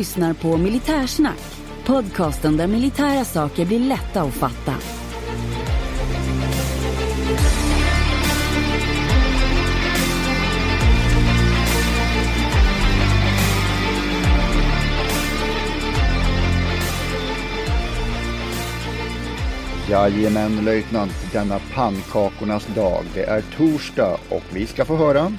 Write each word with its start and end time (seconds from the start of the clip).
Lyssnar 0.00 0.34
på 0.34 0.56
Militärsnack, 0.56 1.40
podcasten 1.86 2.56
där 2.56 2.66
militära 2.66 3.24
saker 3.24 3.66
blir 3.66 3.80
lätta 3.80 4.22
att 4.22 4.34
fatta. 4.34 4.74
Jajamän 19.90 20.64
löjtnant, 20.64 21.12
denna 21.32 21.58
pannkakornas 21.74 22.66
dag. 22.66 23.04
Det 23.14 23.24
är 23.24 23.42
torsdag 23.56 24.16
och 24.28 24.44
vi 24.52 24.66
ska 24.66 24.84
få 24.84 24.96
höra 24.96 25.32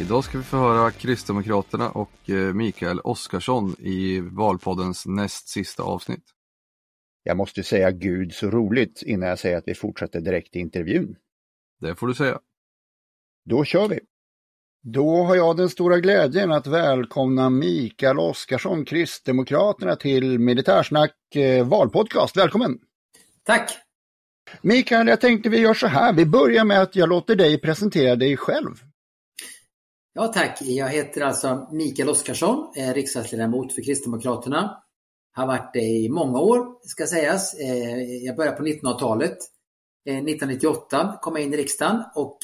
Idag 0.00 0.24
ska 0.24 0.38
vi 0.38 0.44
få 0.44 0.56
höra 0.56 0.90
Kristdemokraterna 0.90 1.90
och 1.90 2.30
eh, 2.30 2.54
Mikael 2.54 3.00
Oskarsson 3.00 3.76
i 3.78 4.20
Valpoddens 4.20 5.06
näst 5.06 5.48
sista 5.48 5.82
avsnitt. 5.82 6.24
Jag 7.22 7.36
måste 7.36 7.62
säga 7.62 7.90
Gud 7.90 8.34
så 8.34 8.50
roligt 8.50 9.02
innan 9.02 9.28
jag 9.28 9.38
säger 9.38 9.56
att 9.56 9.64
vi 9.66 9.74
fortsätter 9.74 10.20
direkt 10.20 10.56
i 10.56 10.58
intervjun. 10.58 11.16
Det 11.80 11.94
får 11.94 12.06
du 12.06 12.14
säga. 12.14 12.38
Då 13.44 13.64
kör 13.64 13.88
vi! 13.88 14.00
Då 14.82 15.22
har 15.22 15.36
jag 15.36 15.56
den 15.56 15.68
stora 15.68 15.98
glädjen 15.98 16.52
att 16.52 16.66
välkomna 16.66 17.50
Mikael 17.50 18.18
Oskarsson, 18.18 18.84
Kristdemokraterna 18.84 19.96
till 19.96 20.38
Militärsnack 20.38 21.36
eh, 21.36 21.66
valpodcast. 21.66 22.36
Välkommen! 22.36 22.78
Tack! 23.42 23.78
Mikael, 24.62 25.08
jag 25.08 25.20
tänkte 25.20 25.48
vi 25.48 25.58
gör 25.58 25.74
så 25.74 25.86
här. 25.86 26.12
Vi 26.12 26.26
börjar 26.26 26.64
med 26.64 26.82
att 26.82 26.96
jag 26.96 27.08
låter 27.08 27.36
dig 27.36 27.60
presentera 27.60 28.16
dig 28.16 28.36
själv. 28.36 28.87
Ja 30.20 30.28
tack, 30.28 30.62
jag 30.62 30.88
heter 30.88 31.20
alltså 31.20 31.68
Mikael 31.72 32.08
Oskarsson, 32.08 32.72
är 32.76 32.88
eh, 32.88 32.94
riksdagsledamot 32.94 33.72
för 33.72 33.82
Kristdemokraterna. 33.82 34.82
Har 35.32 35.46
varit 35.46 35.72
det 35.72 35.80
i 35.80 36.08
många 36.08 36.40
år, 36.40 36.66
ska 36.82 37.06
sägas. 37.06 37.54
Eh, 37.54 38.02
jag 38.02 38.36
började 38.36 38.56
på 38.56 38.62
1900-talet. 38.62 39.38
1998 40.04 41.00
eh, 41.00 41.20
kom 41.20 41.36
jag 41.36 41.44
in 41.44 41.54
i 41.54 41.56
riksdagen 41.56 42.02
och 42.14 42.38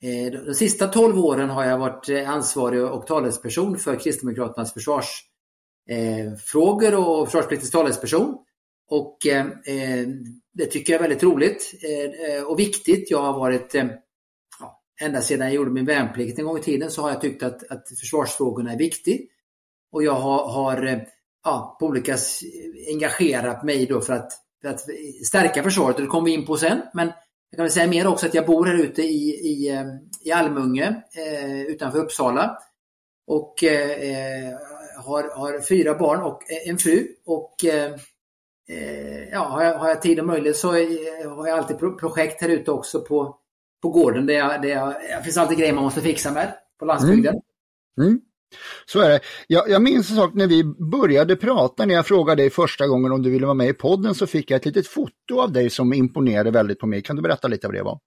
de 0.00 0.54
sista 0.54 0.88
12 0.88 1.18
åren 1.18 1.50
har 1.50 1.64
jag 1.64 1.78
varit 1.78 2.08
ansvarig 2.26 2.84
och 2.84 3.06
talesperson 3.06 3.78
för 3.78 3.96
Kristdemokraternas 3.96 4.72
försvarsfrågor 4.72 7.08
och 7.08 7.26
försvarspolitisk 7.26 7.72
talesperson. 7.72 8.36
Och 8.90 9.18
det 10.52 10.66
tycker 10.66 10.92
jag 10.92 10.98
är 10.98 11.02
väldigt 11.08 11.22
roligt 11.22 11.72
och 12.46 12.58
viktigt. 12.58 13.10
Jag 13.10 13.22
har 13.22 13.38
varit 13.38 13.74
ända 15.00 15.20
sedan 15.20 15.46
jag 15.46 15.54
gjorde 15.54 15.70
min 15.70 15.84
värnplikt 15.84 16.38
en 16.38 16.44
gång 16.44 16.58
i 16.58 16.62
tiden 16.62 16.90
så 16.90 17.02
har 17.02 17.08
jag 17.10 17.20
tyckt 17.20 17.42
att, 17.42 17.70
att 17.70 17.88
försvarsfrågorna 18.00 18.72
är 18.72 18.78
viktiga. 18.78 19.18
Och 19.92 20.02
jag 20.02 20.12
har, 20.14 20.48
har 20.48 20.86
eh, 20.86 20.98
ja, 21.44 21.76
på 21.80 21.86
olika 21.86 22.16
sätt 22.16 22.48
engagerat 22.88 23.64
mig 23.64 23.86
då 23.86 24.00
för 24.00 24.12
att, 24.12 24.32
för 24.62 24.68
att 24.68 24.80
stärka 25.26 25.62
försvaret 25.62 25.96
och 25.96 26.02
det 26.02 26.08
kommer 26.08 26.26
vi 26.26 26.34
in 26.34 26.46
på 26.46 26.56
sen. 26.56 26.80
Men 26.94 27.06
jag 27.50 27.56
kan 27.56 27.64
väl 27.64 27.72
säga 27.72 27.86
mer 27.86 28.06
också 28.06 28.26
att 28.26 28.34
jag 28.34 28.46
bor 28.46 28.66
här 28.66 28.74
ute 28.74 29.02
i, 29.02 29.30
i, 29.30 29.68
eh, 29.68 29.84
i 30.24 30.32
Almunge 30.32 31.02
eh, 31.14 31.62
utanför 31.62 31.98
Uppsala. 31.98 32.58
Och 33.26 33.64
eh, 33.64 34.54
har, 35.04 35.36
har 35.36 35.60
fyra 35.60 35.94
barn 35.94 36.22
och 36.22 36.42
en 36.66 36.78
fru. 36.78 37.06
Och 37.26 37.64
eh, 37.64 37.92
eh, 38.68 39.28
ja, 39.32 39.38
har, 39.38 39.64
jag, 39.64 39.78
har 39.78 39.88
jag 39.88 40.02
tid 40.02 40.20
och 40.20 40.26
möjlighet 40.26 40.56
så 40.56 40.68
har 40.68 41.48
jag 41.48 41.58
alltid 41.58 41.78
projekt 41.78 42.42
här 42.42 42.48
ute 42.48 42.70
också 42.70 43.00
på, 43.00 43.36
på 43.82 43.88
gården. 43.88 44.26
Där 44.26 44.34
jag, 44.34 44.62
där 44.62 44.68
jag, 44.68 44.94
det 45.18 45.24
finns 45.24 45.36
alltid 45.36 45.58
grejer 45.58 45.72
man 45.72 45.84
måste 45.84 46.00
fixa 46.00 46.32
med 46.32 46.54
på 46.78 46.84
landsbygden. 46.84 47.34
Mm. 48.00 48.20
Så 48.86 49.00
är 49.00 49.08
det. 49.08 49.20
Jag, 49.46 49.70
jag 49.70 49.82
minns 49.82 50.10
en 50.10 50.16
sak 50.16 50.34
när 50.34 50.46
vi 50.46 50.64
började 50.64 51.36
prata, 51.36 51.86
när 51.86 51.94
jag 51.94 52.06
frågade 52.06 52.42
dig 52.42 52.50
första 52.50 52.86
gången 52.86 53.12
om 53.12 53.22
du 53.22 53.30
ville 53.30 53.46
vara 53.46 53.54
med 53.54 53.68
i 53.68 53.72
podden 53.72 54.14
så 54.14 54.26
fick 54.26 54.50
jag 54.50 54.56
ett 54.56 54.66
litet 54.66 54.86
foto 54.86 55.40
av 55.40 55.52
dig 55.52 55.70
som 55.70 55.92
imponerade 55.92 56.50
väldigt 56.50 56.78
på 56.78 56.86
mig. 56.86 57.02
Kan 57.02 57.16
du 57.16 57.22
berätta 57.22 57.48
lite 57.48 57.66
vad 57.66 57.74
det 57.74 57.82
var? 57.82 58.00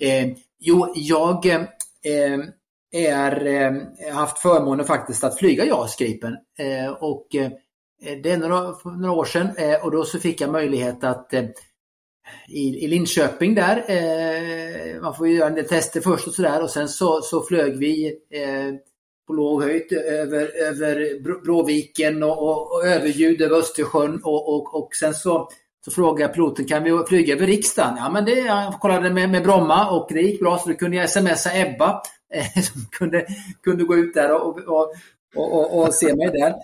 Eh, 0.00 0.36
jo, 0.60 0.92
jag 0.96 1.46
eh, 1.46 1.60
är, 2.92 3.46
eh, 3.46 4.14
haft 4.14 4.38
förmånen 4.38 4.86
faktiskt 4.86 5.24
att 5.24 5.38
flyga 5.38 5.64
JAS 5.64 5.96
Gripen. 5.96 6.36
Eh, 6.58 6.92
och 6.92 7.34
eh, 7.34 7.50
det 8.22 8.30
är 8.30 8.36
några, 8.36 8.74
några 8.84 9.12
år 9.12 9.24
sedan 9.24 9.48
eh, 9.56 9.84
och 9.84 9.90
då 9.90 10.04
så 10.04 10.18
fick 10.18 10.40
jag 10.40 10.52
möjlighet 10.52 11.04
att 11.04 11.34
eh, 11.34 11.44
i, 12.48 12.84
i 12.84 12.88
Linköping 12.88 13.54
där, 13.54 13.84
eh, 13.88 15.02
man 15.02 15.14
får 15.14 15.28
ju 15.28 15.34
göra 15.34 15.48
en 15.48 15.54
del 15.54 15.68
tester 15.68 16.00
först 16.00 16.26
och 16.26 16.34
sådär 16.34 16.62
och 16.62 16.70
sen 16.70 16.88
så, 16.88 17.20
så 17.22 17.42
flög 17.42 17.76
vi 17.76 18.06
eh, 18.30 18.74
på 19.26 19.32
låg 19.32 19.62
höjd 19.62 19.92
över, 19.92 20.62
över 20.62 21.20
Bråviken 21.44 22.22
och, 22.22 22.42
och, 22.42 22.72
och 22.72 22.86
överljud 22.86 23.42
över 23.42 23.56
Östersjön 23.56 24.20
och, 24.24 24.54
och, 24.54 24.74
och 24.74 24.94
sen 24.94 25.14
så 25.14 25.48
så 25.84 25.90
frågade 25.90 26.22
jag 26.22 26.34
piloten, 26.34 26.64
kan 26.64 26.84
vi 26.84 27.04
flyga 27.08 27.34
över 27.34 27.46
riksdagen? 27.46 27.94
Ja, 27.96 28.10
men 28.10 28.24
det, 28.24 28.38
jag 28.38 28.72
kollade 28.80 29.10
med, 29.10 29.30
med 29.30 29.42
Bromma 29.42 29.90
och 29.90 30.08
det 30.10 30.20
gick 30.20 30.40
bra 30.40 30.58
så 30.58 30.68
då 30.68 30.74
kunde 30.74 30.96
jag 30.96 31.10
smsa 31.10 31.50
Ebba 31.54 32.02
eh, 32.34 32.62
som 32.62 32.86
kunde, 32.90 33.26
kunde 33.62 33.84
gå 33.84 33.96
ut 33.96 34.14
där 34.14 34.32
och, 34.32 34.58
och, 34.58 34.94
och, 35.34 35.54
och, 35.54 35.82
och 35.82 35.94
se 35.94 36.16
mig 36.16 36.26
där. 36.26 36.54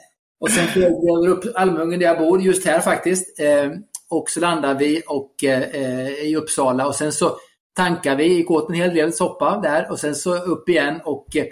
Och 0.40 0.50
sen 0.50 0.66
flög 0.66 0.92
vi 1.02 1.10
över 1.10 1.28
upp 1.28 1.44
Almungen 1.54 2.00
där 2.00 2.06
jag 2.06 2.18
bor, 2.18 2.42
just 2.42 2.66
här 2.66 2.80
faktiskt. 2.80 3.40
Eh, 3.40 3.70
och 4.10 4.30
så 4.30 4.40
landade 4.40 4.78
vi 4.78 5.02
och, 5.06 5.44
eh, 5.44 5.62
eh, 5.62 6.08
i 6.08 6.36
Uppsala 6.36 6.86
och 6.86 6.94
sen 6.94 7.12
så 7.12 7.36
tankade 7.76 8.16
vi, 8.16 8.34
gick 8.34 8.50
åt 8.50 8.68
en 8.68 8.74
hel 8.74 8.94
del 8.94 9.12
soppa 9.12 9.60
där 9.60 9.90
och 9.90 9.98
sen 9.98 10.14
så 10.14 10.36
upp 10.36 10.68
igen 10.68 11.00
och 11.04 11.36
eh, 11.36 11.46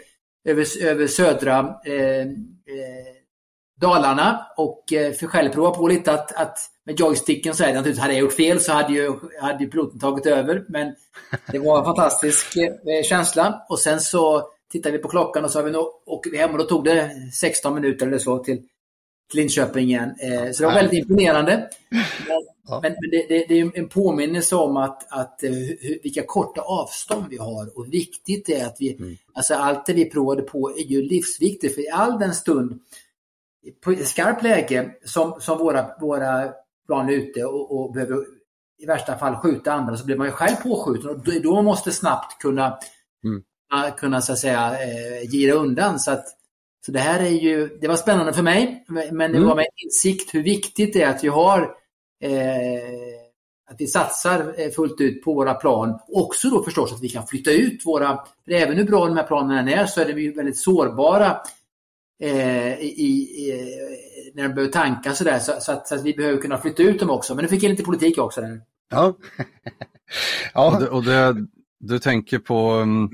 över, 0.49 0.85
över 0.85 1.07
södra 1.07 1.59
eh, 1.85 2.21
eh, 2.21 3.17
Dalarna 3.81 4.47
och 4.57 4.93
eh, 4.93 5.13
fick 5.13 5.29
själv 5.29 5.51
prova 5.51 5.71
på 5.71 5.89
lite 5.89 6.13
att, 6.13 6.33
att 6.33 6.59
med 6.85 7.01
joysticken 7.01 7.55
så 7.55 7.65
är 7.65 7.69
det 7.69 7.75
naturligtvis, 7.75 8.03
hade 8.03 8.15
jag 8.15 8.21
gjort 8.21 8.33
fel 8.33 8.61
så 8.61 8.73
hade 8.73 8.93
ju, 8.93 9.13
hade 9.41 9.65
ju 9.65 9.71
piloten 9.71 9.99
tagit 9.99 10.27
över. 10.27 10.65
Men 10.69 10.95
det 11.53 11.59
var 11.59 11.79
en 11.79 11.85
fantastisk 11.85 12.57
eh, 12.57 13.03
känsla. 13.05 13.67
Och 13.69 13.79
sen 13.79 14.01
så 14.01 14.49
tittade 14.73 14.97
vi 14.97 15.03
på 15.03 15.09
klockan 15.09 15.45
och 15.45 15.51
så 15.51 15.59
har 15.59 15.65
vi 15.65 15.71
nog, 15.71 15.87
åker 16.07 16.31
vi 16.31 16.39
hem 16.39 16.51
och 16.51 16.59
då 16.59 16.65
tog 16.65 16.85
det 16.85 17.11
16 17.33 17.75
minuter 17.75 18.07
eller 18.07 18.19
så 18.19 18.39
till, 18.39 18.63
till 19.31 19.41
Linköping 19.41 19.89
igen. 19.89 20.15
Eh, 20.21 20.51
så 20.53 20.63
det 20.63 20.67
var 20.67 20.75
väldigt 20.75 20.99
imponerande. 21.03 21.69
Men, 22.69 22.83
men, 22.83 23.11
det, 23.11 23.27
det, 23.29 23.47
det 23.49 23.61
är 23.61 23.79
en 23.79 23.89
påminnelse 23.89 24.57
om 24.57 24.77
att, 24.77 25.13
att 25.13 25.43
eh, 25.43 25.51
vilka 26.03 26.23
korta 26.27 26.61
avstånd 26.61 27.25
vi 27.31 27.37
har 27.37 27.79
och 27.79 27.93
viktigt 27.93 28.47
det 28.47 28.55
är 28.55 28.67
att 28.67 28.77
vi, 28.81 29.19
alltså 29.35 29.55
allt 29.55 29.87
det 29.87 29.93
vi 29.93 30.11
provade 30.11 30.43
på 30.43 30.71
är 30.71 30.85
ju 30.85 31.03
livsviktigt 31.03 31.75
för 31.75 31.83
i 31.83 31.89
all 31.89 32.19
den 32.19 32.35
stund 32.35 32.81
på 33.85 33.95
skarpt 34.05 34.43
läge 34.43 34.91
som, 35.05 35.41
som 35.41 35.59
våra, 35.59 35.87
våra 36.01 36.53
plan 36.87 37.09
är 37.09 37.13
ute 37.13 37.45
och, 37.45 37.81
och 37.81 37.93
behöver 37.93 38.25
i 38.79 38.87
värsta 38.87 39.19
fall 39.19 39.37
skjuta 39.37 39.73
andra 39.73 39.97
så 39.97 40.05
blir 40.05 40.17
man 40.17 40.27
ju 40.27 40.33
själv 40.33 40.57
påskjuten 40.57 41.11
och 41.11 41.43
då, 41.43 41.63
måste 41.63 41.93
snabbt 41.93 42.43
kunna, 42.43 42.79
Mm. 43.25 43.43
kunna 43.97 44.21
så 44.21 44.33
att 44.33 44.39
säga 44.39 44.73
eh, 44.83 45.31
gira 45.31 45.55
undan. 45.55 45.99
Så, 45.99 46.11
att, 46.11 46.25
så 46.87 46.93
det 46.93 46.99
här 47.01 47.21
är 47.21 47.31
ju, 47.31 47.79
det 47.81 47.89
var 47.89 47.97
spännande 47.97 48.33
för 48.33 48.43
mig 48.43 48.85
men 48.89 49.33
det 49.33 49.39
Mm. 49.39 49.49
var 49.49 49.57
med 49.57 49.67
insikt 49.85 50.35
hur 50.35 50.43
viktigt 50.43 50.93
det 50.93 51.03
är 51.03 51.11
att 51.11 51.25
vi 51.25 51.29
har 51.29 51.61
eh, 52.23 53.17
att 53.71 53.77
vi 53.81 53.87
satsar 53.87 54.55
eh, 54.61 54.71
fullt 54.71 55.01
ut 55.01 55.25
på 55.25 55.35
våra 55.35 55.55
plan. 55.55 55.99
Också 56.09 56.49
då 56.49 56.63
förstås 56.63 56.93
att 56.93 57.03
vi 57.03 57.09
kan 57.09 57.27
flytta 57.27 57.51
ut 57.51 57.87
våra, 57.87 58.19
för 58.45 58.53
även 58.53 58.77
hur 58.77 58.85
bra 58.85 59.07
de 59.07 59.17
här 59.17 59.27
planen 59.27 59.59
än 59.59 59.69
är 59.69 59.87
så 59.87 60.01
är 60.01 60.15
de 60.15 60.21
ju 60.23 60.33
väldigt 60.33 60.59
sårbara 60.59 61.41
eh, 62.23 62.81
i, 62.81 63.11
i, 63.37 64.33
när 64.35 64.43
de 64.43 64.55
behöver 64.55 64.73
tanka 64.73 65.15
sådär 65.15 65.39
så, 65.39 65.53
så, 65.61 65.73
att, 65.73 65.89
så 65.89 65.95
att 65.95 66.05
vi 66.05 66.15
behöver 66.15 66.43
kunna 66.43 66.59
flytta 66.59 66.83
ut 66.83 67.01
dem 67.01 67.11
också. 67.11 67.35
Men 67.35 67.43
nu 67.43 67.49
fick 67.49 67.63
jag 67.63 67.71
lite 67.71 67.85
politik 67.85 68.19
också. 68.19 68.41
Där. 68.41 68.61
Ja. 68.91 69.15
ja. 70.55 70.75
Och, 70.75 70.81
det, 70.83 70.89
och 70.89 71.05
det, 71.05 71.47
du 71.79 71.99
tänker 71.99 72.39
på 72.39 72.69
mm, 72.69 73.11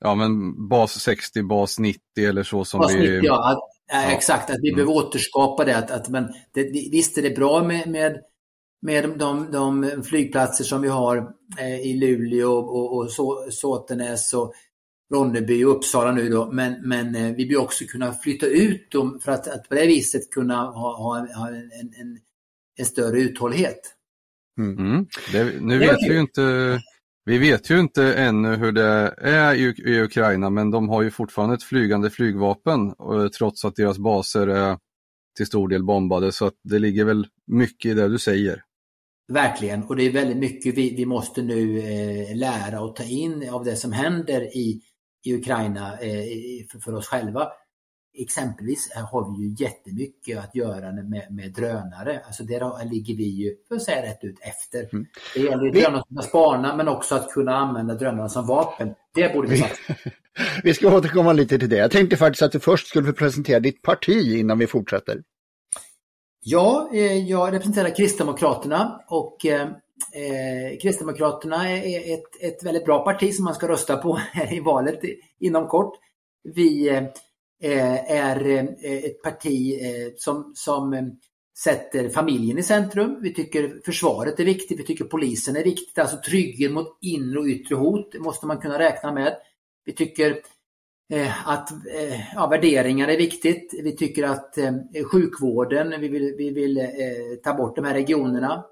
ja, 0.00 0.14
men 0.14 0.68
bas 0.68 1.00
60, 1.00 1.42
bas 1.42 1.78
90 1.78 2.00
eller 2.16 2.42
så 2.42 2.64
som 2.64 2.80
bas 2.80 2.94
90, 2.94 3.10
vi... 3.10 3.26
Ja, 3.26 3.52
att, 3.52 3.58
ja, 3.92 4.12
exakt. 4.12 4.50
Att 4.50 4.58
vi 4.62 4.68
mm. 4.68 4.76
behöver 4.76 5.06
återskapa 5.06 5.64
det. 5.64 5.78
Att, 5.78 5.90
att, 5.90 6.08
men 6.08 6.28
det, 6.54 6.62
visst 6.92 7.18
är 7.18 7.22
det 7.22 7.30
bra 7.30 7.62
med, 7.62 7.88
med, 7.88 8.16
med 8.82 9.18
de, 9.18 9.50
de 9.52 10.02
flygplatser 10.02 10.64
som 10.64 10.82
vi 10.82 10.88
har 10.88 11.32
eh, 11.58 11.80
i 11.80 11.94
Luleå 11.94 12.50
och, 12.50 12.92
och, 12.92 12.98
och 12.98 13.10
Såtenäs 13.52 14.34
och 14.34 14.54
Ronneby 15.14 15.64
och 15.64 15.76
Uppsala 15.76 16.12
nu 16.12 16.28
då. 16.28 16.52
Men, 16.52 16.88
men 16.88 17.14
eh, 17.14 17.34
vi 17.34 17.46
behöver 17.46 17.64
också 17.64 17.84
kunna 17.84 18.12
flytta 18.12 18.46
ut 18.46 18.90
dem 18.90 19.20
för 19.24 19.32
att, 19.32 19.48
att 19.48 19.68
på 19.68 19.74
det 19.74 19.86
viset 19.86 20.30
kunna 20.30 20.56
ha, 20.56 20.96
ha, 20.96 21.26
ha 21.34 21.48
en, 21.48 21.56
en, 21.56 22.18
en, 22.76 22.86
större 22.86 23.20
uthållighet. 23.20 23.80
Mm. 24.58 24.78
mm. 24.78 25.06
Det, 25.32 25.60
nu 25.60 25.78
vet 25.78 25.96
vi 26.08 26.12
ju 26.12 26.20
inte 26.20 26.42
vi 27.28 27.38
vet 27.38 27.70
ju 27.70 27.80
inte 27.80 28.14
ännu 28.14 28.56
hur 28.56 28.72
det 28.72 29.14
är 29.18 29.54
i, 29.54 29.62
i 29.62 30.00
Ukraina 30.00 30.50
men 30.50 30.70
de 30.70 30.88
har 30.88 31.02
ju 31.02 31.10
fortfarande 31.10 31.54
ett 31.54 31.62
flygande 31.62 32.10
flygvapen 32.10 32.86
eh, 32.88 33.28
trots 33.38 33.64
att 33.64 33.76
deras 33.76 33.98
baser 33.98 34.46
är 34.46 34.78
till 35.36 35.46
stor 35.46 35.68
del 35.68 35.84
bombade 35.84 36.32
så 36.32 36.46
att 36.46 36.54
det 36.64 36.78
ligger 36.78 37.04
väl 37.04 37.26
mycket 37.46 37.90
i 37.90 37.94
det 37.94 38.08
du 38.08 38.18
säger. 38.18 38.62
Verkligen 39.32 39.82
och 39.82 39.96
det 39.96 40.02
är 40.02 40.12
väldigt 40.12 40.36
mycket 40.36 40.74
vi, 40.74 40.94
vi 40.96 41.06
måste 41.06 41.42
nu 41.42 41.78
eh, 41.78 42.36
lära 42.36 42.80
och 42.80 42.96
ta 42.96 43.04
in 43.04 43.48
av 43.50 43.64
det 43.64 43.76
som 43.76 43.92
händer 43.92 44.56
i, 44.56 44.80
i 45.24 45.34
Ukraina 45.34 45.92
eh, 45.92 46.24
för, 46.72 46.78
för, 46.78 46.94
oss 46.94 47.06
själva. 47.06 47.48
Exempelvis 48.20 48.92
har 49.10 49.36
vi 49.36 49.44
ju 49.44 49.54
jättemycket 49.64 50.38
att 50.38 50.54
göra 50.54 50.92
med, 50.92 51.26
med 51.30 51.52
drönare. 51.52 52.20
Alltså 52.26 52.42
där 52.42 52.90
ligger 52.90 53.16
vi 53.16 53.28
ju, 53.28 53.56
för 53.68 53.76
att 53.76 53.82
säga 53.82 54.02
rätt 54.02 54.24
ut, 54.24 54.36
efter. 54.40 54.88
Mm. 54.92 55.06
Det 55.34 55.40
gäller 55.40 55.64
ju 55.64 55.70
drönare 55.70 56.02
som 56.08 56.22
spana 56.22 56.76
men 56.76 56.88
också 56.88 57.14
att 57.14 57.32
kunna 57.32 57.56
använda 57.56 57.94
drönarna 57.94 58.28
som 58.28 58.46
vapen. 58.46 58.94
Det 59.14 59.34
borde 59.34 59.48
vi 59.48 59.56
satsa 59.56 59.94
Vi 60.62 60.74
ska 60.74 60.96
återkomma 60.96 61.32
lite 61.32 61.58
till 61.58 61.68
det. 61.68 61.76
Jag 61.76 61.90
tänkte 61.90 62.16
faktiskt 62.16 62.42
att 62.42 62.52
du 62.52 62.60
först 62.60 62.86
skulle 62.86 63.12
presentera 63.12 63.60
ditt 63.60 63.82
parti 63.82 64.38
innan 64.38 64.58
vi 64.58 64.66
fortsätter. 64.66 65.22
Ja, 66.42 66.90
eh, 66.92 67.28
jag 67.28 67.52
representerar 67.52 67.96
Kristdemokraterna 67.96 69.00
och 69.08 69.46
eh, 69.46 69.62
eh, 69.62 70.78
Kristdemokraterna 70.82 71.70
är 71.70 72.14
ett, 72.14 72.42
ett 72.42 72.64
väldigt 72.64 72.84
bra 72.84 73.04
parti 73.04 73.34
som 73.34 73.44
man 73.44 73.54
ska 73.54 73.68
rösta 73.68 73.96
på 73.96 74.20
i 74.50 74.60
valet 74.60 75.00
inom 75.40 75.68
kort. 75.68 75.94
Vi 76.54 76.88
Eh, 77.62 78.12
är 78.12 78.46
eh, 78.46 78.64
ett 79.04 79.22
parti 79.22 79.78
eh, 79.82 80.12
som, 80.16 80.52
som 80.54 80.92
eh, 80.92 81.02
sätter 81.64 82.08
familjen 82.08 82.58
i 82.58 82.62
centrum. 82.62 83.18
Vi 83.22 83.34
tycker 83.34 83.80
försvaret 83.84 84.40
är 84.40 84.44
viktigt, 84.44 84.80
vi 84.80 84.84
tycker 84.84 85.04
polisen 85.04 85.56
är 85.56 85.64
viktigt. 85.64 85.98
Alltså 85.98 86.16
trygghet 86.16 86.72
mot 86.72 86.98
inre 87.00 87.38
och 87.38 87.46
yttre 87.46 87.74
hot 87.74 88.14
måste 88.18 88.46
man 88.46 88.58
kunna 88.58 88.78
räkna 88.78 89.12
med. 89.12 89.36
Vi 89.84 89.92
tycker 89.92 90.42
Eh, 91.12 91.48
att 91.48 91.70
eh, 91.70 92.34
ja, 92.34 92.46
värderingar 92.46 93.08
är 93.08 93.16
viktigt. 93.16 93.74
Vi 93.82 93.96
tycker 93.96 94.24
att 94.24 94.58
eh, 94.58 94.72
sjukvården, 95.12 96.00
vi 96.00 96.08
vill, 96.08 96.34
vi 96.38 96.50
vill 96.50 96.78
eh, 96.78 96.84
ta 97.42 97.54
bort 97.54 97.76
de 97.76 97.84
här 97.84 97.94
regionerna 97.94 98.64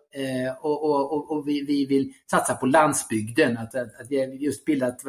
och, 0.60 0.84
och, 0.84 1.30
och 1.30 1.48
vi, 1.48 1.60
vi, 1.60 1.86
vill 1.86 2.12
satsa 2.30 2.54
på 2.54 2.66
landsbygden. 2.66 3.56
Att, 3.58 3.74
att, 3.74 4.00
att 4.00 4.10
vi 4.10 4.36
just 4.36 4.64
bildat 4.64 5.02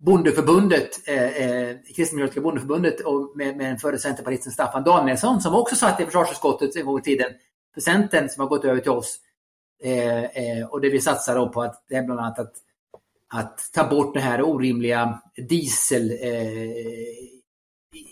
Bondeförbundet, 0.00 1.08
eh, 1.08 1.36
eh, 1.36 1.76
Kristdemokratiska 1.96 2.40
bondeförbundet 2.40 3.00
och 3.00 3.32
med, 3.36 3.56
med 3.56 3.70
en 3.70 3.78
före 3.78 3.98
centerpartisten 3.98 4.52
Staffan 4.52 4.84
Danielsson 4.84 5.40
som 5.40 5.54
också 5.54 5.76
satt 5.76 6.00
i 6.00 6.04
försvarsutskottet 6.04 6.76
en 6.76 6.86
gång 6.86 6.98
i 6.98 7.02
tiden 7.02 7.32
för 7.74 7.80
Centern 7.80 8.28
som 8.28 8.40
har 8.40 8.48
gått 8.48 8.64
över 8.64 8.80
till 8.80 8.90
oss. 8.90 9.18
Eh, 9.82 10.24
eh, 10.24 10.66
och 10.70 10.80
det 10.80 10.90
vi 10.90 11.00
satsar 11.00 11.34
då 11.34 11.48
på 11.48 11.62
att 11.62 11.84
det 11.88 11.94
är 11.94 12.02
bland 12.02 12.20
annat 12.20 12.38
att 12.38 12.52
att 13.34 13.72
ta 13.72 13.88
bort 13.88 14.14
det 14.14 14.20
här 14.20 14.42
orimliga 14.42 15.22
diesel... 15.48 16.10
Eh, 16.10 16.70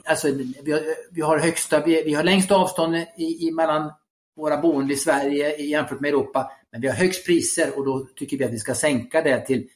alltså 0.05 0.29
vi 0.62 0.73
har, 0.73 0.82
vi 1.11 1.20
har 1.20 1.38
högsta, 1.38 1.84
vi, 1.84 2.02
vi 2.02 2.14
har 2.14 2.23
längst 2.23 2.50
avstånd 2.50 2.96
i, 2.96 3.49
i, 3.49 3.52
mellan 3.52 3.93
våra 4.37 4.61
boende 4.61 4.94
i 4.94 4.96
Sverige 4.96 5.56
jämfört 5.62 6.00
med 6.00 6.08
Europa. 6.08 6.50
Men 6.73 6.81
vi 6.81 6.88
har 6.88 6.94
högst 6.94 7.26
priser 7.26 7.79
och 7.79 7.84
då 7.84 8.08
tycker 8.17 8.38
vi 8.38 8.44
att 8.44 8.52
vi 8.52 8.58
ska 8.58 8.75
sänka 8.75 9.23
det 9.23 9.46
till 9.46 9.69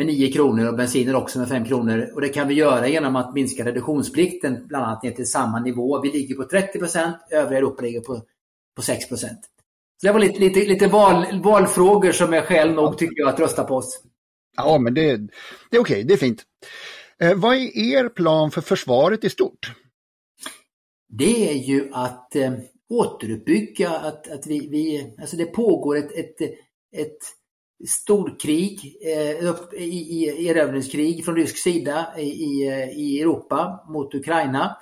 med 0.00 0.06
9 0.06 0.32
kronor 0.32 0.68
och 0.68 0.76
bensinen 0.76 1.14
också 1.14 1.38
med 1.38 1.48
5 1.48 1.64
kronor. 1.64 2.10
Och 2.14 2.20
det 2.20 2.28
kan 2.28 2.48
vi 2.48 2.54
göra 2.54 2.88
genom 2.88 3.16
att 3.16 3.34
minska 3.34 3.64
reduktionsplikten 3.64 4.66
bland 4.66 4.84
annat 4.84 5.02
ner 5.02 5.10
till 5.10 5.30
samma 5.30 5.60
nivå. 5.60 6.00
Vi 6.00 6.12
ligger 6.12 6.34
på 6.34 6.44
30 6.44 6.78
procent, 6.78 7.16
övriga 7.30 7.58
Europa 7.58 7.82
ligger 7.82 8.00
på, 8.00 8.22
på 8.76 8.82
6 8.82 9.08
procent. 9.08 9.40
Så 10.00 10.06
det 10.06 10.12
var 10.12 10.20
lite, 10.20 10.40
lite, 10.40 10.60
lite 10.60 10.86
val, 10.86 11.42
valfrågor 11.42 12.12
som 12.12 12.32
är 12.34 12.42
skäl 12.42 12.72
nog 12.72 12.98
tycker 12.98 13.20
jag 13.20 13.28
att 13.28 13.40
rösta 13.40 13.64
på 13.64 13.74
oss. 13.74 14.02
Ja, 14.56 14.78
men 14.78 14.94
det, 14.94 15.16
det 15.16 15.16
är 15.16 15.18
okej, 15.70 15.78
okay, 15.80 16.02
det 16.02 16.14
är 16.14 16.18
fint. 16.18 16.42
Eh, 17.20 17.34
vad 17.34 17.56
är 17.56 17.78
er 17.78 18.08
plan 18.08 18.50
för 18.50 18.60
försvaret 18.60 19.24
i 19.24 19.30
stort? 19.30 19.72
Det 21.08 21.50
är 21.50 21.54
ju 21.54 21.88
att 21.92 22.36
eh, 22.36 22.52
återuppbygga, 22.88 23.90
att, 23.90 24.30
att 24.30 24.46
vi, 24.46 24.68
vi, 24.68 25.14
alltså 25.20 25.36
det 25.36 25.46
pågår 25.46 25.96
ett, 25.96 26.12
ett, 26.12 26.40
ett 26.96 27.18
storkrig, 27.88 28.96
eh, 29.02 29.80
i, 29.82 30.24
i, 30.24 30.48
erövringskrig 30.48 31.24
från 31.24 31.36
rysk 31.36 31.56
sida 31.56 32.06
i, 32.18 32.64
i 32.94 33.20
Europa 33.20 33.84
mot 33.88 34.14
Ukraina. 34.14 34.76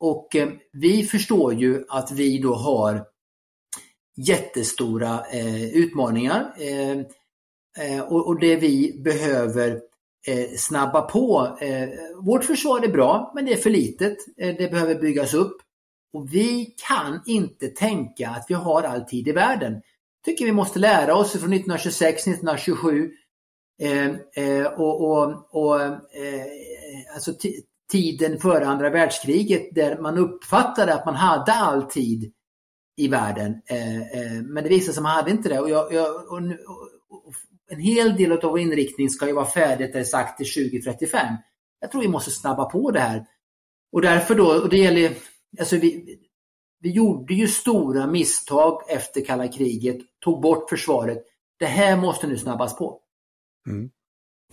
Och 0.00 0.36
eh, 0.36 0.48
vi 0.72 1.02
förstår 1.02 1.54
ju 1.54 1.84
att 1.88 2.12
vi 2.12 2.38
då 2.38 2.54
har 2.54 3.06
jättestora 4.16 5.20
eh, 5.32 5.64
utmaningar. 5.64 6.54
Eh, 6.58 6.98
eh, 7.86 8.02
och, 8.08 8.26
och 8.26 8.40
det 8.40 8.56
vi 8.56 9.00
behöver 9.04 9.80
eh, 10.26 10.50
snabba 10.56 11.02
på. 11.02 11.58
Vårt 12.22 12.44
försvar 12.44 12.84
är 12.84 12.88
bra, 12.88 13.32
men 13.34 13.44
det 13.44 13.52
är 13.52 13.56
för 13.56 13.70
litet. 13.70 14.16
det 14.36 14.70
behöver 14.70 14.94
byggas 14.94 15.34
upp. 15.34 15.56
Och 16.12 16.34
vi 16.34 16.74
kan 16.88 17.20
inte 17.26 17.68
tänka 17.68 18.28
att 18.28 18.46
vi 18.48 18.54
har 18.54 18.82
all 18.82 19.00
tid 19.00 19.28
i 19.28 19.32
världen 19.32 19.82
tycker 20.24 20.44
vi 20.44 20.52
måste 20.52 20.78
lära 20.78 21.14
oss 21.14 21.32
från 21.32 21.52
1926, 21.52 22.26
1927 22.26 23.10
eh, 23.82 24.06
eh, 24.36 24.66
och, 24.66 25.10
och, 25.10 25.54
och 25.54 25.82
eh, 25.82 25.94
alltså 27.14 27.32
tiden 27.92 28.38
före 28.38 28.66
andra 28.66 28.90
världskriget 28.90 29.74
där 29.74 29.98
man 29.98 30.18
uppfattade 30.18 30.94
att 30.94 31.06
man 31.06 31.14
hade 31.14 31.52
all 31.52 31.82
tid 31.82 32.32
i 32.96 33.08
världen. 33.08 33.62
men 34.44 34.64
det 34.64 34.68
visade 34.70 34.92
sig 34.92 35.00
att 35.00 35.02
man 35.02 35.16
hade 35.16 35.30
inte 35.30 35.48
det. 35.48 35.60
Och, 35.60 35.70
jag, 35.70 35.92
jag, 35.92 36.32
och, 36.32 36.42
en 37.70 37.80
hel 37.80 38.16
del 38.16 38.32
av 38.32 38.42
vår 38.42 38.58
inriktning 38.58 39.10
ska 39.10 39.26
ju 39.26 39.32
vara 39.32 39.46
färdigt, 39.46 39.94
är 39.94 40.04
sagt, 40.04 40.38
till 40.38 40.70
2035. 40.70 41.36
Jag 41.80 41.90
tror 41.90 42.02
vi 42.02 42.08
måste 42.08 42.30
snabba 42.30 42.64
på 42.64 42.90
det 42.90 43.00
här. 43.00 43.26
Och 43.92 44.02
därför 44.02 44.34
då, 44.34 44.46
och 44.46 44.68
det 44.68 44.78
gäller, 44.78 45.12
alltså 45.60 45.76
vi, 45.76 46.18
vi 46.80 46.90
gjorde 46.90 47.34
ju 47.34 47.48
stora 47.48 48.06
misstag 48.06 48.82
efter 48.88 49.24
kalla 49.24 49.48
kriget, 49.48 49.98
tog 50.24 50.40
bort 50.40 50.70
försvaret. 50.70 51.18
Det 51.58 51.66
här 51.66 51.96
måste 51.96 52.26
nu 52.26 52.38
snabbas 52.38 52.76
på. 52.76 53.00
Mm. 53.66 53.90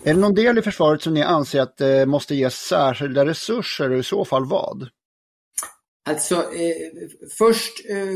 Är 0.04 0.14
det 0.14 0.20
någon 0.20 0.36
del 0.36 0.58
i 0.58 0.62
försvaret 0.62 1.02
som 1.02 1.14
ni 1.14 1.22
anser 1.22 1.62
att 1.62 1.78
det 1.78 2.06
måste 2.06 2.36
ges 2.36 2.56
särskilda 2.56 3.26
resurser 3.26 3.92
och 3.92 4.00
i 4.00 4.04
så 4.04 4.26
fall 4.26 4.46
vad? 4.46 4.90
Alltså 6.10 6.36
eh, 6.36 7.08
först 7.38 7.90
eh, 7.90 8.08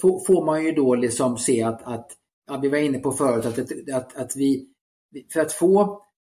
får 0.00 0.44
man 0.44 0.64
ju 0.64 0.72
då 0.72 0.94
liksom 0.94 1.38
se 1.38 1.62
att, 1.62 1.82
att 1.82 2.10
ja, 2.46 2.58
vi 2.62 2.68
var 2.68 2.78
inne 2.78 2.98
på 2.98 3.12
förut, 3.12 3.46
att, 3.46 3.94
att, 3.94 4.16
att 4.16 4.36
vi 4.36 4.68
för 5.32 5.40
att 5.40 5.52
få 5.52 5.82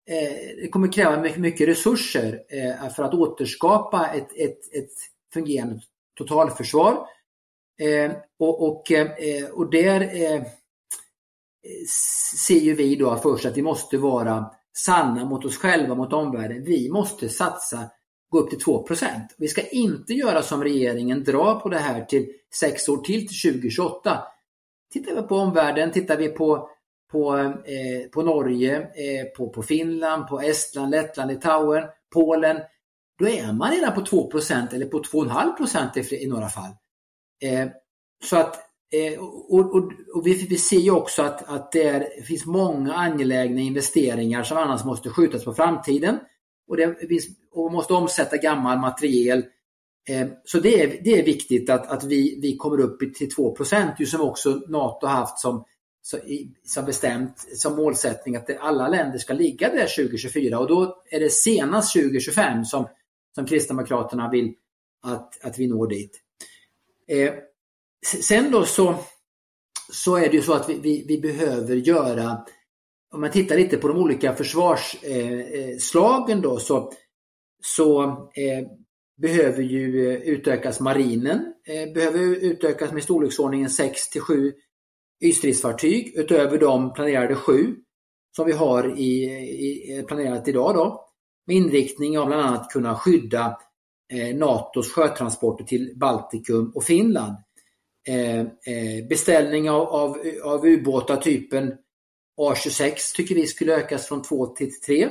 eh, 0.09 0.61
det 0.61 0.69
kommer 0.71 0.91
kräva 0.91 1.21
mycket, 1.21 1.39
mycket 1.39 1.67
resurser 1.67 2.41
eh, 2.49 2.89
för 2.89 3.03
att 3.03 3.13
återskapa 3.13 4.07
ett, 4.07 4.31
ett, 4.35 4.73
ett 4.73 4.91
fungerande 5.33 5.81
totalförsvar. 6.23 7.07
Eh, 7.81 8.11
och, 8.39 8.67
och, 8.67 8.91
eh, 8.91 9.49
och 9.51 9.69
där 9.69 10.01
eh, 10.01 10.43
ser 12.47 12.59
ju 12.59 12.75
vi 12.75 12.95
då 12.95 13.15
först 13.15 13.45
att 13.45 13.57
vi 13.57 13.61
måste 13.61 13.97
vara 13.97 14.51
sanna 14.77 15.25
mot 15.25 15.45
oss 15.45 15.57
själva, 15.57 15.95
mot 15.95 16.13
omvärlden. 16.13 16.63
Vi 16.63 16.89
måste 16.89 17.29
satsa, 17.29 17.89
gå 18.29 18.39
upp 18.39 18.49
till 18.49 18.59
2% 18.59 18.85
Vi 19.37 19.47
ska 19.47 19.61
inte 19.67 20.13
göra 20.13 20.41
som 20.41 20.63
regeringen, 20.63 21.23
dra 21.23 21.59
på 21.59 21.69
det 21.69 21.79
här 21.79 22.05
till 22.05 22.27
sex 22.53 22.89
år 22.89 22.97
till, 22.97 23.27
till 23.27 23.51
2028. 23.51 24.23
Tittar 24.93 25.15
vi 25.15 25.21
på 25.21 25.35
omvärlden, 25.35 25.91
tittar 25.91 26.17
vi 26.17 26.27
på, 26.29 26.69
på, 27.11 27.37
eh, 27.65 28.09
på 28.13 28.21
Norge, 28.21 28.77
eh, 28.77 29.25
på, 29.37 29.49
på 29.49 29.63
Finland, 29.63 30.27
på 30.27 30.41
Estland, 30.41 30.91
Lettland, 30.91 31.31
Litauen, 31.31 31.83
Polen. 32.13 32.57
Då 33.21 33.29
är 33.29 33.53
man 33.53 33.71
redan 33.71 33.93
på 33.93 34.01
2% 34.01 34.73
eller 34.73 34.85
på 34.85 35.03
2,5 35.03 36.13
i, 36.13 36.23
i 36.23 36.27
några 36.27 36.49
fall. 36.49 36.71
Eh, 37.43 37.67
så 38.23 38.37
att, 38.37 38.55
eh, 38.93 39.19
och, 39.19 39.75
och, 39.75 39.91
och 40.15 40.27
vi, 40.27 40.47
vi, 40.49 40.57
ser 40.57 40.79
ju 40.79 40.91
också 40.91 41.21
att, 41.21 41.49
att 41.49 41.71
det, 41.71 41.83
är, 41.83 42.23
finns 42.23 42.45
många 42.45 42.93
angelägna 42.93 43.61
investeringar 43.61 44.43
som 44.43 44.57
annars 44.57 44.83
måste 44.83 45.09
skjutas 45.09 45.45
på 45.45 45.53
framtiden. 45.53 46.19
Och, 46.67 46.77
det 46.77 47.07
finns, 47.07 47.27
och 47.51 47.71
måste 47.71 47.93
omsätta 47.93 48.37
gammal 48.37 48.79
materiel 48.79 49.43
Eh, 50.09 50.27
så 50.43 50.59
det 50.59 50.83
är, 50.83 51.01
det 51.03 51.19
är 51.19 51.23
viktigt 51.23 51.69
att, 51.69 51.87
att 51.87 52.03
vi, 52.03 52.39
vi 52.41 52.57
kommer 52.57 52.79
upp 52.79 52.99
till 52.99 53.29
2% 53.29 53.91
ju 53.99 54.05
som 54.05 54.21
också 54.21 54.61
NATO 54.67 55.07
haft 55.07 55.39
som, 55.39 55.65
som 56.63 56.85
bestämt 56.85 57.39
som 57.55 57.75
målsättning 57.75 58.35
att 58.35 58.49
alla 58.59 58.87
länder 58.87 59.17
ska 59.17 59.33
ligga 59.33 59.69
där 59.69 60.05
2024 60.05 60.59
och 60.59 60.67
då 60.67 61.03
är 61.11 61.19
det 61.19 61.29
senast 61.29 61.93
2025 61.93 62.65
som, 62.65 62.87
som 63.35 63.45
Kristdemokraterna 63.45 64.29
vill 64.29 64.53
att, 65.03 65.45
att 65.45 65.59
vi 65.59 65.67
når 65.67 65.87
dit. 65.87 66.21
Eh, 67.07 67.33
sen 68.21 68.51
då 68.51 68.65
så, 68.65 68.95
så 69.91 70.15
är 70.15 70.29
det 70.29 70.35
ju 70.35 70.41
så 70.41 70.53
att 70.53 70.69
vi, 70.69 70.79
vi, 70.79 71.05
vi 71.07 71.19
behöver 71.21 71.75
göra, 71.75 72.45
om 73.13 73.21
man 73.21 73.31
tittar 73.31 73.55
lite 73.57 73.77
på 73.77 73.87
de 73.87 73.97
olika 73.97 74.35
försvarsslagen 74.35 76.29
eh, 76.29 76.35
eh 76.35 76.41
då 76.41 76.59
så, 76.59 76.91
så 77.63 78.03
eh, 78.35 78.67
behöver 79.21 79.63
ju 79.63 80.11
eh, 80.11 80.21
utökas 80.21 80.79
marinen, 80.79 81.53
eh, 81.67 81.93
behöver 81.93 82.19
utökas 82.19 82.91
med 82.91 83.03
storleksordningen 83.03 83.69
6 83.69 84.09
till 84.09 84.21
7 84.21 84.53
ytstridsfartyg 85.21 86.13
utöver 86.15 86.57
de 86.57 86.93
planerade 86.93 87.35
7 87.35 87.75
som 88.35 88.45
vi 88.45 88.51
har 88.51 88.99
i, 88.99 89.23
i, 89.23 89.97
eh, 89.97 90.05
planerat 90.05 90.47
idag 90.47 90.75
då. 90.75 91.10
Med 91.47 91.55
inriktning 91.55 92.19
av 92.19 92.27
bland 92.27 92.41
annat 92.41 92.69
kunna 92.69 92.95
skydda 92.95 93.57
eh, 94.13 94.35
NATOs 94.35 94.91
sjötransporter 94.91 95.63
till 95.63 95.93
Baltikum 95.95 96.71
och 96.75 96.83
Finland. 96.83 97.35
Eh, 98.07 98.39
eh, 98.39 99.07
beställning 99.09 99.69
av, 99.69 99.87
av, 99.87 100.17
av 100.43 100.65
ubåtar 100.65 101.17
typen 101.17 101.73
A26 102.41 103.15
tycker 103.15 103.35
vi 103.35 103.47
skulle 103.47 103.75
ökas 103.75 104.07
från 104.07 104.21
2 104.21 104.45
till 104.47 104.79
3. 104.79 105.09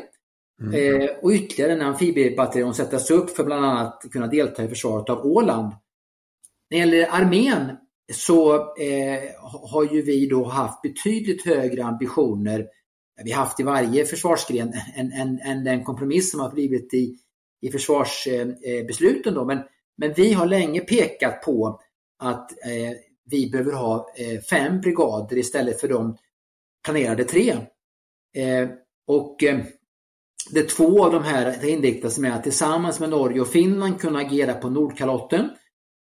Mm. 0.62 0.74
Eh, 0.74 1.10
och 1.22 1.30
ytterligare 1.30 1.72
en 1.72 1.82
amfibiebataljon 1.82 2.74
sättas 2.74 3.10
upp 3.10 3.30
för 3.30 3.44
bland 3.44 3.64
annat 3.64 4.04
att 4.04 4.10
kunna 4.10 4.26
delta 4.26 4.64
i 4.64 4.68
försvaret 4.68 5.10
av 5.10 5.26
Åland. 5.26 5.72
När 6.70 6.78
det 6.78 6.78
gäller 6.78 7.08
armén 7.10 7.76
så 8.12 8.54
eh, 8.54 9.20
har 9.42 9.88
ju 9.92 10.02
vi 10.02 10.26
då 10.26 10.44
haft 10.44 10.82
betydligt 10.82 11.46
högre 11.46 11.84
ambitioner, 11.84 12.66
vi 13.24 13.32
har 13.32 13.44
haft 13.44 13.60
i 13.60 13.62
varje 13.62 14.04
försvarsgren, 14.04 14.72
än, 14.96 15.12
en, 15.12 15.40
en, 15.40 15.64
den 15.64 15.84
kompromiss 15.84 16.30
som 16.30 16.40
har 16.40 16.50
blivit 16.50 16.94
i, 16.94 17.16
i 17.60 17.70
försvarsbesluten. 17.70 19.34
Då. 19.34 19.44
Men, 19.44 19.58
men 19.96 20.12
vi 20.12 20.32
har 20.32 20.46
länge 20.46 20.80
pekat 20.80 21.42
på 21.42 21.80
att 22.18 22.52
eh, 22.52 22.92
vi 23.30 23.50
behöver 23.50 23.72
ha 23.72 24.12
eh, 24.16 24.40
fem 24.40 24.80
brigader 24.80 25.38
istället 25.38 25.80
för 25.80 25.88
de 25.88 26.16
planerade 26.84 27.24
tre. 27.24 27.50
Eh, 28.36 28.68
och 29.06 29.42
eh, 29.42 29.60
det 30.50 30.68
två 30.68 31.04
av 31.04 31.12
de 31.12 31.22
här 31.24 31.64
inriktas 31.64 32.18
med 32.18 32.34
att 32.34 32.42
tillsammans 32.42 33.00
med 33.00 33.10
Norge 33.10 33.40
och 33.40 33.48
Finland 33.48 34.00
kunna 34.00 34.18
agera 34.18 34.54
på 34.54 34.70
Nordkalotten 34.70 35.50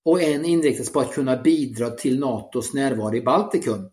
och 0.05 0.23
en 0.23 0.45
inriktas 0.45 0.93
på 0.93 1.01
att 1.01 1.15
kunna 1.15 1.37
bidra 1.37 1.91
till 1.91 2.19
NATOs 2.19 2.75
närvaro 2.75 3.15
i 3.15 3.23
Baltikum. 3.23 3.91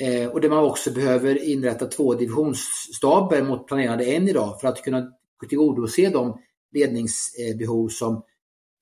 Eh, 0.00 0.28
och 0.28 0.40
där 0.40 0.48
man 0.48 0.64
också 0.64 0.90
behöver 0.90 1.44
inrätta 1.44 1.86
två 1.86 2.14
divisionsstaber 2.14 3.42
mot 3.42 3.66
planerade 3.66 4.04
en 4.04 4.28
idag 4.28 4.60
för 4.60 4.68
att 4.68 4.82
kunna 4.82 5.12
tillgodose 5.48 6.08
de 6.08 6.38
ledningsbehov 6.72 7.88
som, 7.88 8.22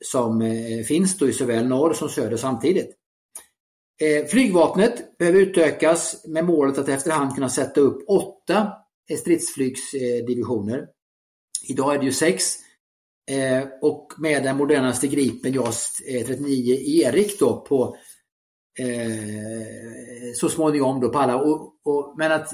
som 0.04 0.42
eh, 0.42 0.84
finns 0.84 1.18
då 1.18 1.28
i 1.28 1.32
såväl 1.32 1.68
norr 1.68 1.92
som 1.92 2.08
söder 2.08 2.36
samtidigt. 2.36 2.96
Eh, 4.00 4.26
flygvapnet 4.26 5.18
behöver 5.18 5.40
utökas 5.40 6.24
med 6.26 6.44
målet 6.44 6.78
att 6.78 6.88
efterhand 6.88 7.34
kunna 7.34 7.48
sätta 7.48 7.80
upp 7.80 8.04
åtta 8.08 8.72
eh, 9.10 9.16
stridsflygsdivisioner. 9.16 10.86
Idag 11.68 11.94
är 11.94 11.98
det 11.98 12.04
ju 12.04 12.12
sex. 12.12 12.54
Eh, 13.30 13.64
och 13.82 14.12
med 14.18 14.42
den 14.42 14.56
modernaste 14.56 15.06
Gripen 15.06 15.52
JAS 15.52 16.02
39 16.26 16.74
Erik 16.74 17.38
då 17.38 17.60
på 17.60 17.96
eh, 18.78 20.32
så 20.34 20.48
småningom 20.48 21.00
då 21.00 21.08
på 21.08 21.18
alla. 21.18 21.36
Och, 21.36 21.74
och, 21.84 22.14
men 22.18 22.32
att 22.32 22.48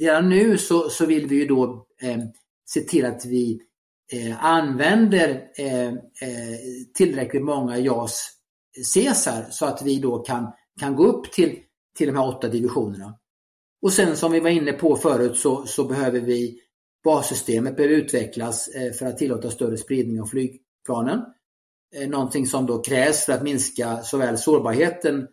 redan 0.00 0.28
nu 0.28 0.58
så, 0.58 0.88
så 0.88 1.06
vill 1.06 1.26
vi 1.26 1.36
ju 1.36 1.46
då 1.46 1.86
eh, 2.02 2.18
se 2.66 2.80
till 2.80 3.06
att 3.06 3.24
vi 3.24 3.60
eh, 4.12 4.44
använder 4.44 5.48
eh, 5.58 5.88
eh, 5.88 6.58
tillräckligt 6.94 7.44
många 7.44 7.78
JAS 7.78 8.30
Caesar 8.94 9.46
så 9.50 9.66
att 9.66 9.82
vi 9.82 9.98
då 9.98 10.18
kan, 10.18 10.52
kan 10.80 10.96
gå 10.96 11.06
upp 11.06 11.32
till, 11.32 11.58
till 11.98 12.06
de 12.06 12.16
här 12.16 12.28
åtta 12.28 12.48
divisionerna. 12.48 13.18
Och 13.82 13.92
sen 13.92 14.16
som 14.16 14.32
vi 14.32 14.40
var 14.40 14.50
inne 14.50 14.72
på 14.72 14.96
förut 14.96 15.36
så, 15.36 15.66
så 15.66 15.84
behöver 15.84 16.20
vi 16.20 16.60
bassystemet 17.04 17.76
behöver 17.76 17.94
utvecklas 17.94 18.68
eh, 18.68 18.92
för 18.92 19.06
att 19.06 19.18
tillåta 19.18 19.50
större 19.50 19.76
spridning 19.76 20.20
av 20.20 20.26
flygplanen. 20.26 21.20
Eh, 21.94 22.08
någonting 22.08 22.46
som 22.46 22.66
då 22.66 22.82
krävs 22.82 23.24
för 23.24 23.32
att 23.32 23.42
minska 23.42 24.02
såväl 24.02 24.38
sårbarheten 24.38 25.26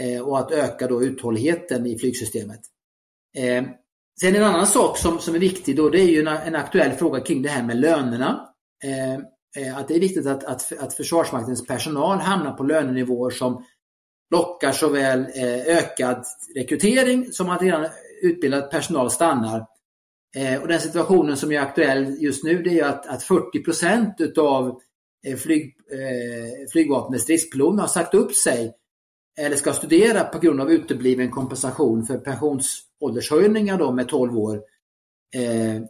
Eh, 0.00 0.20
och 0.20 0.38
att 0.38 0.50
öka 0.50 0.86
då 0.86 1.02
uthålligheten 1.02 1.86
i 1.86 1.98
flygsystemet. 1.98 2.60
Eh, 3.36 3.64
sen 4.20 4.36
en 4.36 4.42
annan 4.42 4.66
sak 4.66 4.98
som, 4.98 5.18
som 5.18 5.34
är 5.34 5.38
viktig 5.38 5.76
då 5.76 5.88
det 5.88 6.00
är 6.00 6.06
ju 6.06 6.20
en, 6.20 6.26
en 6.28 6.56
aktuell 6.56 6.92
fråga 6.92 7.20
kring 7.20 7.42
det 7.42 7.48
här 7.48 7.62
med 7.62 7.76
lönerna. 7.76 8.48
Eh, 8.84 9.78
att 9.78 9.88
det 9.88 9.94
är 9.94 10.00
viktigt 10.00 10.26
att, 10.26 10.44
att, 10.44 10.72
att 10.78 10.94
Försvarsmaktens 10.94 11.66
personal 11.66 12.18
hamnar 12.18 12.52
på 12.52 12.62
lönenivåer 12.62 13.30
som 13.30 13.64
lockar 14.34 14.72
såväl 14.72 15.26
ökad 15.66 16.24
rekrytering 16.54 17.32
som 17.32 17.50
att 17.50 17.62
redan 17.62 17.86
utbildad 18.22 18.70
personal 18.70 19.10
stannar. 19.10 19.66
Och 20.60 20.68
den 20.68 20.80
situationen 20.80 21.36
som 21.36 21.52
är 21.52 21.60
aktuell 21.60 22.22
just 22.22 22.44
nu 22.44 22.62
det 22.62 22.80
är 22.80 22.84
att, 22.84 23.06
att 23.06 23.22
40 23.22 23.64
procent 23.64 24.14
utav 24.18 24.80
flyg, 25.38 25.76
flygvapnets 26.72 27.24
stridspiloter 27.24 27.80
har 27.80 27.88
sagt 27.88 28.14
upp 28.14 28.34
sig 28.34 28.74
eller 29.38 29.56
ska 29.56 29.72
studera 29.72 30.24
på 30.24 30.38
grund 30.38 30.60
av 30.60 30.72
utebliven 30.72 31.30
kompensation 31.30 32.06
för 32.06 32.18
pensionsåldershöjningar 32.18 33.78
då 33.78 33.92
med 33.92 34.08
12 34.08 34.38
år. 34.38 34.62
Eh, 35.34 35.82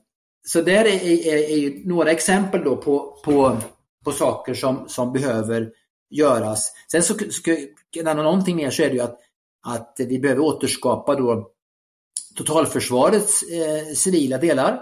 så 0.46 0.62
där 0.62 0.84
är, 0.84 1.04
är, 1.04 1.36
är 1.36 1.88
några 1.88 2.10
exempel 2.10 2.64
då 2.64 2.76
på, 2.76 3.18
på, 3.24 3.56
på 4.04 4.12
saker 4.12 4.54
som, 4.54 4.88
som 4.88 5.12
behöver 5.12 5.72
göras. 6.10 6.72
Sen 6.92 7.02
så, 7.02 7.14
ska, 7.14 7.56
någonting 8.04 8.56
mer 8.56 8.70
så 8.70 8.82
är 8.82 8.88
det 8.88 8.94
ju 8.94 9.00
att, 9.00 9.18
att 9.66 9.94
vi 9.98 10.18
behöver 10.18 10.42
återskapa 10.42 11.14
då 11.14 11.50
totalförsvarets 12.36 13.42
eh, 13.42 13.94
civila 13.94 14.38
delar. 14.38 14.80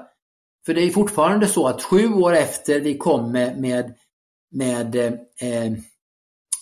För 0.66 0.74
det 0.74 0.80
är 0.80 0.90
fortfarande 0.90 1.48
så 1.48 1.66
att 1.66 1.82
sju 1.82 2.12
år 2.12 2.34
efter 2.34 2.80
vi 2.80 2.98
kom 2.98 3.32
med, 3.32 3.60
med, 3.60 3.94
med 4.50 4.96
eh, 5.40 5.72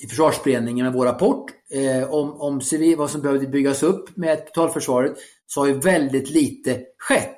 i 0.00 0.06
försvarsberedningen 0.06 0.84
med 0.84 0.92
vår 0.92 1.06
rapport 1.06 1.50
eh, 1.70 2.14
om, 2.14 2.40
om 2.40 2.60
civil, 2.60 2.96
vad 2.96 3.10
som 3.10 3.22
behövde 3.22 3.46
byggas 3.46 3.82
upp 3.82 4.16
med 4.16 4.46
totalförsvaret 4.46 5.16
så 5.46 5.60
har 5.60 5.66
ju 5.66 5.74
väldigt 5.74 6.30
lite 6.30 6.80
skett. 6.98 7.36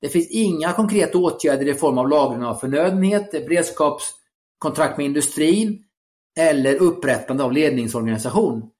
Det 0.00 0.08
finns 0.08 0.30
inga 0.30 0.72
konkreta 0.72 1.18
åtgärder 1.18 1.68
i 1.68 1.74
form 1.74 1.98
av 1.98 2.08
lagring 2.08 2.44
av 2.44 2.54
förnödenheter, 2.54 3.48
beredskapskontrakt 3.48 4.96
med 4.96 5.06
industrin, 5.06 5.84
eller 6.38 6.74
upprättande 6.74 7.44
av 7.44 7.52
ledningsorganisation. 7.52 8.70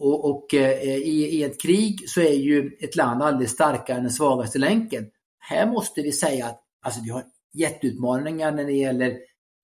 Och, 0.00 0.30
och 0.30 0.54
eh, 0.54 0.82
i, 0.82 1.38
i, 1.38 1.44
ett 1.44 1.60
krig 1.60 2.08
så 2.08 2.20
är 2.20 2.32
ju 2.32 2.76
ett 2.80 2.96
land 2.96 3.22
alldeles 3.22 3.50
starkare 3.50 3.96
än 3.96 4.02
den 4.02 4.12
svagaste 4.12 4.58
länken. 4.58 5.06
Här 5.38 5.66
måste 5.66 6.02
vi 6.02 6.12
säga 6.12 6.46
att 6.46 6.60
alltså, 6.82 7.00
vi 7.04 7.10
har 7.10 7.24
jätteutmaningar 7.54 8.52
när 8.52 8.64
det 8.64 8.72
gäller 8.72 9.18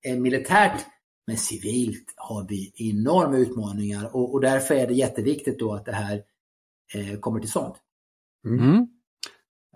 eh, 0.06 0.16
militärt, 0.16 0.87
men 1.26 1.37
civilt 1.37 2.14
har 2.17 2.49
vi 2.49 2.73
enorma 2.76 3.37
utmaningar 3.37 4.17
och, 4.17 4.35
och 4.35 4.41
därför 4.41 4.75
är 4.75 4.87
det 4.87 4.95
jätteviktigt 4.95 5.59
då 5.59 5.75
att 5.75 5.85
det 5.85 5.93
här 5.93 6.23
eh, 6.95 7.19
kommer 7.19 7.41
till 7.41 7.50
stånd. 7.50 7.75
Mm. 8.47 8.64
mm. 8.64 8.88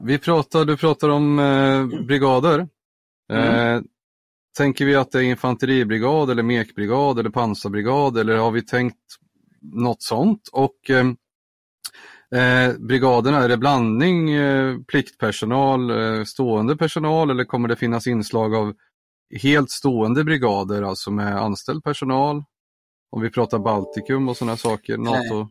Vi 0.01 0.19
pratar, 0.19 0.65
du 0.65 0.77
pratar 0.77 1.09
om 1.09 1.39
eh, 1.39 2.05
brigader. 2.07 2.69
Mm. 3.33 3.77
Eh, 3.77 3.83
Tänker 4.57 4.85
vi 4.85 4.95
att 4.95 5.13
det 5.13 5.19
är 5.19 5.23
infanteribrigad 5.23 6.31
eller 6.31 6.43
mekbrigad 6.43 7.19
eller 7.19 7.31
pansarbrigad 7.31 8.19
eller 8.19 8.37
har 8.37 8.51
vi 8.51 8.63
tänkt 8.63 8.97
något 9.61 10.03
sånt? 10.03 10.49
Och 10.53 10.91
eh, 10.91 11.07
eh, 12.41 12.75
brigaderna, 12.79 13.39
är 13.39 13.49
det 13.49 13.57
blandning 13.57 14.31
eh, 14.31 14.79
pliktpersonal, 14.89 15.91
eh, 15.91 16.25
stående 16.25 16.77
personal 16.77 17.31
eller 17.31 17.45
kommer 17.45 17.69
det 17.69 17.77
finnas 17.77 18.07
inslag 18.07 18.55
av 18.55 18.75
helt 19.31 19.71
stående 19.71 20.25
brigader, 20.25 20.83
alltså 20.83 21.11
med 21.11 21.37
anställd 21.37 21.85
personal? 21.85 22.45
Om 23.11 23.23
vi 23.23 23.31
pratar 23.31 23.59
Baltikum 23.59 24.29
och 24.29 24.37
sådana 24.37 24.57
saker, 24.57 24.99
NATO? 24.99 25.49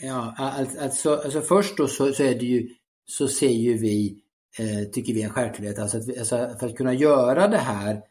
Ja, 0.00 0.34
alltså, 0.78 1.14
alltså 1.14 1.40
först 1.40 1.76
då 1.76 1.88
så, 1.88 2.12
så, 2.12 2.22
är 2.22 2.34
det 2.34 2.46
ju, 2.46 2.68
så 3.06 3.28
ser 3.28 3.48
ju 3.48 3.78
vi 3.78 4.22
eh, 4.58 4.90
tycker 4.92 5.14
vi 5.14 5.22
är 5.22 5.26
en 5.26 5.32
självklarhet. 5.32 5.78
Alltså, 5.78 5.98
att, 5.98 6.18
alltså 6.18 6.56
för 6.60 6.66
att 6.66 6.76
kunna 6.76 6.94
göra 6.94 7.48
det 7.48 7.58
här 7.58 8.02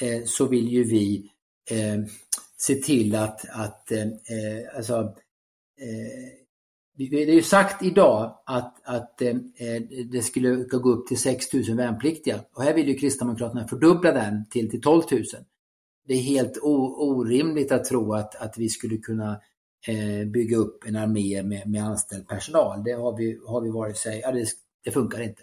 eh, 0.00 0.24
så 0.24 0.46
vill 0.46 0.68
ju 0.68 0.84
vi 0.84 1.30
eh, 1.70 1.98
se 2.56 2.74
till 2.74 3.14
att, 3.14 3.44
att 3.50 3.92
eh, 3.92 4.02
eh, 4.02 4.76
alltså, 4.76 4.94
eh, 5.80 6.39
det 7.08 7.22
är 7.22 7.34
ju 7.34 7.42
sagt 7.42 7.82
idag 7.82 8.38
att, 8.46 8.74
att 8.84 9.22
eh, 9.22 9.34
det 10.10 10.22
skulle 10.22 10.54
gå 10.56 10.90
upp 10.90 11.06
till 11.06 11.18
6 11.18 11.52
000 11.52 11.76
värnpliktiga 11.76 12.40
och 12.54 12.62
här 12.62 12.74
vill 12.74 12.88
ju 12.88 12.94
Kristdemokraterna 12.94 13.68
fördubbla 13.68 14.12
den 14.12 14.48
till, 14.50 14.70
till 14.70 14.80
12 14.80 15.02
000. 15.10 15.22
det 16.06 16.14
är 16.14 16.22
helt 16.22 16.58
orimligt 16.62 17.72
att 17.72 17.84
tro 17.84 18.14
att, 18.14 18.34
att 18.34 18.58
vi 18.58 18.68
skulle 18.68 18.96
kunna 18.96 19.40
eh, 19.86 20.28
bygga 20.28 20.56
upp 20.56 20.84
en 20.86 20.96
armé 20.96 21.42
med, 21.42 21.70
med 21.70 21.84
anställd 21.84 22.28
personal. 22.28 22.84
Det 22.84 22.92
har 22.92 23.16
vi, 23.16 23.40
har 23.46 23.60
vi 23.60 23.70
varit 23.70 23.96
sig, 23.96 24.20
ja, 24.24 24.32
det, 24.32 24.46
det 24.84 24.90
funkar 24.90 25.20
inte. 25.20 25.42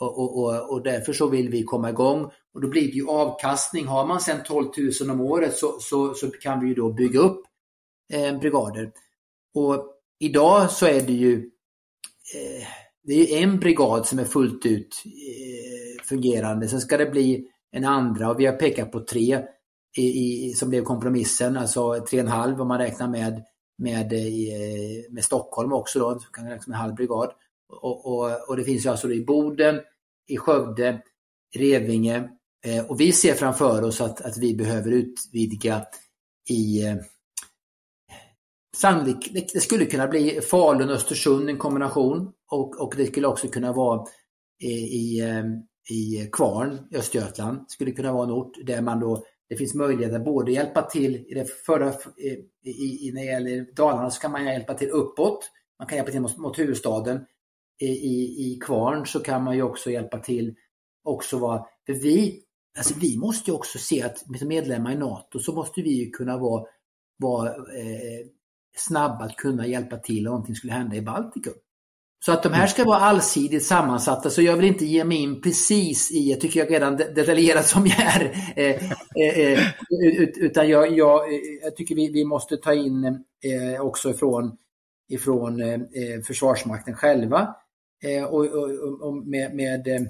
Och, 0.00 0.18
och, 0.18 0.38
och, 0.38 0.72
och, 0.72 0.82
därför 0.82 1.12
så 1.12 1.26
vill 1.26 1.48
vi 1.48 1.62
komma 1.62 1.90
igång 1.90 2.30
och 2.54 2.60
då 2.60 2.68
blir 2.68 2.82
det 2.82 2.96
ju 2.96 3.08
avkastning. 3.08 3.86
Har 3.86 4.06
man 4.06 4.20
sedan 4.20 4.40
12 4.46 4.70
000 5.00 5.10
om 5.10 5.20
året 5.20 5.56
så, 5.56 5.78
så, 5.80 6.14
så 6.14 6.30
kan 6.30 6.60
vi 6.60 6.68
ju 6.68 6.74
då 6.74 6.92
bygga 6.92 7.20
upp 7.20 7.42
eh, 8.12 8.38
brigader. 8.38 8.92
Och 9.54 9.97
idag 10.18 10.70
så 10.70 10.86
är 10.86 11.00
det 11.00 11.12
ju 11.12 11.34
eh, 12.34 12.66
det 13.02 13.34
är 13.34 13.42
en 13.42 13.60
brigad 13.60 14.06
som 14.06 14.18
är 14.18 14.24
fullt 14.24 14.66
ut 14.66 15.02
eh, 15.04 16.04
fungerande. 16.04 16.68
Sen 16.68 16.80
ska 16.80 16.96
det 16.96 17.10
bli 17.10 17.48
en 17.70 17.84
andra 17.84 18.30
och 18.30 18.40
vi 18.40 18.46
har 18.46 18.56
pekat 18.56 18.92
på 18.92 19.00
tre 19.00 19.42
i, 19.96 20.02
i, 20.02 20.52
som 20.52 20.70
blev 20.70 20.84
kompromissen, 20.84 21.56
alltså 21.56 22.06
tre 22.10 22.20
och 22.20 22.26
en 22.26 22.32
halv 22.32 22.60
om 22.60 22.68
man 22.68 22.78
räknar 22.78 23.08
med, 23.08 23.44
med, 23.78 24.12
i, 24.12 25.06
med 25.10 25.24
Stockholm 25.24 25.72
också 25.72 25.98
då, 25.98 26.18
kan 26.32 26.44
räkna 26.48 26.64
med 26.66 26.74
en 26.74 26.80
halv 26.80 26.94
brigad. 26.94 27.32
Och, 27.68 28.06
och, 28.06 28.48
och, 28.48 28.56
det 28.56 28.64
finns 28.64 28.86
ju 28.86 28.90
alltså 28.90 29.12
i 29.12 29.24
Boden, 29.24 29.80
i 30.28 30.36
Skövde, 30.36 31.02
Revinge 31.56 32.30
eh, 32.64 32.84
och 32.90 33.00
vi 33.00 33.12
ser 33.12 33.34
framför 33.34 33.82
oss 33.82 34.00
att, 34.00 34.20
att 34.20 34.38
vi 34.38 34.54
behöver 34.54 34.90
utvidga 34.90 35.86
i 36.48 36.86
eh, 36.86 36.96
Sannolikt, 38.80 39.52
det 39.52 39.60
skulle 39.60 39.86
kunna 39.86 40.06
bli 40.06 40.40
Falun 40.40 40.88
och 40.88 40.94
Östersund 40.94 41.50
en 41.50 41.58
kombination 41.58 42.32
och, 42.50 42.80
och 42.80 42.94
det 42.96 43.06
skulle 43.06 43.26
också 43.26 43.48
kunna 43.48 43.72
vara 43.72 44.00
eh, 44.64 44.84
i, 44.84 45.22
i, 45.90 45.94
i 45.94 46.30
Kvarn, 46.32 46.78
Östergötland, 46.94 47.70
skulle 47.70 47.92
kunna 47.92 48.12
vara 48.12 48.24
en 48.24 48.32
ort 48.32 48.52
där 48.66 48.82
man 48.82 49.00
då 49.00 49.24
det 49.48 49.56
finns 49.56 49.74
möjlighet 49.74 50.14
att 50.14 50.24
både 50.24 50.52
hjälpa 50.52 50.82
till 50.82 51.16
i 51.16 51.34
det 51.34 51.44
förra, 51.66 51.88
eh, 51.88 52.38
i, 52.64 53.08
i, 53.08 53.12
när 53.14 53.20
det 53.20 53.26
gäller 53.26 53.74
Dalarna 53.76 54.10
så 54.10 54.20
kan 54.20 54.32
man 54.32 54.46
hjälpa 54.46 54.74
till 54.74 54.90
uppåt. 54.90 55.50
Man 55.78 55.88
kan 55.88 55.96
hjälpa 55.96 56.10
till 56.10 56.20
mot, 56.20 56.38
mot 56.38 56.58
huvudstaden. 56.58 57.26
I, 57.80 57.86
i, 57.86 58.52
I 58.52 58.58
Kvarn 58.62 59.06
så 59.06 59.20
kan 59.20 59.44
man 59.44 59.56
ju 59.56 59.62
också 59.62 59.90
hjälpa 59.90 60.18
till 60.18 60.54
också 61.04 61.38
vara, 61.38 61.64
för 61.86 61.92
vi, 61.92 62.42
alltså 62.78 62.94
vi 63.00 63.18
måste 63.18 63.50
ju 63.50 63.56
också 63.56 63.78
se 63.78 64.02
att 64.02 64.18
som 64.18 64.48
medlemmar 64.48 64.92
i 64.92 64.96
NATO 64.96 65.38
så 65.38 65.54
måste 65.54 65.82
vi 65.82 65.90
ju 65.90 66.10
kunna 66.10 66.38
vara, 66.38 66.64
vara 67.18 67.48
eh, 67.48 68.26
snabba 68.78 69.24
att 69.24 69.36
kunna 69.36 69.66
hjälpa 69.66 69.96
till 69.96 70.26
om 70.26 70.32
någonting 70.32 70.54
skulle 70.54 70.72
hända 70.72 70.96
i 70.96 71.02
Baltikum. 71.02 71.54
Så 72.24 72.32
att 72.32 72.42
de 72.42 72.52
här 72.52 72.66
ska 72.66 72.84
vara 72.84 72.98
allsidigt 72.98 73.64
sammansatta 73.64 74.30
så 74.30 74.42
jag 74.42 74.56
vill 74.56 74.64
inte 74.64 74.84
ge 74.84 75.04
mig 75.04 75.18
in 75.18 75.40
precis 75.40 76.12
i, 76.12 76.30
jag 76.30 76.40
tycker 76.40 76.60
jag 76.60 76.70
redan 76.70 76.96
detaljerat 76.96 77.66
som 77.66 77.86
jag 77.86 78.00
är, 78.00 78.24
eh, 78.56 78.92
eh, 79.16 79.52
eh 79.52 79.64
utan 80.36 80.68
jag, 80.68 80.98
jag, 80.98 81.32
eh, 81.34 81.40
jag, 81.62 81.76
tycker 81.76 81.94
vi, 81.94 82.08
vi 82.12 82.24
måste 82.24 82.56
ta 82.56 82.74
in 82.74 83.04
eh, 83.04 83.80
också 83.80 84.10
ifrån, 84.10 84.56
ifrån 85.08 85.60
eh, 85.62 85.78
Försvarsmakten 86.26 86.94
själva 86.94 87.54
eh, 88.04 88.24
och, 88.24 88.44
och, 88.44 89.00
och, 89.00 89.14
med, 89.14 89.54
med, 89.54 90.08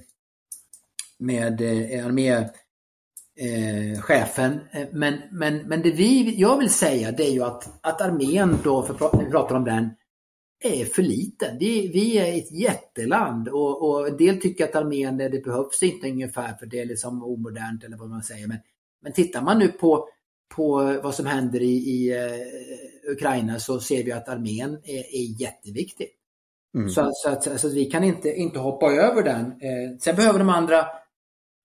med 1.18 1.60
arméchefen. 3.40 4.60
Men, 4.92 5.18
men, 5.30 5.58
men 5.58 5.82
det 5.82 5.90
vi, 5.90 6.34
jag 6.40 6.58
vill 6.58 6.70
säga 6.70 7.12
det 7.12 7.26
är 7.26 7.32
ju 7.32 7.42
att, 7.42 7.78
att 7.80 8.00
armén 8.00 8.58
då, 8.64 8.82
för 8.82 9.24
vi 9.24 9.30
pratar 9.30 9.56
om 9.56 9.64
den, 9.64 9.90
är 10.60 10.84
för 10.84 11.02
liten. 11.02 11.58
Vi, 11.58 11.88
vi 11.88 12.18
är 12.18 12.38
ett 12.38 12.52
jätteland 12.52 13.48
och, 13.48 13.88
och 13.88 14.08
en 14.08 14.16
del 14.16 14.40
tycker 14.40 14.64
att 14.64 14.74
armén 14.74 15.16
det 15.16 15.44
behövs 15.44 15.82
inte 15.82 16.10
ungefär 16.10 16.54
för 16.54 16.66
det 16.66 16.80
är 16.80 16.86
liksom 16.86 17.22
omodernt 17.22 17.84
eller 17.84 17.96
vad 17.96 18.08
man 18.08 18.22
säger. 18.22 18.46
Men, 18.46 18.58
men 19.02 19.12
tittar 19.12 19.42
man 19.42 19.58
nu 19.58 19.68
på, 19.68 20.08
på 20.56 20.98
vad 21.02 21.14
som 21.14 21.26
händer 21.26 21.62
i, 21.62 21.74
i 21.74 22.14
uh, 22.14 23.12
Ukraina 23.12 23.58
så 23.58 23.80
ser 23.80 24.04
vi 24.04 24.12
att 24.12 24.28
armén 24.28 24.78
är, 24.84 25.14
är 25.14 25.40
jätteviktig. 25.40 26.08
Mm. 26.74 26.88
Så, 26.88 27.10
så, 27.14 27.30
att, 27.30 27.60
så 27.60 27.66
att 27.66 27.74
vi 27.74 27.84
kan 27.84 28.04
inte, 28.04 28.28
inte 28.28 28.58
hoppa 28.58 28.86
över 28.92 29.22
den. 29.22 29.46
Eh, 29.46 29.98
sen 30.00 30.16
behöver 30.16 30.38
de 30.38 30.48
andra, 30.48 30.86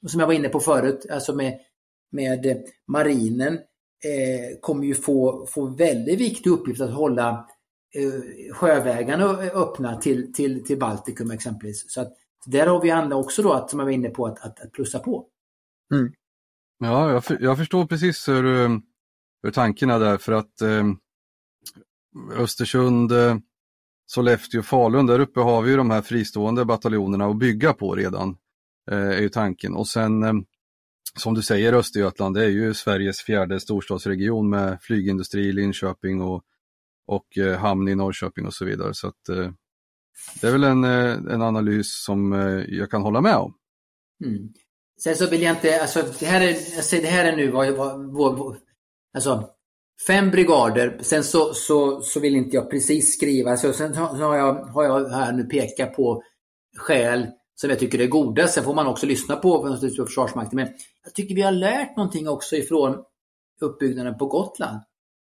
som 0.08 0.20
jag 0.20 0.28
var 0.28 0.34
inne 0.34 0.50
på 0.50 0.60
förut, 0.60 1.06
alltså 1.12 1.36
med, 1.36 1.60
med 2.12 2.46
eh, 2.46 2.58
marinen, 2.88 3.54
eh, 3.54 4.60
kommer 4.62 4.86
ju 4.86 4.96
få, 4.96 5.48
få 5.50 5.66
väldigt 5.66 6.20
viktig 6.20 6.50
uppgift 6.50 6.82
att 6.82 6.94
hålla 6.94 7.48
Eh, 7.96 8.54
sjövägarna 8.54 9.26
öppna 9.38 9.98
till, 9.98 10.34
till, 10.34 10.63
till 10.63 10.80
Baltikum 10.80 11.32
exempelvis. 11.32 11.92
Så 11.92 12.02
att 12.02 12.13
där 12.46 12.68
har 12.68 12.82
vi 12.82 12.92
andra 12.92 13.16
också 13.16 13.42
då, 13.42 13.54
att, 13.54 13.70
som 13.70 13.80
jag 13.80 13.86
var 13.86 13.92
inne 13.92 14.10
på, 14.10 14.26
att, 14.26 14.46
att, 14.46 14.60
att 14.60 14.72
plussa 14.72 15.00
på. 15.00 15.26
Mm. 15.94 16.13
Ja, 16.80 17.12
jag, 17.12 17.26
för, 17.26 17.38
jag, 17.42 17.58
förstår 17.58 17.86
precis 17.86 18.28
hur, 18.28 18.70
hur 19.44 19.52
tankarna 19.52 19.94
är 19.94 20.00
där 20.00 20.18
för 20.18 20.32
att 20.32 20.62
eh, 20.62 20.84
Östersund, 22.38 23.12
eh, 23.12 23.38
Sollefteå 24.06 24.62
Falun, 24.62 25.06
där 25.06 25.20
uppe 25.20 25.39
har 25.39 25.62
vi 25.62 25.72
ju 25.72 25.78
de 25.78 25.92
här 25.92 26.02
fristående 26.02 26.66
bataljonerna 26.66 27.26
att 27.26 27.39
bygga 27.39 27.74
på 27.74 27.96
redan, 27.96 28.38
Eh, 28.91 28.98
är 28.98 29.22
ju 29.22 29.30
tanken. 29.30 29.74
Och 29.74 29.88
sen 29.88 30.24
eh, 30.24 30.34
som 31.17 31.34
du 31.34 31.41
säger 31.41 31.74
Östergötland, 31.74 32.36
det 32.36 32.43
är 32.43 32.50
ju 32.50 32.74
Sveriges 32.74 33.22
fjärde 33.22 33.60
storstadsregion 33.60 34.50
med 34.50 34.78
flygindustri, 34.82 35.41
i 35.41 35.52
Linköping 35.52 36.22
och 36.22 36.43
och 37.08 37.38
eh, 37.38 37.58
hamn 37.58 37.88
i 37.88 37.96
Norrköping 37.96 38.46
och 38.46 38.54
så 38.54 38.65
vidare. 38.65 38.93
Så 38.93 39.08
att, 39.08 39.30
eh, 39.30 39.52
det 40.41 40.48
är 40.48 40.52
väl 40.52 40.63
en, 40.63 40.84
eh, 40.84 41.34
en 41.34 41.41
analys 41.41 42.04
som 42.04 42.34
eh, 42.34 42.63
jag 42.67 42.91
kan 42.91 43.02
hålla 43.02 43.22
med 43.22 43.36
om. 43.36 43.54
Mm. 44.26 44.50
Sen 45.04 45.15
så 45.15 45.30
vill 45.30 45.41
jag 45.41 45.56
inte, 45.56 45.82
alltså 45.82 46.04
det 46.19 46.26
här 46.26 46.41
är, 46.41 46.54
alltså, 46.78 46.96
det 46.96 47.08
här 47.08 47.26
är 47.26 47.36
nu 47.36 47.52
vad, 47.52 47.74
vad, 47.74 48.13
vad, 48.13 48.58
alltså 49.13 49.50
fem 50.08 50.32
brigader, 50.32 51.00
sen 51.02 51.24
så, 51.24 51.54
så, 51.54 52.02
så 52.02 52.19
vill 52.19 52.36
inte 52.36 52.56
jag 52.56 52.69
precis 52.69 53.13
skriva, 53.13 53.58
så 53.58 53.74
sen 53.74 53.96
har 53.96 54.38
jag, 54.38 54.54
har 54.54 54.84
jag 54.84 55.10
här 55.10 55.34
nu 55.34 55.43
pekat 55.43 55.96
på 55.96 56.24
skäl 56.78 57.28
som 57.63 57.69
jag 57.69 57.80
tycker 57.80 58.02
är 58.02 58.08
goda. 58.08 58.47
Sen 58.47 58.63
får 58.63 58.73
man 58.73 58.88
också 58.88 59.06
lyssna 59.06 59.36
på 59.36 59.78
Försvarsmakten. 60.08 60.56
Men 60.56 60.67
jag 61.04 61.13
tycker 61.13 61.36
vi 61.36 61.41
har 61.41 61.52
lärt 61.52 61.97
någonting 61.97 62.28
också 62.28 62.56
ifrån 62.56 63.04
uppbyggnaden 63.62 64.17
på 64.17 64.26
Gotland 64.26 64.80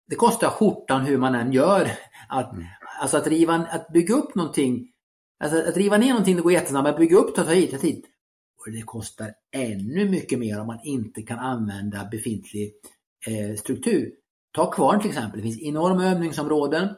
det 0.07 0.17
kostar 0.17 0.49
skjortan 0.49 1.07
hur 1.07 1.19
man 1.19 1.35
än 1.35 1.53
gör. 1.53 1.91
Att, 2.29 2.53
mm. 2.53 2.65
Alltså 3.01 3.17
att, 3.17 3.27
riva, 3.27 3.55
att 3.55 3.89
bygga 3.89 4.15
upp 4.15 4.35
någonting, 4.35 4.89
alltså 5.45 5.69
att 5.69 5.77
riva 5.77 5.99
ner 5.99 6.09
någonting 6.09 6.37
det 6.37 6.43
går 6.43 6.53
jättesnabbt, 6.53 6.85
men 6.85 6.93
att 6.93 6.99
bygga 6.99 7.17
upp 7.17 7.37
det 7.37 7.45
tar 7.45 7.55
tid. 7.55 7.81
tid. 7.81 8.05
Och 8.67 8.73
det 8.73 8.83
kostar 8.83 9.33
ännu 9.53 10.11
mycket 10.11 10.39
mer 10.39 10.61
om 10.61 10.67
man 10.67 10.81
inte 10.85 11.23
kan 11.23 11.39
använda 11.39 12.09
befintlig 12.11 12.73
eh, 13.27 13.57
struktur. 13.57 14.13
Ta 14.53 14.71
Kvarn 14.71 15.01
till 15.01 15.11
exempel, 15.11 15.41
det 15.41 15.43
finns 15.43 15.63
enorma 15.63 16.07
övningsområden 16.07 16.89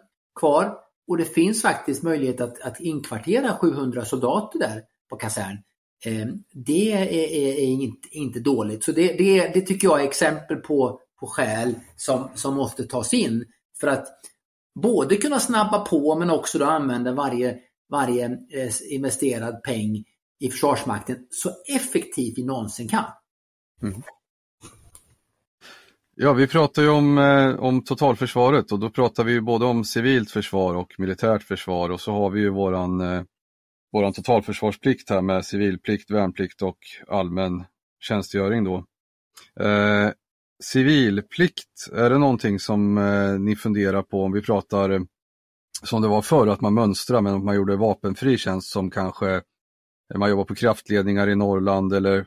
kvar 0.41 0.79
och 1.09 1.17
det 1.17 1.25
finns 1.25 1.63
faktiskt 1.63 2.03
möjlighet 2.03 2.41
att, 2.41 2.61
att 2.61 2.81
inkvartera 2.81 3.53
700 3.53 4.05
soldater 4.05 4.59
där 4.59 4.83
på 5.11 5.17
kasern. 5.17 5.57
Ehm, 6.05 6.39
det 6.53 6.93
är, 6.93 7.59
inte, 7.59 8.09
inte 8.11 8.41
dåligt. 8.41 8.85
Så 8.85 8.93
det, 8.93 9.13
det, 9.13 9.49
det 9.55 9.61
tycker 9.61 9.89
jag 9.89 10.01
är 10.01 10.05
exempel 10.05 10.57
på 10.57 11.01
på 11.21 11.27
skäl 11.27 11.75
som, 11.97 12.29
som 12.35 12.55
måste 12.55 12.85
tas 12.85 13.15
in 13.15 13.45
för 13.81 13.87
att 13.89 14.07
både 14.81 15.17
kunna 15.17 15.41
snabba 15.41 15.79
på 15.79 16.19
men 16.19 16.31
också 16.31 16.59
då 16.59 16.65
använda 16.65 17.13
varje, 17.13 17.59
varje 17.91 18.25
eh, 18.27 18.71
investerad 18.91 19.63
peng 19.63 20.05
i 20.41 20.51
Försvarsmakten 20.51 21.17
så 21.31 21.51
effektivt 21.77 22.39
vi 22.39 22.45
någonsin 22.45 22.89
kan. 22.89 23.05
Mm. 23.83 24.03
Ja, 26.17 26.33
vi 26.33 26.47
pratar 26.47 26.83
ju 26.83 26.89
om, 26.89 27.19
eh, 27.19 27.57
om 27.57 27.85
totalförsvaret 27.85 28.73
och 28.73 28.79
då 28.79 28.91
pratar 28.91 29.25
vi 29.25 29.33
ju 29.33 29.41
både 29.41 29.65
om 29.65 29.85
civilt 29.85 30.31
försvar 30.31 30.75
och 30.75 30.95
militärt 30.99 31.43
försvar 31.43 31.91
och 31.91 32.01
så 32.01 32.13
har 32.13 32.31
vi 32.31 32.41
ju 32.41 32.51
våran, 32.51 33.01
eh, 33.01 33.23
vår 33.93 34.13
totalförsvarsplikt 34.13 35.11
här 35.11 35.23
med 35.23 35.45
civilplikt, 35.45 36.11
värnplikt 36.11 36.63
och 36.63 36.79
allmän 37.09 37.65
tjänstgöring 38.01 38.65
då. 38.65 38.85
Eh, 39.61 40.11
Civilplikt, 40.63 41.89
är 41.93 42.11
det 42.11 42.19
någonting 42.19 42.59
som 42.59 42.99
eh, 42.99 43.39
ni 43.39 43.57
funderar 43.57 44.03
på 44.03 44.23
om 44.23 44.33
vi 44.33 44.43
pratar 44.43 44.91
eh, 44.91 45.01
som 45.83 46.03
det 46.03 46.09
var 46.09 46.23
förr, 46.23 46.47
att 46.47 46.61
man 46.61 46.75
mönstrar 46.75 47.21
men 47.21 47.35
att 47.35 47.45
man 47.45 47.57
gjorde 47.57 47.77
vapenfri 47.77 48.39
tjänst 48.39 48.69
som 48.69 48.91
kanske 48.91 49.31
eh, 49.35 50.19
man 50.19 50.31
jobbar 50.31 50.45
på 50.45 50.55
kraftledningar 50.55 51.29
i 51.29 51.37
Norrland 51.37 51.93
eller 51.93 52.27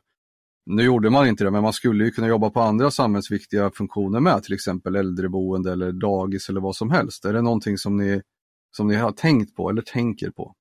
nu 0.65 0.83
gjorde 0.83 1.09
man 1.09 1.27
inte 1.27 1.43
det, 1.43 1.51
men 1.51 1.63
man 1.63 1.73
skulle 1.73 2.03
ju 2.03 2.11
kunna 2.11 2.27
jobba 2.27 2.49
på 2.49 2.61
andra 2.61 2.91
samhällsviktiga 2.91 3.71
funktioner 3.71 4.19
med, 4.19 4.43
till 4.43 4.53
exempel 4.53 4.95
äldreboende 4.95 5.71
eller 5.71 5.91
dagis 5.91 6.49
eller 6.49 6.61
vad 6.61 6.75
som 6.75 6.91
helst. 6.91 7.25
Är 7.25 7.33
det 7.33 7.41
någonting 7.41 7.77
som 7.77 7.97
ni, 7.97 8.21
som 8.75 8.87
ni 8.87 8.95
har 8.95 9.11
tänkt 9.11 9.55
på 9.55 9.69
eller 9.69 9.81
tänker 9.81 10.29
på? 10.29 10.55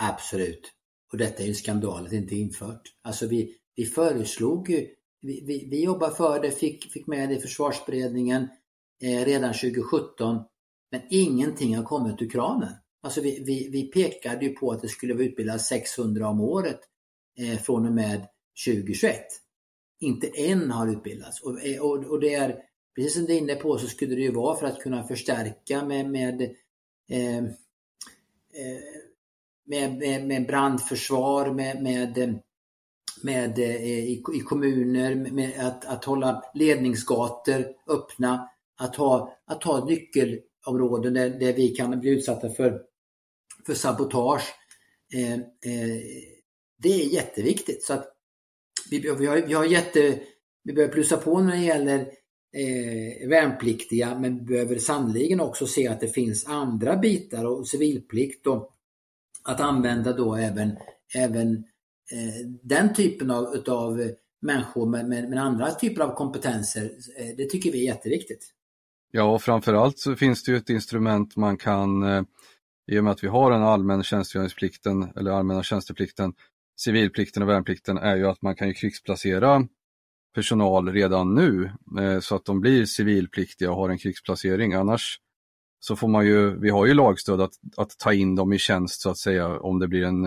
Absolut. 0.00 0.72
Och 1.12 1.18
detta 1.18 1.42
är 1.42 1.46
ju 1.46 1.54
skandal 1.54 2.04
att 2.04 2.10
det 2.10 2.16
inte 2.16 2.34
är 2.34 2.40
infört. 2.40 2.82
Alltså 3.02 3.26
vi, 3.26 3.56
vi 3.76 3.84
föreslog 3.84 4.70
ju 4.70 4.86
vi, 5.20 5.44
vi, 5.46 5.68
vi 5.70 5.84
jobbade 5.84 6.14
för 6.14 6.40
det, 6.42 6.50
fick, 6.50 6.92
fick 6.92 7.06
med 7.06 7.28
det 7.28 7.34
i 7.34 7.40
försvarsberedningen 7.40 8.48
eh, 9.02 9.24
redan 9.24 9.52
2017. 9.52 10.44
Men 10.90 11.00
ingenting 11.10 11.76
har 11.76 11.84
kommit 11.84 12.22
ur 12.22 12.30
kranen. 12.30 12.72
Alltså 13.02 13.20
vi, 13.20 13.44
vi, 13.44 13.68
vi 13.72 13.82
pekade 13.82 14.44
ju 14.44 14.52
på 14.52 14.70
att 14.70 14.82
det 14.82 14.88
skulle 14.88 15.24
utbildas 15.24 15.66
600 15.66 16.28
om 16.28 16.40
året 16.40 16.80
eh, 17.38 17.58
från 17.58 17.86
och 17.86 17.92
med 17.92 18.26
2021. 18.66 19.20
inte 20.00 20.26
en 20.26 20.70
har 20.70 20.88
utbildats. 20.88 21.42
Och, 21.42 21.64
eh, 21.64 21.82
och, 21.82 22.04
och 22.04 22.20
det 22.20 22.34
är, 22.34 22.62
precis 22.94 23.14
som 23.14 23.24
du 23.24 23.32
är 23.32 23.38
inne 23.38 23.54
på, 23.54 23.78
så 23.78 23.86
skulle 23.86 24.14
det 24.14 24.22
ju 24.22 24.32
vara 24.32 24.56
för 24.56 24.66
att 24.66 24.80
kunna 24.80 25.04
förstärka 25.04 25.84
med, 25.84 26.10
med, 26.10 26.42
eh, 27.10 27.38
eh 27.38 29.07
med, 29.68 29.98
med, 29.98 30.26
med 30.26 30.46
brandförsvar, 30.46 31.50
med, 31.54 31.82
med, 31.82 32.18
eh, 32.18 32.34
med 33.22 33.58
eh, 33.58 33.84
i, 33.86 34.22
i 34.34 34.40
kommuner, 34.40 35.14
med 35.14 35.52
att, 35.66 35.84
att 35.84 36.04
hålla 36.04 36.44
ledningsgator 36.54 37.64
öppna, 37.86 38.48
att 38.78 38.96
ha, 38.96 39.36
att 39.46 39.64
ha 39.64 39.84
nyckelområden 39.84 41.14
där, 41.14 41.30
där 41.30 41.52
vi 41.52 41.68
kan 41.68 42.00
bli 42.00 42.10
utsatta 42.10 42.50
för, 42.50 42.82
för 43.66 43.74
sabotage. 43.74 44.54
Eh, 45.14 45.32
eh, 45.32 46.00
det 46.82 46.88
är 46.88 47.14
jätteviktigt. 47.14 47.82
Så 47.82 47.92
att 47.92 48.14
vi, 48.90 48.98
vi, 48.98 49.26
har, 49.26 49.36
vi, 49.36 49.54
har 49.54 49.64
jätte, 49.64 50.20
vi 50.64 50.72
behöver 50.72 50.94
plussa 50.94 51.16
på 51.16 51.40
när 51.40 51.56
det 51.56 51.62
gäller 51.62 51.98
eh, 52.56 53.28
värnpliktiga 53.28 54.18
men 54.18 54.38
vi 54.38 54.44
behöver 54.44 54.78
sannoliken 54.78 55.40
också 55.40 55.66
se 55.66 55.88
att 55.88 56.00
det 56.00 56.08
finns 56.08 56.46
andra 56.46 56.96
bitar 56.96 57.44
och 57.44 57.68
civilplikt 57.68 58.46
och 58.46 58.77
att 59.48 59.60
använda 59.60 60.12
då 60.12 60.36
även, 60.36 60.76
även 61.14 61.54
eh, 62.12 62.48
den 62.62 62.94
typen 62.94 63.30
av 63.30 63.54
utav 63.54 64.10
människor 64.42 64.86
med, 64.86 65.08
med, 65.08 65.30
med, 65.30 65.42
andra 65.42 65.70
typer 65.70 66.02
av 66.02 66.14
kompetenser. 66.14 66.84
Eh, 67.16 67.36
det 67.36 67.50
tycker 67.50 67.72
vi 67.72 67.80
är 67.80 67.94
jätteviktigt. 67.94 68.54
Ja, 69.10 69.22
och 69.22 69.42
framförallt 69.42 69.98
så 69.98 70.16
finns 70.16 70.44
det 70.44 70.52
ju 70.52 70.58
ett 70.58 70.70
instrument 70.70 71.36
man 71.36 71.56
kan, 71.56 72.02
eh, 72.02 72.22
i 72.90 72.98
och 72.98 73.04
med 73.04 73.10
att 73.10 73.24
vi 73.24 73.28
har 73.28 73.50
den 73.50 73.62
allmänna 73.62 74.02
tjänstgöringsplikten 74.02 75.12
eller 75.16 75.30
allmänna 75.30 75.62
tjänsteplikten, 75.62 76.32
civilplikten 76.80 77.42
och 77.42 77.48
värnplikten 77.48 77.98
är 77.98 78.16
ju 78.16 78.26
att 78.26 78.42
man 78.42 78.56
kan 78.56 78.68
ju 78.68 78.74
krigsplacera 78.74 79.68
personal 80.34 80.92
redan 80.92 81.34
nu 81.34 81.72
eh, 82.00 82.20
så 82.20 82.36
att 82.36 82.44
de 82.44 82.60
blir 82.60 82.84
civilpliktiga 82.84 83.70
och 83.70 83.76
har 83.76 83.88
en 83.88 83.98
krigsplacering. 83.98 84.72
Annars 84.72 85.20
så 85.80 85.96
får 85.96 86.08
man 86.08 86.26
ju, 86.26 86.60
vi 86.60 86.70
har 86.70 86.86
ju 86.86 86.94
lagstöd 86.94 87.40
att, 87.40 87.52
att 87.76 87.98
ta 87.98 88.12
in 88.12 88.34
dem 88.34 88.52
i 88.52 88.58
tjänst 88.58 89.00
så 89.00 89.10
att 89.10 89.18
säga 89.18 89.60
om 89.60 89.78
det 89.78 89.88
blir 89.88 90.04
en, 90.04 90.24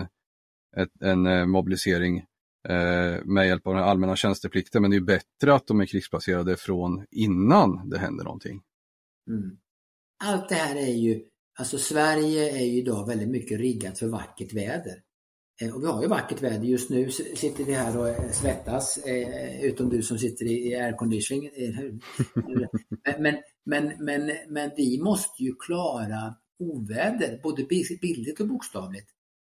ett, 0.76 0.90
en 1.00 1.26
eh, 1.26 1.46
mobilisering 1.46 2.18
eh, 2.68 3.24
med 3.24 3.46
hjälp 3.46 3.66
av 3.66 3.74
den 3.74 3.84
allmänna 3.84 4.16
tjänsteplikten. 4.16 4.82
Men 4.82 4.90
det 4.90 4.96
är 4.96 5.00
bättre 5.00 5.54
att 5.54 5.66
de 5.66 5.80
är 5.80 5.86
krigsplacerade 5.86 6.56
från 6.56 7.06
innan 7.10 7.88
det 7.88 7.98
händer 7.98 8.24
någonting. 8.24 8.62
Mm. 9.28 9.56
Allt 10.24 10.48
det 10.48 10.54
här 10.54 10.76
är 10.76 10.92
ju, 10.92 11.24
alltså 11.58 11.78
Sverige 11.78 12.50
är 12.50 12.64
ju 12.64 12.78
idag 12.78 13.06
väldigt 13.06 13.28
mycket 13.28 13.58
riggat 13.58 13.98
för 13.98 14.08
vackert 14.08 14.52
väder. 14.52 15.02
Eh, 15.62 15.74
och 15.74 15.82
vi 15.82 15.86
har 15.86 16.02
ju 16.02 16.08
vackert 16.08 16.42
väder. 16.42 16.64
Just 16.64 16.90
nu 16.90 17.10
sitter 17.10 17.64
vi 17.64 17.72
här 17.72 17.98
och 17.98 18.08
eh, 18.08 18.32
svettas, 18.32 18.96
eh, 18.96 19.64
utom 19.64 19.88
du 19.88 20.02
som 20.02 20.18
sitter 20.18 20.46
i 20.46 20.74
airconditioning. 20.74 21.50
men, 23.18 23.36
men, 23.64 23.92
men, 24.04 24.32
men 24.48 24.70
vi 24.76 25.00
måste 25.02 25.42
ju 25.42 25.54
klara 25.54 26.34
oväder, 26.58 27.40
både 27.42 27.64
bildligt 28.00 28.40
och 28.40 28.48
bokstavligt. 28.48 29.08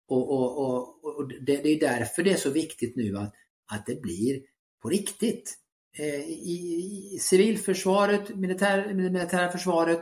Och, 0.07 0.29
och, 0.31 0.57
och, 0.57 1.15
och 1.15 1.27
det, 1.27 1.57
det, 1.57 1.69
är 1.69 1.79
därför 1.79 2.23
det 2.23 2.31
är 2.31 2.37
så 2.37 2.49
viktigt 2.49 2.95
nu 2.95 3.17
att, 3.17 3.33
att 3.71 3.85
det 3.85 4.01
blir 4.01 4.41
på 4.81 4.89
riktigt. 4.89 5.59
I, 6.27 7.13
i 7.15 7.17
civilförsvaret, 7.21 8.35
militär, 8.35 8.93
militära 8.93 9.51
försvaret, 9.51 10.01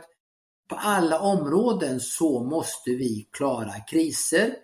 på 0.68 0.74
alla 0.74 1.20
områden 1.20 2.00
så 2.00 2.44
måste 2.44 2.90
vi 2.90 3.28
klara 3.32 3.80
kriser 3.90 4.54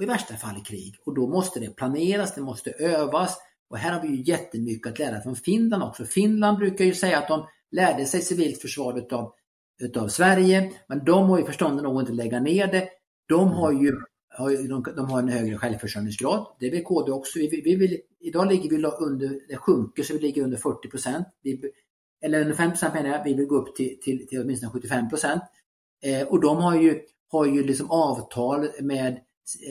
och 0.00 0.04
i 0.04 0.06
värsta 0.06 0.34
fall 0.36 0.64
krig. 0.64 0.94
Och 1.04 1.14
då 1.14 1.28
måste 1.28 1.60
det 1.60 1.76
planeras, 1.76 2.34
det 2.34 2.40
måste 2.40 2.70
övas. 2.70 3.38
Och 3.70 3.78
här 3.78 3.92
har 3.92 4.02
vi 4.02 4.08
ju 4.08 4.22
jättemycket 4.22 4.92
att 4.92 4.98
lära 4.98 5.20
från 5.20 5.36
Finland 5.36 5.82
också. 5.82 6.04
Finland 6.04 6.58
brukar 6.58 6.84
ju 6.84 6.94
säga 6.94 7.18
att 7.18 7.28
de 7.28 7.46
lärde 7.70 8.04
sig 8.04 8.20
civilt 8.20 8.60
försvar 8.60 8.98
utav, 8.98 9.32
utav 9.82 10.08
Sverige, 10.08 10.72
men 10.88 11.04
de 11.04 11.28
har 11.28 11.38
ju 11.38 11.44
förståndet 11.44 11.84
nog 11.84 12.00
inte 12.00 12.12
lägga 12.12 12.40
ner 12.40 12.66
det. 12.66 12.88
De 13.28 13.48
har 13.48 13.72
ju 13.72 13.92
de, 14.68 14.82
de 14.96 15.10
har 15.10 15.18
en 15.18 15.28
högre 15.28 15.58
självförsörjningsgrad. 15.58 16.46
Det 16.60 16.70
vill 16.70 16.84
KD 16.84 17.12
också. 17.12 17.38
Vi, 17.38 17.60
vi 17.64 17.76
vill, 17.76 17.98
idag 18.20 18.48
ligger 18.48 18.70
vi 18.70 18.76
under, 18.76 19.40
det 19.48 19.56
sjunker 19.56 20.02
så 20.02 20.12
vi 20.12 20.18
ligger 20.18 20.42
under 20.42 20.56
40 20.56 20.88
procent. 20.88 21.26
Eller 22.22 22.40
under 22.40 22.54
5 22.54 22.70
procent 22.70 22.94
menar 22.94 23.08
jag. 23.08 23.24
Vi 23.24 23.34
vill 23.34 23.46
gå 23.46 23.56
upp 23.56 23.76
till, 23.76 24.00
till, 24.02 24.26
till 24.28 24.40
åtminstone 24.40 24.72
75 24.72 25.08
procent. 25.08 25.42
Eh, 26.02 26.28
och 26.28 26.40
de 26.40 26.56
har 26.56 26.76
ju, 26.76 27.00
har 27.28 27.46
ju 27.46 27.62
liksom 27.64 27.90
avtal 27.90 28.68
med 28.80 29.20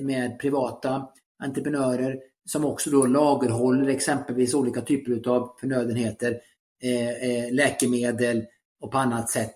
med 0.02 0.40
privata 0.40 1.08
entreprenörer 1.44 2.20
som 2.46 2.66
också 2.66 2.90
då 2.90 3.06
lagerhåller 3.06 3.88
exempelvis 3.88 4.54
olika 4.54 4.82
typer 4.82 5.30
av 5.30 5.56
förnödenheter, 5.60 6.40
eh, 6.84 7.10
eh, 7.10 7.54
läkemedel 7.54 8.46
och 8.82 8.92
på 8.92 8.98
annat 8.98 9.30
sätt. 9.30 9.54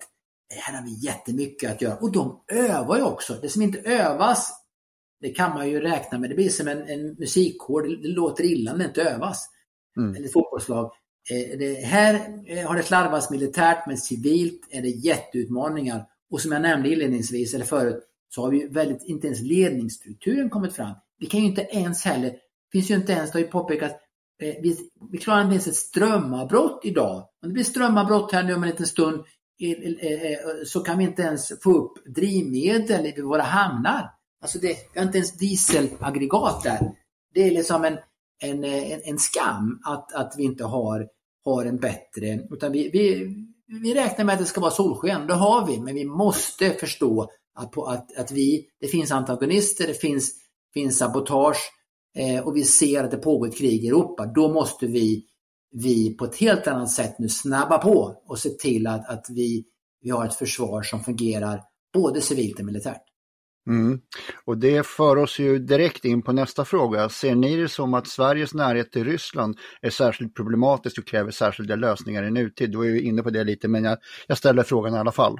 Här 0.54 0.78
har 0.78 0.84
vi 0.84 1.06
jättemycket 1.06 1.72
att 1.72 1.82
göra 1.82 1.96
och 1.96 2.12
de 2.12 2.44
övar 2.52 2.96
ju 2.96 3.02
också. 3.02 3.34
Det 3.42 3.48
som 3.48 3.62
inte 3.62 3.78
övas, 3.78 4.52
det 5.20 5.30
kan 5.30 5.54
man 5.54 5.70
ju 5.70 5.80
räkna 5.80 6.18
med. 6.18 6.30
Det 6.30 6.34
blir 6.34 6.48
som 6.48 6.68
en, 6.68 6.88
en 6.88 7.14
musikkår, 7.18 7.82
det, 7.82 8.02
det 8.02 8.08
låter 8.08 8.44
illa 8.44 8.72
när 8.72 8.78
det 8.78 8.84
inte 8.84 9.02
övas. 9.02 9.48
Mm. 9.96 10.16
Eller 10.16 10.28
fotbollslag. 10.28 10.92
Eh, 11.30 11.58
det, 11.58 11.74
här 11.74 12.14
eh, 12.46 12.66
har 12.66 12.76
det 12.76 12.82
slarvats 12.82 13.30
militärt 13.30 13.86
men 13.86 13.98
civilt 13.98 14.60
är 14.70 14.82
det 14.82 14.88
jätteutmaningar. 14.88 16.06
Och 16.30 16.40
som 16.40 16.52
jag 16.52 16.62
nämnde 16.62 16.88
inledningsvis 16.92 17.54
eller 17.54 17.64
förut, 17.64 18.04
så 18.34 18.42
har 18.42 18.50
vi 18.50 18.66
väldigt, 18.66 19.04
inte 19.04 19.26
ens 19.26 19.40
ledningsstrukturen 19.40 20.50
kommit 20.50 20.72
fram. 20.72 20.94
Vi 21.18 21.26
kan 21.26 21.40
ju 21.40 21.46
inte 21.46 21.62
ens 21.62 22.04
heller, 22.04 22.36
finns 22.72 22.90
ju 22.90 22.94
inte 22.94 23.12
ens, 23.12 23.32
det 23.32 23.38
har 23.38 23.44
ju 23.44 23.50
påpekats, 23.50 23.94
eh, 24.42 24.54
vi, 24.62 24.76
vi 25.10 25.18
klarar 25.18 25.40
inte 25.40 25.52
ens 25.52 25.66
ett 25.66 25.74
strömavbrott 25.74 26.80
idag. 26.84 27.16
Om 27.16 27.48
det 27.48 27.52
blir 27.52 27.64
strömavbrott 27.64 28.32
här 28.32 28.42
nu 28.42 28.54
om 28.54 28.62
en 28.62 28.70
liten 28.70 28.86
stund 28.86 29.24
eh 29.62 29.70
eh, 29.70 30.12
eh, 30.12 30.32
eh, 30.32 30.38
så 30.66 30.80
kan 30.80 30.98
vi 30.98 31.04
inte 31.04 31.22
ens 31.22 31.52
få 31.62 31.72
upp 31.72 31.92
drivmedel 32.14 33.06
i 33.06 33.20
våra 33.20 33.42
hamnar. 33.42 34.10
Alltså 34.42 34.58
det, 34.58 34.76
vi 34.92 35.00
har 35.00 35.06
inte 35.06 35.18
ens 35.18 35.38
dieselaggregat 35.38 36.62
där. 36.62 36.92
Det 37.34 37.40
är 37.40 37.50
liksom 37.50 37.84
en, 37.84 37.98
en, 38.42 38.64
en, 38.64 39.00
en 39.04 39.18
skam 39.18 39.80
att, 39.84 40.12
att 40.14 40.34
vi 40.38 40.42
inte 40.42 40.64
har, 40.64 41.08
har 41.44 41.64
en 41.64 41.76
bättre, 41.76 42.40
utan 42.50 42.72
vi, 42.72 42.90
vi, 42.90 43.34
vi 43.82 43.94
räknar 43.94 44.24
med 44.24 44.32
att 44.32 44.38
det 44.38 44.46
ska 44.46 44.60
vara 44.60 44.70
solsken, 44.70 45.26
det 45.26 45.34
har 45.34 45.66
vi, 45.66 45.80
men 45.80 45.94
vi 45.94 46.04
måste 46.04 46.70
förstå 46.70 47.30
att, 47.54 47.78
att, 47.78 48.16
att 48.16 48.32
vi, 48.32 48.66
det 48.80 48.86
finns 48.86 49.10
antagonister, 49.10 49.86
det 49.86 49.94
finns, 49.94 50.32
finns 50.74 50.98
sabotage 50.98 51.72
eh, 52.16 52.46
och 52.46 52.56
vi 52.56 52.64
ser 52.64 53.04
att 53.04 53.10
det 53.10 53.16
pågår 53.16 53.48
ett 53.48 53.58
krig 53.58 53.84
i 53.84 53.88
Europa. 53.88 54.26
Då 54.26 54.52
måste 54.52 54.86
vi, 54.86 55.24
vi 55.72 56.14
på 56.14 56.24
ett 56.24 56.36
helt 56.36 56.66
annat 56.66 56.90
sätt 56.90 57.18
nu 57.18 57.28
snabba 57.28 57.78
på 57.78 58.22
och 58.26 58.38
se 58.38 58.50
till 58.50 58.86
att, 58.86 59.08
att 59.08 59.26
vi, 59.30 59.64
vi 60.02 60.10
har 60.10 60.26
ett 60.26 60.34
försvar 60.34 60.82
som 60.82 61.04
fungerar 61.04 61.62
både 61.92 62.20
civilt 62.20 62.58
och 62.58 62.64
militärt. 62.64 63.02
Mm. 63.66 64.00
Och 64.44 64.58
det 64.58 64.86
för 64.86 65.16
oss 65.16 65.38
ju 65.38 65.58
direkt 65.58 66.04
in 66.04 66.22
på 66.22 66.32
nästa 66.32 66.64
fråga. 66.64 67.08
Ser 67.08 67.34
ni 67.34 67.56
det 67.56 67.68
som 67.68 67.94
att 67.94 68.08
Sveriges 68.08 68.54
närhet 68.54 68.92
till 68.92 69.04
Ryssland 69.04 69.58
är 69.80 69.90
särskilt 69.90 70.34
problematiskt 70.34 70.98
och 70.98 71.06
kräver 71.06 71.30
särskilda 71.30 71.76
lösningar 71.76 72.22
i 72.22 72.30
nutid? 72.30 72.72
Du 72.72 72.80
är 72.80 72.84
ju 72.84 73.00
inne 73.00 73.22
på 73.22 73.30
det 73.30 73.44
lite 73.44 73.68
men 73.68 73.84
jag, 73.84 73.98
jag 74.26 74.38
ställer 74.38 74.62
frågan 74.62 74.94
i 74.94 74.98
alla 74.98 75.12
fall. 75.12 75.38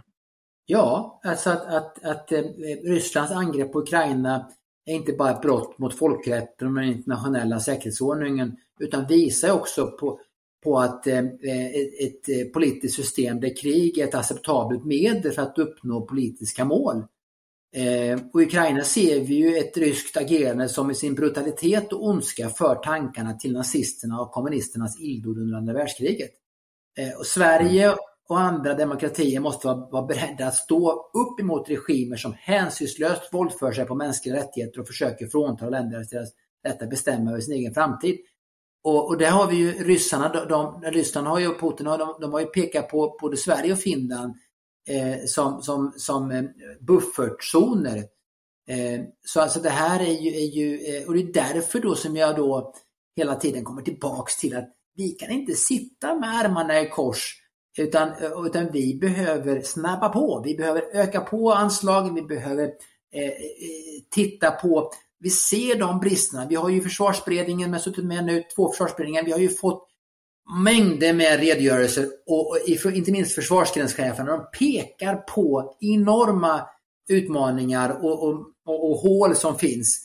Ja, 0.67 1.21
alltså 1.25 1.51
att, 1.51 1.67
att, 1.67 2.05
att 2.05 2.33
eh, 2.33 2.43
Rysslands 2.85 3.33
angrepp 3.33 3.73
på 3.73 3.81
Ukraina 3.81 4.51
är 4.87 4.95
inte 4.95 5.13
bara 5.13 5.31
ett 5.31 5.43
brott 5.43 5.79
mot 5.79 5.99
folkrätten 5.99 6.69
och 6.69 6.75
den 6.75 6.85
internationella 6.85 7.61
säkerhetsordningen 7.61 8.57
utan 8.81 9.07
visar 9.07 9.51
också 9.51 9.87
på, 9.87 10.21
på 10.65 10.79
att 10.79 11.07
eh, 11.07 11.19
eh 11.19 11.67
ett, 11.67 12.01
ett 12.01 12.29
eh, 12.29 12.53
politiskt 12.53 12.97
system 12.97 13.41
där 13.41 13.57
krig 13.57 13.99
är 13.99 14.05
ett 14.05 14.15
acceptabelt 14.15 14.85
medel 14.85 15.33
för 15.33 15.43
att 15.43 15.59
uppnå 15.59 16.07
politiska 16.07 16.65
mål. 16.65 17.05
Eh, 17.77 18.21
och 18.33 18.43
I 18.43 18.45
Ukraina 18.45 18.85
ser 18.85 19.21
vi 19.21 19.35
ju 19.35 19.57
ett 19.57 19.77
ryskt 19.77 20.17
agerande 20.17 20.69
som 20.69 20.91
i 20.91 20.95
sin 20.95 21.15
brutalitet 21.15 21.93
och 21.93 22.07
ondska 22.07 22.49
för 22.49 22.75
tankarna 22.75 23.35
till 23.35 23.53
nazisterna 23.53 24.21
och 24.21 24.33
kommunisternas 24.33 25.01
illdåd 25.01 25.39
under 25.39 25.57
andra 25.57 25.73
världskriget. 25.73 26.31
Eh, 26.99 27.19
och 27.19 27.27
Sverige 27.27 27.85
mm 27.85 27.99
och 28.29 28.41
andra 28.41 28.75
demokratier 28.75 29.41
måste 29.41 29.67
vara, 29.67 29.91
vara 29.91 30.07
beredda 30.07 30.47
att 30.47 30.55
stå 30.55 31.11
upp 31.15 31.41
emot 31.41 31.71
regimer 31.71 32.17
som 32.17 32.35
hänsynslöst 32.39 33.33
våldför 33.33 33.73
sig 33.73 33.85
på 33.85 33.95
mänskliga 33.95 34.37
rättigheter 34.37 34.81
och 34.81 34.87
försöker 34.87 35.27
frånta 35.27 35.69
länder 35.69 36.07
deras 36.11 36.29
rätt 36.67 36.83
att 36.83 36.91
bestämma 36.91 37.31
över 37.31 37.41
sin 37.41 37.55
egen 37.55 37.75
framtid. 37.75 38.19
Och, 38.85 39.09
och 39.09 39.19
där 39.19 39.31
har 39.31 39.47
vi 39.47 39.57
ju 39.57 39.73
ryssarna, 39.73 40.29
de, 40.29 40.49
de, 40.49 40.83
Ryssland 40.91 41.27
har 41.27 41.39
ju, 41.39 41.59
Putin 41.59 41.87
de, 41.87 42.17
de 42.21 42.33
har 42.33 42.41
ju 42.41 42.47
pekat 42.47 42.89
på 42.89 43.19
både 43.21 43.37
Sverige 43.37 43.73
och 43.73 43.79
Finland 43.79 44.35
eh, 44.89 45.25
som, 45.27 45.63
som, 45.63 45.93
som 45.97 46.31
eh, 46.31 46.45
buffertzoner. 46.81 47.97
Eh, 48.69 49.01
så 49.27 49.41
alltså 49.41 49.61
det 49.61 49.71
här 49.71 50.01
är 50.01 50.21
ju, 50.21 50.31
är 50.31 50.57
ju 50.57 50.79
eh, 50.79 51.07
och 51.07 51.15
det 51.15 51.21
är 51.21 51.33
därför 51.33 51.81
då 51.81 51.95
som 51.95 52.17
jag 52.17 52.37
då 52.37 52.75
hela 53.17 53.35
tiden 53.35 53.65
kommer 53.65 53.83
tillbaks 53.83 54.37
till 54.37 54.57
att 54.57 54.71
vi 54.97 55.11
kan 55.11 55.31
inte 55.31 55.53
sitta 55.55 56.15
med 56.15 56.31
armarna 56.31 56.81
i 56.81 56.89
kors 56.89 57.44
utan, 57.79 58.11
utan 58.47 58.73
vi 58.73 58.99
behöver 59.01 59.63
snabba 59.63 60.09
på. 60.09 60.43
Vi 60.45 60.55
behöver 60.55 60.83
öka 60.93 61.21
på 61.21 61.53
anslagen. 61.53 62.15
Vi 62.15 62.23
behöver 62.23 62.65
eh, 63.15 63.25
eh, 63.25 63.35
titta 64.11 64.51
på, 64.51 64.91
vi 65.21 65.31
ser 65.31 65.79
de 65.79 66.01
bristerna. 66.01 66.47
Vi 66.49 66.55
har 66.55 66.69
ju 66.69 66.81
försvarsberedningen, 66.81 67.71
med 67.71 67.81
suttit 67.81 68.05
med 68.05 68.25
nu, 68.25 68.43
två 68.57 68.73
försvarsberedningar. 68.73 69.25
Vi 69.25 69.33
har 69.33 69.39
ju 69.39 69.49
fått 69.49 69.89
mängder 70.65 71.13
med 71.13 71.41
redogörelser 71.41 72.09
och, 72.27 72.59
inte 72.95 73.13
minst 73.13 73.35
försvarsgrenscheferna, 73.35 74.37
de 74.37 74.59
pekar 74.59 75.17
på 75.17 75.77
enorma 75.81 76.69
utmaningar 77.09 78.05
och, 78.05 78.29
och, 78.29 78.35
och, 78.67 78.91
och 78.91 78.97
hål 78.97 79.37
som 79.37 79.59
finns. 79.59 80.01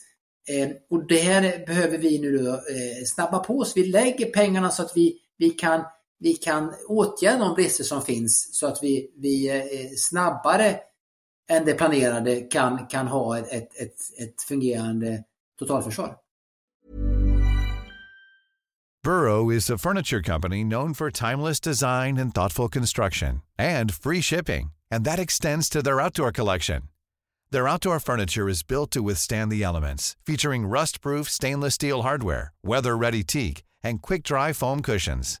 Eh, 0.48 0.68
och 0.90 1.06
det 1.06 1.18
här 1.18 1.66
behöver 1.66 1.98
vi 1.98 2.18
nu 2.18 2.38
då, 2.38 2.50
eh, 2.50 3.04
snabba 3.06 3.38
på 3.38 3.64
så 3.64 3.72
vi 3.74 3.86
lägger 3.86 4.26
pengarna 4.26 4.70
så 4.70 4.82
att 4.82 4.92
vi, 4.94 5.18
vi, 5.38 5.50
kan, 5.50 5.84
vi 6.20 6.34
kan 6.34 6.74
åtgärda 6.88 7.38
de 7.38 7.54
brister 7.54 7.84
som 7.84 8.02
finns 8.02 8.48
så 8.52 8.66
att 8.66 8.82
vi, 8.82 9.10
vi 9.16 9.48
eh, 9.48 9.90
snabbare 9.96 10.78
än 11.50 11.64
det 11.64 11.74
planerade 11.74 12.40
kan, 12.40 12.86
kan 12.86 13.08
ha 13.08 13.38
ett, 13.38 13.52
ett, 13.52 13.96
ett 14.18 14.42
fungerande 14.48 15.24
totalförsvar. 15.58 16.16
Burrow 19.02 19.50
is 19.50 19.70
a 19.70 19.78
furniture 19.78 20.22
company 20.22 20.62
known 20.62 20.94
for 20.94 21.10
timeless 21.10 21.58
design 21.60 22.18
and 22.18 22.34
thoughtful 22.34 22.68
construction 22.68 23.40
and 23.58 23.94
free 23.94 24.20
shipping. 24.20 24.72
And 24.90 25.04
that 25.04 25.18
extends 25.18 25.70
to 25.70 25.82
their 25.82 26.00
outdoor 26.00 26.32
collection. 26.32 26.82
Their 27.50 27.66
outdoor 27.66 27.98
furniture 27.98 28.48
is 28.48 28.62
built 28.62 28.90
to 28.90 29.02
withstand 29.02 29.50
the 29.50 29.62
elements, 29.62 30.16
featuring 30.26 30.66
rust-proof 30.66 31.30
stainless 31.30 31.74
steel 31.74 32.02
hardware, 32.02 32.52
weather-ready 32.62 33.24
teak, 33.24 33.64
and 33.82 34.02
quick-dry 34.02 34.52
foam 34.52 34.82
cushions. 34.82 35.40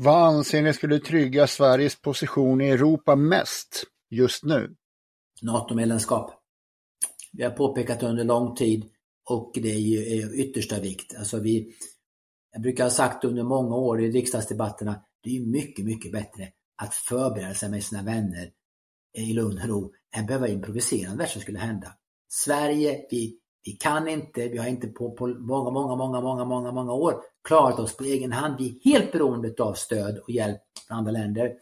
Vad 0.00 0.26
anser 0.26 0.62
ni 0.62 0.72
skulle 0.72 0.98
trygga 0.98 1.46
Sveriges 1.46 2.00
position 2.00 2.60
i 2.60 2.68
Europa 2.68 3.16
mest 3.16 3.84
just 4.10 4.44
nu? 4.44 4.76
NATO-medlemskap. 5.42 6.30
Vi 7.32 7.42
har 7.42 7.50
påpekat 7.50 8.02
under 8.02 8.24
lång 8.24 8.54
tid 8.54 8.84
och 9.30 9.50
det 9.54 9.70
är 9.70 9.78
ju 9.78 10.22
yttersta 10.34 10.80
vikt. 10.80 11.16
Alltså 11.18 11.38
vi, 11.38 11.72
jag 12.52 12.62
brukar 12.62 12.84
ha 12.84 12.90
sagt 12.90 13.24
under 13.24 13.42
många 13.42 13.76
år 13.76 14.00
i 14.00 14.10
riksdagsdebatterna 14.10 15.02
det 15.22 15.36
är 15.36 15.40
mycket, 15.40 15.84
mycket 15.84 16.12
bättre 16.12 16.48
att 16.82 16.94
förbereda 16.94 17.54
sig 17.54 17.70
med 17.70 17.84
sina 17.84 18.02
vänner 18.02 18.50
i 19.18 19.32
lugn 19.32 19.58
och 19.62 19.68
ro 19.68 19.92
än 20.16 20.26
behöva 20.26 20.48
improvisera 20.48 21.14
när 21.14 21.26
som 21.26 21.42
skulle 21.42 21.58
hända. 21.58 21.92
Sverige, 22.28 23.06
vi, 23.10 23.38
vi 23.64 23.72
kan 23.72 24.08
inte, 24.08 24.48
vi 24.48 24.58
har 24.58 24.66
inte 24.66 24.88
på, 24.88 25.10
på 25.10 25.26
många, 25.26 25.70
många, 25.70 25.96
många, 25.96 26.20
många, 26.20 26.44
många, 26.44 26.72
många 26.72 26.92
år 26.92 27.22
klarat 27.48 27.78
oss 27.78 27.96
på 27.96 28.04
egen 28.04 28.32
hand. 28.32 28.54
Vi 28.58 28.68
är 28.68 28.90
helt 28.90 29.12
beroende 29.12 29.62
av 29.62 29.74
stöd 29.74 30.18
och 30.18 30.30
hjälp 30.30 30.60
från 30.88 30.98
andra 30.98 31.12
länder. 31.12 31.54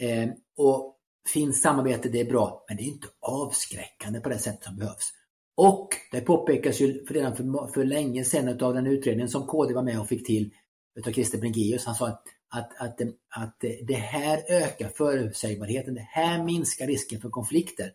Eh, 0.00 0.28
och 0.56 0.96
finns 1.32 1.62
samarbete, 1.62 2.08
det 2.08 2.20
är 2.20 2.24
bra, 2.24 2.64
men 2.68 2.76
det 2.76 2.82
är 2.82 2.86
inte 2.86 3.08
avskräckande 3.20 4.20
på 4.20 4.28
det 4.28 4.38
sätt 4.38 4.64
som 4.64 4.76
behövs. 4.76 5.12
Och 5.56 5.88
det 6.12 6.20
påpekas 6.20 6.80
ju 6.80 7.04
redan 7.04 7.36
för, 7.36 7.72
för 7.72 7.84
länge 7.84 8.24
sedan 8.24 8.60
av 8.60 8.74
den 8.74 8.86
utredningen 8.86 9.28
som 9.28 9.46
KD 9.46 9.74
var 9.74 9.82
med 9.82 10.00
och 10.00 10.08
fick 10.08 10.26
till 10.26 10.50
utav 10.98 11.12
Christer 11.12 11.38
Bringéus. 11.38 11.86
Han 11.86 11.94
sa 11.94 12.08
att 12.08 12.24
att, 12.52 12.72
att, 12.80 13.00
att 13.36 13.56
det 13.82 13.94
här 13.94 14.42
ökar 14.48 14.88
förutsägbarheten, 14.88 15.94
det 15.94 16.08
här 16.10 16.44
minskar 16.44 16.86
risken 16.86 17.20
för 17.20 17.30
konflikter. 17.30 17.92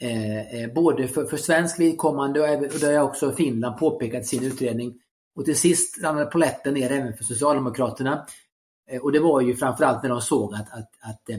Eh, 0.00 0.54
eh 0.54 0.72
både 0.74 1.08
för, 1.08 1.24
för 1.24 1.36
svensk 1.36 1.80
vidkommande 1.80 2.40
och, 2.40 2.62
och 2.62 2.80
det 2.80 2.86
har 2.86 3.04
också 3.04 3.32
Finland 3.32 3.78
påpekat 3.78 4.22
i 4.22 4.26
sin 4.26 4.44
utredning. 4.44 5.01
Och 5.36 5.44
till 5.44 5.58
sist 5.58 6.02
ramlade 6.02 6.30
poletten 6.30 6.74
ner 6.74 6.92
även 6.92 7.16
för 7.16 7.24
Socialdemokraterna. 7.24 8.26
Eh, 8.90 9.00
och 9.00 9.12
det 9.12 9.20
var 9.20 9.40
ju 9.40 9.56
framförallt 9.56 10.02
när 10.02 10.10
de 10.10 10.20
såg 10.20 10.54
att, 10.54 10.72
att, 10.72 10.90
att 11.00 11.30
eh, 11.30 11.36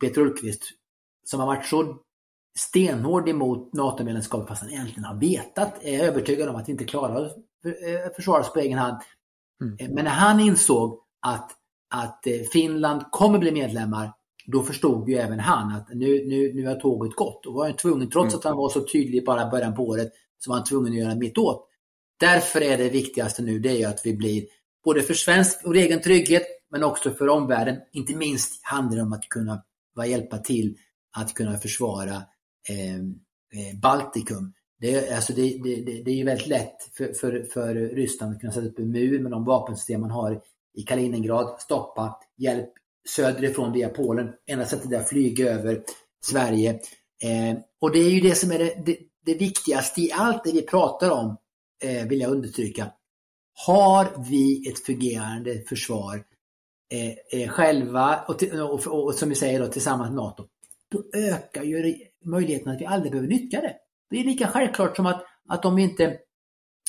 Peter 0.00 0.20
Ulfqvist, 0.20 0.62
som 1.24 1.40
har 1.40 1.46
varit 1.46 1.66
så 1.66 1.96
stenhård 2.58 3.28
emot 3.28 3.72
NATO-medlemskap 3.72 4.48
fast 4.48 4.62
han 4.62 4.70
egentligen 4.70 5.04
har 5.04 5.20
vetat, 5.20 5.74
är 5.80 6.04
övertygad 6.04 6.48
om 6.48 6.56
att 6.56 6.68
inte 6.68 6.84
klarar 6.84 7.24
att 7.24 7.36
eh, 7.64 8.14
försvara 8.16 8.40
oss 8.40 8.52
på 8.52 8.60
egen 8.60 8.78
hand. 8.78 8.96
Mm. 9.62 9.94
Men 9.94 10.04
när 10.04 10.12
han 10.12 10.40
insåg 10.40 11.00
att 11.26 11.52
att 11.88 12.26
Finland 12.52 13.02
kommer 13.10 13.38
bli 13.38 13.52
medlemmar, 13.52 14.12
då 14.46 14.62
förstod 14.62 15.08
ju 15.08 15.14
även 15.14 15.40
han 15.40 15.72
att 15.72 15.88
nu, 15.94 16.26
nu, 16.26 16.52
nu 16.54 16.66
har 16.66 16.74
tåget 16.74 17.14
gått. 17.14 17.46
Och 17.46 17.54
var 17.54 17.66
han 17.66 17.76
tvungen, 17.76 18.10
trots 18.10 18.34
mm. 18.34 18.38
att 18.38 18.44
han 18.44 18.56
var 18.56 18.68
så 18.68 18.84
tydlig 18.84 19.24
bara 19.24 19.50
början 19.50 19.74
på 19.74 19.82
året, 19.82 20.12
så 20.38 20.50
var 20.50 20.56
han 20.56 20.64
tvungen 20.64 20.92
att 20.92 20.98
göra 20.98 21.14
mitt 21.14 21.38
åt. 21.38 21.68
Därför 22.20 22.60
är 22.60 22.78
det 22.78 22.88
viktigaste 22.88 23.42
nu 23.42 23.58
det 23.58 23.82
är 23.82 23.88
att 23.88 24.00
vi 24.04 24.16
blir, 24.16 24.44
både 24.84 25.02
för 25.02 25.14
svensk 25.14 25.64
och 25.64 25.76
egen 25.76 26.02
trygghet, 26.02 26.42
men 26.70 26.84
också 26.84 27.10
för 27.10 27.28
omvärlden, 27.28 27.76
inte 27.92 28.16
minst 28.16 28.60
handlar 28.62 28.96
det 28.96 29.02
om 29.02 29.12
att 29.12 29.28
kunna 29.28 29.62
hjälpa 30.06 30.38
till 30.38 30.76
att 31.16 31.34
kunna 31.34 31.58
försvara 31.58 32.14
eh, 32.68 32.96
eh 32.96 33.78
Baltikum. 33.82 34.52
Det, 34.80 35.10
alltså 35.10 35.32
det, 35.32 35.60
det, 35.64 36.02
det, 36.02 36.10
är 36.10 36.14
ju 36.14 36.24
väldigt 36.24 36.46
lätt 36.46 36.76
för, 36.96 37.12
för, 37.12 37.42
för 37.52 37.74
Ryssland 37.74 38.32
att 38.32 38.40
kunna 38.40 38.52
sätta 38.52 38.66
upp 38.66 38.78
en 38.78 38.90
mur 38.90 39.20
med 39.20 39.32
de 39.32 39.44
vapensystem 39.44 40.00
man 40.00 40.10
har 40.10 40.42
i 40.74 40.82
Kaliningrad, 40.82 41.60
stoppa, 41.60 42.18
hjälp 42.36 42.70
söderifrån 43.08 43.72
via 43.72 43.88
Polen. 43.88 44.32
Enda 44.46 44.66
sättet 44.66 44.92
är 44.92 45.00
att 45.00 45.08
flyga 45.08 45.50
över 45.52 45.82
Sverige. 46.24 46.70
Eh, 47.22 47.58
och 47.80 47.92
det 47.92 47.98
är 47.98 48.10
ju 48.10 48.20
det 48.20 48.34
som 48.34 48.50
är 48.50 48.58
det, 48.58 48.82
det, 48.86 48.98
det, 49.24 49.34
viktigaste 49.34 50.00
i 50.00 50.12
allt 50.12 50.44
det 50.44 50.52
vi 50.52 50.62
pratar 50.62 51.10
om, 51.10 51.36
eh, 51.82 52.08
vill 52.08 52.20
jag 52.20 52.30
understryka. 52.30 52.92
Har 53.66 54.28
vi 54.30 54.68
ett 54.68 54.78
fungerande 54.78 55.58
försvar 55.68 56.24
eh, 56.92 57.40
eh 57.40 57.48
själva 57.48 58.24
och, 58.28 58.42
och, 58.42 58.86
och, 58.86 59.04
och, 59.04 59.14
som 59.14 59.28
vi 59.28 59.34
säger 59.34 59.60
då, 59.60 59.66
tillsammans 59.66 60.08
med 60.08 60.16
NATO, 60.16 60.44
då 60.90 61.18
ökar 61.18 61.62
ju 61.62 61.94
möjligheten 62.24 62.72
att 62.72 62.80
vi 62.80 62.86
aldrig 62.86 63.12
behöver 63.12 63.28
nyttja 63.28 63.60
det. 63.60 63.74
Det 64.10 64.20
är 64.20 64.24
lika 64.24 64.48
självklart 64.48 64.96
som 64.96 65.06
att, 65.06 65.24
att 65.48 65.64
om 65.64 65.76
vi 65.76 65.82
inte 65.82 66.18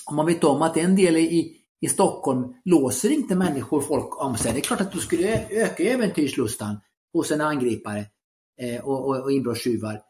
om 0.09 0.15
man 0.15 0.25
vet 0.25 0.43
om 0.43 0.61
att 0.61 0.77
en 0.77 0.95
del 0.95 1.17
i, 1.17 1.57
i 1.81 1.87
Stockholm 1.87 2.53
låser 2.65 3.09
inte 3.09 3.35
människor 3.35 3.81
folk 3.81 4.21
om 4.21 4.37
sig. 4.37 4.53
Det 4.53 4.59
är 4.59 4.61
klart 4.61 4.81
att 4.81 4.93
då 4.93 4.99
skulle 4.99 5.47
öka 5.49 5.83
äventyrslustan 5.83 6.79
hos 7.13 7.31
en 7.31 7.41
angripare 7.41 8.05
eh, 8.61 8.85
och, 8.85 9.07
och, 9.07 9.23
och 9.23 9.31
inbrottstjuvar. 9.31 10.01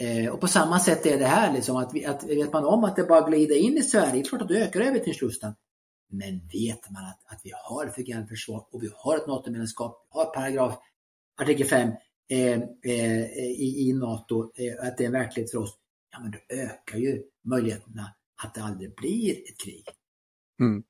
Eh, 0.00 0.32
och 0.32 0.40
på 0.40 0.48
samma 0.48 0.78
sätt 0.78 1.06
är 1.06 1.18
det 1.18 1.26
här, 1.26 1.52
liksom, 1.52 1.76
att, 1.76 1.94
vi, 1.94 2.04
att 2.04 2.24
vet 2.24 2.52
man 2.52 2.64
om 2.64 2.84
att 2.84 2.96
det 2.96 3.04
bara 3.04 3.28
glider 3.28 3.56
in 3.56 3.78
i 3.78 3.82
Sverige, 3.82 4.12
det 4.12 4.20
är 4.20 4.24
klart 4.24 4.42
att 4.42 4.48
det 4.48 4.62
ökar 4.62 4.80
äventyrslustan. 4.80 5.54
Men 6.10 6.48
vet 6.52 6.90
man 6.90 7.04
att, 7.04 7.32
att 7.32 7.40
vi 7.44 7.50
har 7.64 7.86
ett 7.86 7.94
fungerande 7.94 8.28
försvar 8.28 8.66
och 8.72 8.82
vi 8.82 8.90
har 8.96 9.16
ett 9.16 9.26
NATO-medlemskap, 9.26 10.06
har 10.10 10.24
paragraf 10.24 10.78
artikel 11.40 11.66
5 11.66 11.88
eh, 12.30 12.62
eh, 12.84 13.24
i, 13.40 13.88
i 13.88 13.92
NATO, 13.92 14.52
eh, 14.54 14.86
att 14.86 14.96
det 14.96 15.04
är 15.04 15.06
en 15.06 15.12
verklighet 15.12 15.50
för 15.50 15.58
oss, 15.58 15.78
ja 16.12 16.20
men 16.20 16.30
då 16.30 16.38
ökar 16.56 16.98
ju 16.98 17.22
möjligheterna 17.44 18.14
att 18.44 18.54
det 18.54 18.62
aldrig 18.62 18.94
blir 18.94 19.30
ett 19.30 19.60
krig. 19.64 19.84
Mm. 20.60 20.82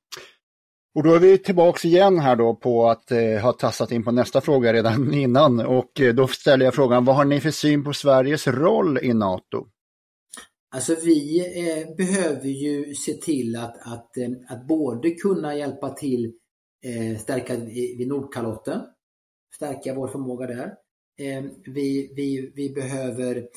Och 0.95 1.03
då 1.03 1.15
är 1.15 1.19
vi 1.19 1.39
tillbaks 1.39 1.85
igen 1.85 2.19
här 2.19 2.37
då 2.37 2.55
på 2.55 2.89
att 2.89 3.11
eh, 3.11 3.39
ha 3.43 3.53
tassat 3.53 3.93
in 3.93 4.05
på 4.05 4.13
nästa 4.13 4.41
fråga 4.41 4.73
redan 4.73 5.15
innan 5.15 5.61
och 5.61 6.01
eh, 6.01 6.15
då 6.15 6.29
ställer 6.29 6.65
jag 6.65 6.75
frågan, 6.75 7.05
vad 7.05 7.17
har 7.17 7.25
ni 7.25 7.41
för 7.41 7.51
syn 7.51 7.85
på 7.85 7.93
Sveriges 7.93 8.47
roll 8.47 8.99
i 9.03 9.15
NATO? 9.15 9.67
Alltså 10.75 10.95
vi 11.05 11.41
eh, 11.41 11.97
behöver 11.97 12.49
ju 12.49 12.95
se 12.95 13.13
till 13.13 13.57
att, 13.57 13.77
att, 13.79 14.17
eh, 14.17 14.31
att 14.49 14.67
både 14.67 15.11
kunna 15.11 15.57
hjälpa 15.57 15.91
till 15.91 16.33
eh, 16.85 17.19
stärka 17.19 17.57
vid 17.57 18.09
Nordkalotten, 18.09 18.81
stärka 19.55 19.95
vår 19.95 20.09
förmåga 20.09 20.47
där. 20.47 20.75
Eh, 21.21 21.45
vi, 21.65 22.13
vi, 22.17 22.53
vi 22.55 22.71
behöver, 22.71 23.49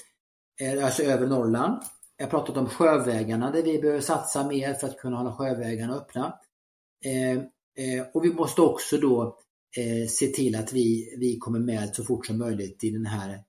eh, 0.62 0.86
alltså 0.86 1.04
över 1.04 1.28
Norrland, 1.28 1.82
jag 2.18 2.26
har 2.26 2.30
pratat 2.30 2.58
om 2.58 2.70
sjövägarna 2.70 3.52
där 3.52 3.64
vi 3.64 3.80
behöver 3.80 4.02
satsa 4.02 4.48
mer 4.48 4.74
för 4.74 4.88
att 4.88 4.98
kunna 4.98 5.18
hålla 5.18 5.36
sjövägarna 5.36 5.96
öppna. 5.96 6.40
Eh, 7.06 7.38
eh, 7.86 8.06
och 8.14 8.26
vi 8.26 8.34
måste 8.34 8.62
också 8.62 8.98
då 8.98 9.40
eh, 9.78 10.08
se 10.08 10.28
till 10.28 10.56
att 10.56 10.74
vi, 10.74 11.16
vi 11.20 11.38
kommer 11.38 11.60
med 11.60 11.96
så 11.96 12.04
fort 12.04 12.26
som 12.26 12.38
möjligt 12.38 12.84
i 12.84 12.90
den 12.90 13.06
här 13.06 13.44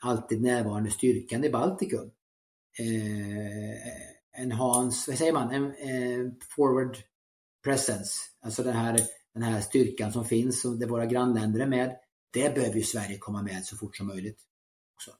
alltid 0.00 0.42
närvarande 0.42 0.90
styrkan 0.90 1.44
i 1.44 1.50
Baltikum. 1.50 2.10
Eh, 2.78 4.42
enhance, 4.42 5.10
vad 5.10 5.18
säger 5.18 5.32
man, 5.32 5.50
en, 5.50 6.34
forward 6.56 6.96
presence, 7.64 8.12
alltså 8.40 8.62
den 8.62 8.76
här, 8.76 9.00
den 9.34 9.42
här 9.42 9.60
styrkan 9.60 10.12
som 10.12 10.24
finns 10.24 10.64
och 10.64 10.78
där 10.78 10.86
våra 10.86 11.06
grannländer 11.06 11.60
är 11.60 11.66
med. 11.66 11.96
Det 12.32 12.54
behöver 12.54 12.76
ju 12.76 12.82
Sverige 12.82 13.18
komma 13.18 13.42
med 13.42 13.64
så 13.64 13.76
fort 13.76 13.96
som 13.96 14.06
möjligt. 14.06 14.38
Också. 14.94 15.10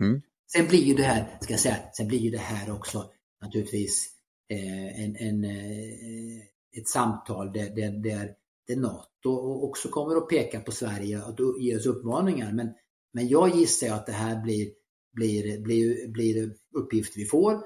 Mm. 0.00 0.22
Sen 0.52 0.66
blir 0.66 0.82
ju 0.82 0.94
det 0.94 1.02
här, 1.02 1.38
ska 1.40 1.52
jag 1.52 1.60
säga, 1.60 1.76
sen 1.92 2.08
blir 2.08 2.18
ju 2.18 2.30
det 2.30 2.38
här 2.38 2.70
också 2.70 3.12
naturligtvis 3.40 4.10
en, 4.48 5.16
en, 5.16 5.44
ett 6.76 6.88
samtal 6.88 7.52
där, 7.52 7.70
där, 7.70 7.90
där, 7.90 8.34
där 8.66 8.76
NATO 8.76 9.30
också 9.68 9.88
kommer 9.88 10.16
att 10.16 10.28
peka 10.28 10.60
på 10.60 10.72
Sverige 10.72 11.22
och 11.22 11.60
ge 11.60 11.76
oss 11.76 11.86
uppmaningar. 11.86 12.52
Men, 12.52 12.74
men 13.12 13.28
jag 13.28 13.56
gissar 13.56 13.88
att 13.94 14.06
det 14.06 14.12
här 14.12 14.42
blir, 14.42 14.70
blir, 15.12 15.60
blir, 15.60 16.08
blir 16.08 16.54
uppgifter 16.74 17.18
vi 17.18 17.26
får. 17.26 17.62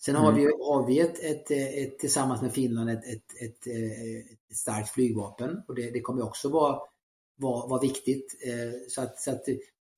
Sen 0.00 0.16
har 0.16 0.32
mm. 0.32 0.44
vi, 0.44 0.44
har 0.44 0.86
vi 0.86 1.00
ett, 1.00 1.18
ett, 1.18 1.50
ett, 1.50 1.98
tillsammans 1.98 2.42
med 2.42 2.52
Finland 2.52 2.90
ett, 2.90 3.04
ett, 3.04 3.66
ett, 3.66 4.56
starkt 4.56 4.88
flygvapen 4.88 5.62
och 5.68 5.74
det, 5.74 5.90
det 5.90 6.00
kommer 6.00 6.22
också 6.22 6.48
vara, 6.48 6.78
vara, 7.36 7.66
vara 7.68 7.80
viktigt. 7.80 8.36
Eh, 8.46 8.88
så 8.88 9.02
att, 9.02 9.20
så 9.20 9.30
att, 9.30 9.42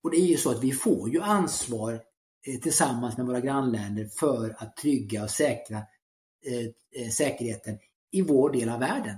och 0.03 0.11
det 0.11 0.17
är 0.17 0.27
ju 0.27 0.37
så 0.37 0.51
att 0.51 0.65
vi 0.65 0.73
får 0.73 1.11
ju 1.11 1.21
ansvar 1.21 1.93
eh, 2.47 2.61
tillsammans 2.61 3.17
med 3.17 3.27
våra 3.27 3.41
grannländer 3.41 4.05
för 4.05 4.57
att 4.59 4.77
trygga 4.77 5.23
och 5.23 5.31
säkra 5.31 5.79
eh, 6.47 7.11
säkerheten 7.11 7.79
i 8.11 8.23
vår 8.23 8.51
del 8.51 8.69
av 8.69 8.81
världen. 8.81 9.17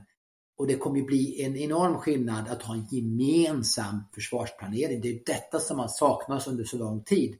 Och 0.57 0.67
det 0.67 0.77
kommer 0.77 1.03
bli 1.03 1.43
en 1.43 1.57
enorm 1.57 1.99
skillnad 1.99 2.49
att 2.49 2.63
ha 2.63 2.75
en 2.75 2.87
gemensam 2.91 4.01
försvarsplanering. 4.15 5.01
Det 5.01 5.09
är 5.09 5.23
detta 5.27 5.59
som 5.59 5.79
har 5.79 5.89
saknats 5.89 6.47
under 6.47 6.65
så 6.65 6.79
lång 6.79 7.05
tid. 7.05 7.37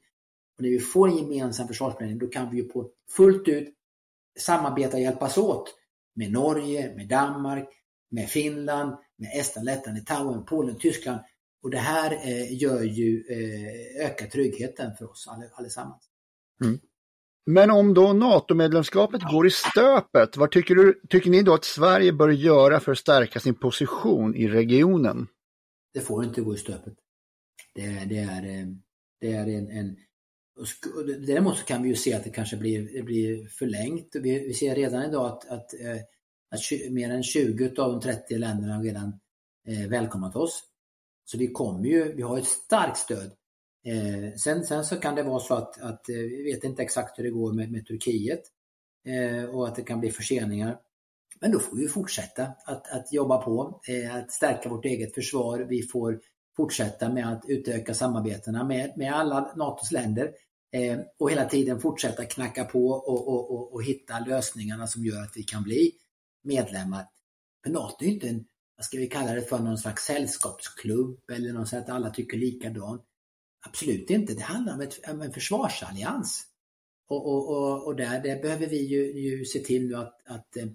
Och 0.57 0.63
när 0.63 0.71
vi 0.71 0.79
får 0.79 1.09
en 1.09 1.17
gemensam 1.17 1.69
försvarsplanering 1.69 2.19
då 2.19 2.27
kan 2.27 2.51
vi 2.51 2.57
ju 2.57 2.65
på 2.65 2.91
fullt 3.17 3.49
ut 3.49 3.75
samarbeta 4.39 4.97
och 4.97 5.03
hjälpas 5.03 5.39
åt 5.39 5.75
med 6.15 6.33
Norge, 6.33 6.95
med 6.97 7.09
Danmark, 7.09 7.69
med 8.11 8.29
Finland, 8.29 8.97
med 9.17 9.31
Estland, 9.41 9.67
Lettland, 9.67 9.99
Litauen, 9.99 10.45
Polen, 10.45 10.79
Tyskland. 10.79 11.21
Och 11.63 11.71
det 11.71 11.79
här 11.79 12.13
eh, 12.13 12.63
gör 12.63 12.83
ju, 12.83 13.25
eh, 13.31 14.07
ökar 14.07 14.27
tryggheten 14.27 14.97
för 14.97 15.11
oss 15.11 15.29
allesammans. 15.53 16.03
Mm. 16.65 16.81
Men 17.47 17.71
om 17.71 17.95
då 17.95 18.13
NATO-medlemskapet 18.13 19.23
går 19.23 19.47
i 19.47 19.51
stöpet, 19.51 20.37
vad 20.37 20.51
tycker, 20.51 20.75
du, 20.75 21.01
tycker 21.09 21.31
ni 21.31 21.43
då 21.43 21.55
att 21.55 21.65
Sverige 21.65 22.13
bör 22.13 22.29
göra 22.29 22.81
för 22.81 22.93
att 22.93 22.99
stärka 22.99 23.41
sin 23.41 23.55
position 23.55 24.35
i 24.35 24.49
regionen? 24.49 25.27
Det 25.95 26.01
får 26.01 26.25
inte 26.25 26.41
gå 26.41 26.55
i 26.55 26.59
stöpet. 26.59 26.95
Det, 27.75 28.05
det 28.09 28.19
är, 28.19 28.61
eh, 28.61 28.67
det 29.21 29.33
är 29.33 29.47
en, 29.47 29.71
en 29.71 29.97
Däremot 31.27 31.59
så 31.59 31.65
kan 31.65 31.83
vi 31.83 31.89
ju 31.89 31.95
se 31.95 32.15
att 32.15 32.25
det 32.25 32.31
kanske 32.31 32.57
blir, 32.57 32.93
det 32.93 33.03
blir 33.03 33.47
förlängt. 33.47 34.09
Vi, 34.15 34.47
vi 34.47 34.55
ser 34.55 34.75
redan 34.75 35.03
idag 35.03 35.27
att, 35.27 35.49
att, 35.49 35.75
eh, 35.81 35.97
att, 36.51 36.91
mer 36.91 37.11
än 37.11 37.23
20 37.23 37.65
av 37.65 37.93
de 37.93 38.01
30 38.01 38.39
länderna 38.39 38.75
har 38.75 38.83
redan 38.83 39.21
eh, 39.69 39.89
välkomnat 39.89 40.37
oss. 40.37 40.63
Så 41.25 41.39
vi 41.39 41.49
kommer 41.49 41.89
ju, 41.89 42.13
vi 42.13 42.23
har 42.23 42.39
ett 42.39 42.47
starkt 42.47 42.99
stöd. 42.99 43.33
Eh, 43.85 44.35
sen, 44.37 44.65
sen 44.65 44.85
så 44.85 44.97
kan 44.97 45.15
det 45.15 45.23
vara 45.23 45.41
så 45.41 45.55
att, 45.55 45.81
att 45.81 46.09
eh, 46.09 46.17
vi 46.17 46.43
vet 46.43 46.65
inte 46.65 46.83
exakt 46.83 47.19
hur 47.19 47.25
det 47.25 47.31
går 47.31 47.53
med, 47.53 47.73
med 47.73 47.87
Turkiet 47.87 48.43
eh, 49.07 49.45
och 49.45 49.69
att 49.69 49.77
det 49.77 49.83
kan 49.83 50.01
bli 50.01 50.11
förseningar. 50.11 50.79
Men 51.41 51.53
då 51.53 51.59
får 51.59 51.77
vi 51.77 51.89
fortsätta 51.89 52.53
att, 52.65 52.91
att 52.91 53.13
jobba 53.13 53.39
på, 53.39 53.81
eh, 53.89 54.17
att 54.17 54.33
stärka 54.33 54.69
vårt 54.69 54.85
eget 54.85 55.15
försvar. 55.15 55.59
Vi 55.59 55.83
får 55.83 56.21
fortsätta 56.57 57.09
med 57.09 57.33
att 57.33 57.45
utöka 57.49 57.95
samarbetena 57.95 58.65
med, 58.65 58.93
med 58.97 59.15
alla 59.15 59.53
NATOs 59.57 59.93
länder 59.93 60.33
eh, 60.73 60.99
och 61.19 61.31
hela 61.31 61.45
tiden 61.45 61.81
fortsätta 61.81 62.25
knacka 62.25 62.65
på 62.65 62.89
och, 62.89 63.29
och, 63.29 63.51
och, 63.51 63.75
och, 63.75 63.85
hitta 63.85 64.21
lösningarna 64.21 64.87
som 64.87 65.05
gör 65.05 65.23
att 65.23 65.37
vi 65.37 65.43
kan 65.43 65.63
bli 65.63 65.93
medlemmar. 66.45 67.07
För 67.65 67.71
NATO 67.71 68.05
är 68.05 68.09
inte 68.09 68.29
en, 68.29 68.45
vad 68.77 68.85
ska 68.85 68.99
vi 68.99 69.07
kalla 69.07 69.33
det 69.33 69.43
för, 69.43 69.59
någon 69.59 69.79
slags 69.79 70.05
sällskapsklubb 70.05 71.21
eller 71.33 71.53
något 71.53 71.69
sånt 71.69 71.83
att 71.83 71.95
alla 71.95 72.11
tycker 72.11 72.37
likadant. 72.37 73.03
Absolut 73.67 74.11
inte, 74.11 74.35
det 74.35 74.43
handlar 74.43 74.75
om, 74.75 74.81
ett, 74.81 75.09
om 75.09 75.23
en 75.23 75.33
försvarsallians. 75.33 76.47
Och, 77.09 77.27
och, 77.27 77.51
och, 77.51 77.87
och 77.87 77.97
där, 77.97 78.23
där 78.23 78.43
behöver 78.43 78.67
vi 78.67 78.87
ju, 78.87 79.21
ju 79.21 79.45
se 79.45 79.59
till 79.59 79.89
nu 79.89 79.95
att, 79.95 80.21
att, 80.27 80.57
eh, 80.57 80.67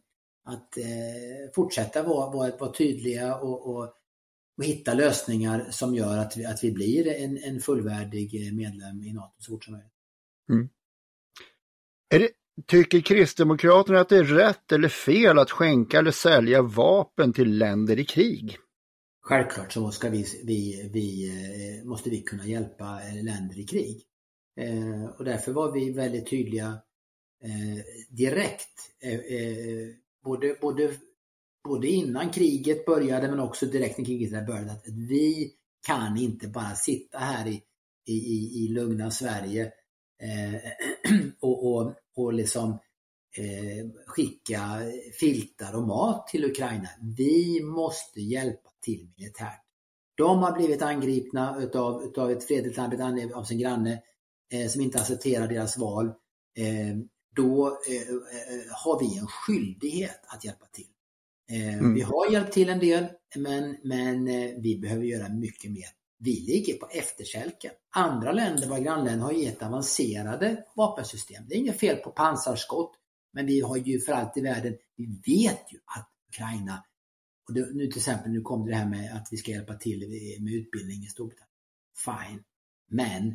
att, 0.43 0.77
eh, 0.77 1.51
fortsätta 1.55 2.03
vara, 2.03 2.31
vara, 2.31 2.57
vara 2.57 2.73
tydliga 2.73 3.35
och, 3.35 3.75
och 3.75 3.93
och 4.57 4.63
hitta 4.63 4.93
lösningar 4.93 5.67
som 5.71 5.95
gör 5.95 6.17
att 6.17 6.37
vi, 6.37 6.45
att 6.45 6.63
vi 6.63 6.71
blir 6.71 7.07
en, 7.07 7.37
en 7.37 7.59
fullvärdig 7.59 8.47
eh, 8.47 8.53
medlem 8.53 9.03
i 9.03 9.13
NATO 9.13 9.35
så 9.37 9.51
fort 9.51 9.63
som 9.63 9.73
möjligt. 9.73 9.91
Mm. 10.49 10.69
Det, 12.09 12.31
tycker 12.65 13.01
Kristdemokraterna 13.01 13.99
att 13.99 14.09
det 14.09 14.17
är 14.17 14.23
rätt 14.23 14.71
eller 14.71 14.89
fel 14.89 15.39
att 15.39 15.51
skänka 15.51 15.99
eller 15.99 16.11
sälja 16.11 16.61
vapen 16.61 17.33
till 17.33 17.57
länder 17.57 17.99
i 17.99 18.05
krig? 18.05 18.57
Självklart 19.27 19.71
så 19.73 19.81
måste 19.81 20.09
vi, 20.09 20.25
vi, 20.43 20.89
vi, 20.93 21.29
eh, 21.29 21.85
måste 21.85 22.09
vi 22.09 22.21
kunna 22.21 22.45
hjälpa 22.45 23.01
eh, 23.03 23.23
länder 23.23 23.59
i 23.59 23.63
krig. 23.63 24.03
Eh, 24.59 25.05
och 25.05 25.25
därför 25.25 25.51
var 25.51 25.71
vi 25.71 25.91
väldigt 25.91 26.29
tydliga 26.29 26.79
direkt. 28.09 28.91
Både, 30.23 30.55
både 30.61 30.91
både 31.63 31.87
innan 31.87 32.29
kriget 32.29 32.85
började 32.85 33.29
men 33.29 33.39
också 33.39 33.65
direkt 33.65 33.97
när 33.97 34.05
kriget 34.05 34.47
började, 34.47 34.71
att 34.71 34.87
vi 34.87 35.51
kan 35.87 36.17
inte 36.17 36.47
bara 36.47 36.75
sitta 36.75 37.17
här 37.17 37.47
i, 37.47 37.63
i, 38.05 38.63
i 38.63 38.67
lugna 38.67 39.11
Sverige 39.11 39.71
och, 41.39 41.73
och, 41.73 41.93
och 42.15 42.33
liksom 42.33 42.79
skicka 44.05 44.59
filtar 45.19 45.75
och 45.75 45.87
mat 45.87 46.27
till 46.27 46.45
Ukraina. 46.45 46.89
Vi 47.17 47.61
måste 47.63 48.21
hjälpa 48.21 48.69
till 48.81 49.09
militärt. 49.17 49.63
De 50.17 50.39
har 50.39 50.57
blivit 50.57 50.81
angripna 50.81 51.57
utav, 51.59 52.03
utav 52.03 52.31
ett 52.31 52.47
fredligt 52.47 52.77
land, 52.77 53.33
av 53.33 53.43
sin 53.43 53.59
granne 53.59 54.01
eh, 54.53 54.67
som 54.67 54.81
inte 54.81 54.99
accepterar 54.99 55.47
deras 55.47 55.77
val. 55.77 56.05
Eh, 56.57 56.97
då 57.35 57.67
eh, 57.67 58.09
eh, 58.09 58.63
har 58.85 58.99
vi 58.99 59.17
en 59.17 59.27
skyldighet 59.27 60.21
att 60.27 60.45
hjälpa 60.45 60.65
till. 60.65 60.87
Eh, 61.51 61.73
mm. 61.73 61.93
Vi 61.93 62.01
har 62.01 62.31
hjälpt 62.31 62.53
till 62.53 62.69
en 62.69 62.79
del, 62.79 63.07
men, 63.35 63.77
men 63.83 64.27
eh, 64.27 64.51
vi 64.57 64.79
behöver 64.79 65.03
göra 65.03 65.29
mycket 65.29 65.71
mer. 65.71 65.87
Vi 66.19 66.31
ligger 66.31 66.73
på 66.73 66.87
efterkälken. 66.87 67.71
Andra 67.95 68.31
länder, 68.31 68.67
våra 68.67 68.79
grannländer, 68.79 69.25
har 69.25 69.31
gett 69.31 69.63
avancerade 69.63 70.63
vapensystem. 70.75 71.43
Det 71.47 71.55
är 71.55 71.59
inget 71.59 71.79
fel 71.79 71.95
på 71.95 72.09
pansarskott, 72.09 72.91
men 73.33 73.45
vi 73.45 73.61
har 73.61 73.77
ju 73.77 73.99
för 73.99 74.13
allt 74.13 74.37
i 74.37 74.41
världen, 74.41 74.77
vi 74.95 75.05
vet 75.05 75.73
ju 75.73 75.77
att 75.97 76.09
Ukraina, 76.27 76.83
och 77.47 77.53
det, 77.53 77.73
nu 77.73 77.87
till 77.87 77.97
exempel, 77.97 78.31
nu 78.31 78.41
kom 78.41 78.65
det 78.65 78.75
här 78.75 78.89
med 78.89 79.15
att 79.15 79.27
vi 79.31 79.37
ska 79.37 79.51
hjälpa 79.51 79.73
till 79.73 79.99
med 80.41 80.53
utbildning 80.53 81.03
i 81.03 81.07
Storbritannien. 81.07 81.47
Fine. 82.05 82.43
Men 82.89 83.27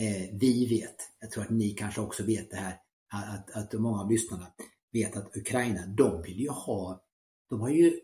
eh, 0.00 0.38
vi 0.40 0.66
vet, 0.66 0.96
jag 1.20 1.30
tror 1.30 1.44
att 1.44 1.50
ni 1.50 1.70
kanske 1.70 2.00
också 2.00 2.24
vet 2.24 2.50
det 2.50 2.56
här, 2.56 2.76
att, 3.08 3.50
att 3.50 3.80
många 3.80 4.00
av 4.00 4.10
lyssnarna 4.10 4.46
vet 4.92 5.16
att 5.16 5.36
Ukraina, 5.36 5.86
de 5.86 6.22
vill 6.22 6.40
ju 6.40 6.48
ha 6.48 7.04
de 7.48 7.60
har 7.60 7.68
ju 7.68 8.00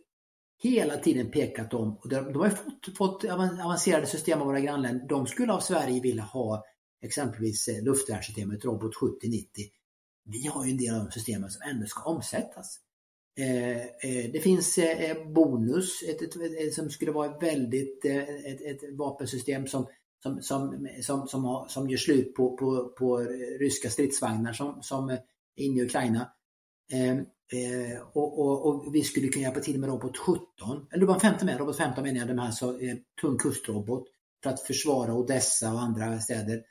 hela 0.62 0.96
tiden 0.96 1.30
pekat 1.30 1.74
om, 1.74 1.96
och 1.96 2.08
de 2.08 2.34
har 2.34 2.50
fått, 2.50 2.96
fått 2.96 3.24
avancerade 3.24 4.06
system 4.06 4.40
av 4.40 4.46
våra 4.46 4.60
grannländer. 4.60 5.08
De 5.08 5.26
skulle 5.26 5.52
av 5.52 5.60
Sverige 5.60 6.00
vilja 6.00 6.22
ha 6.22 6.64
exempelvis 7.02 7.68
eh, 7.68 7.82
luftvärnssystemet 7.82 8.64
Robot 8.64 8.94
70-90. 8.94 9.46
Vi 10.24 10.46
har 10.46 10.64
ju 10.64 10.70
en 10.70 10.76
del 10.76 10.94
av 10.94 11.04
de 11.04 11.10
systemen 11.10 11.50
som 11.50 11.70
ändå 11.70 11.86
ska 11.86 12.02
omsättas. 12.02 12.80
Eh, 13.38 13.80
eh, 13.80 14.30
det 14.32 14.40
finns 14.42 14.78
eh, 14.78 15.28
bonus 15.28 16.02
ett, 16.02 16.74
som 16.74 16.90
skulle 16.90 17.12
vara 17.12 17.38
väldigt, 17.38 18.04
ett, 18.04 18.60
ett 18.60 18.96
vapensystem 18.98 19.66
som, 19.66 19.86
som, 20.22 20.42
som, 20.42 20.88
som, 21.02 21.28
som, 21.28 21.44
har, 21.44 21.68
som 21.68 21.90
gör 21.90 21.98
slut 21.98 22.34
på, 22.34 22.56
på, 22.56 22.88
på 22.98 23.18
ryska 23.60 23.90
stridsvagnar 23.90 24.52
som, 24.52 24.82
som 24.82 25.08
är 25.10 25.20
inne 25.56 25.80
i 25.80 25.84
Ukraina. 25.84 26.30
Ehm, 26.92 27.18
eh, 27.52 28.00
och, 28.12 28.38
och, 28.38 28.66
och, 28.66 28.94
vi 28.94 29.02
skulle 29.02 29.28
kunna 29.28 29.42
hjälpa 29.42 29.60
till 29.60 29.80
med 29.80 29.88
Robot 29.88 30.16
17, 30.16 30.86
eller 30.90 31.06
robot 31.06 31.22
15 31.22 31.46
med, 31.46 31.58
Robot 31.58 31.76
15 31.76 32.04
menar 32.04 32.18
jag, 32.18 32.28
de 32.28 32.38
här 32.38 32.50
så, 32.50 32.78
eh, 32.78 32.96
tung 33.20 33.38
kustrobot 33.38 34.04
för 34.42 34.50
att 34.50 34.60
försvara 34.60 35.14
Odessa 35.14 35.72
och 35.72 35.80
andra 35.80 36.20
städer. 36.20 36.62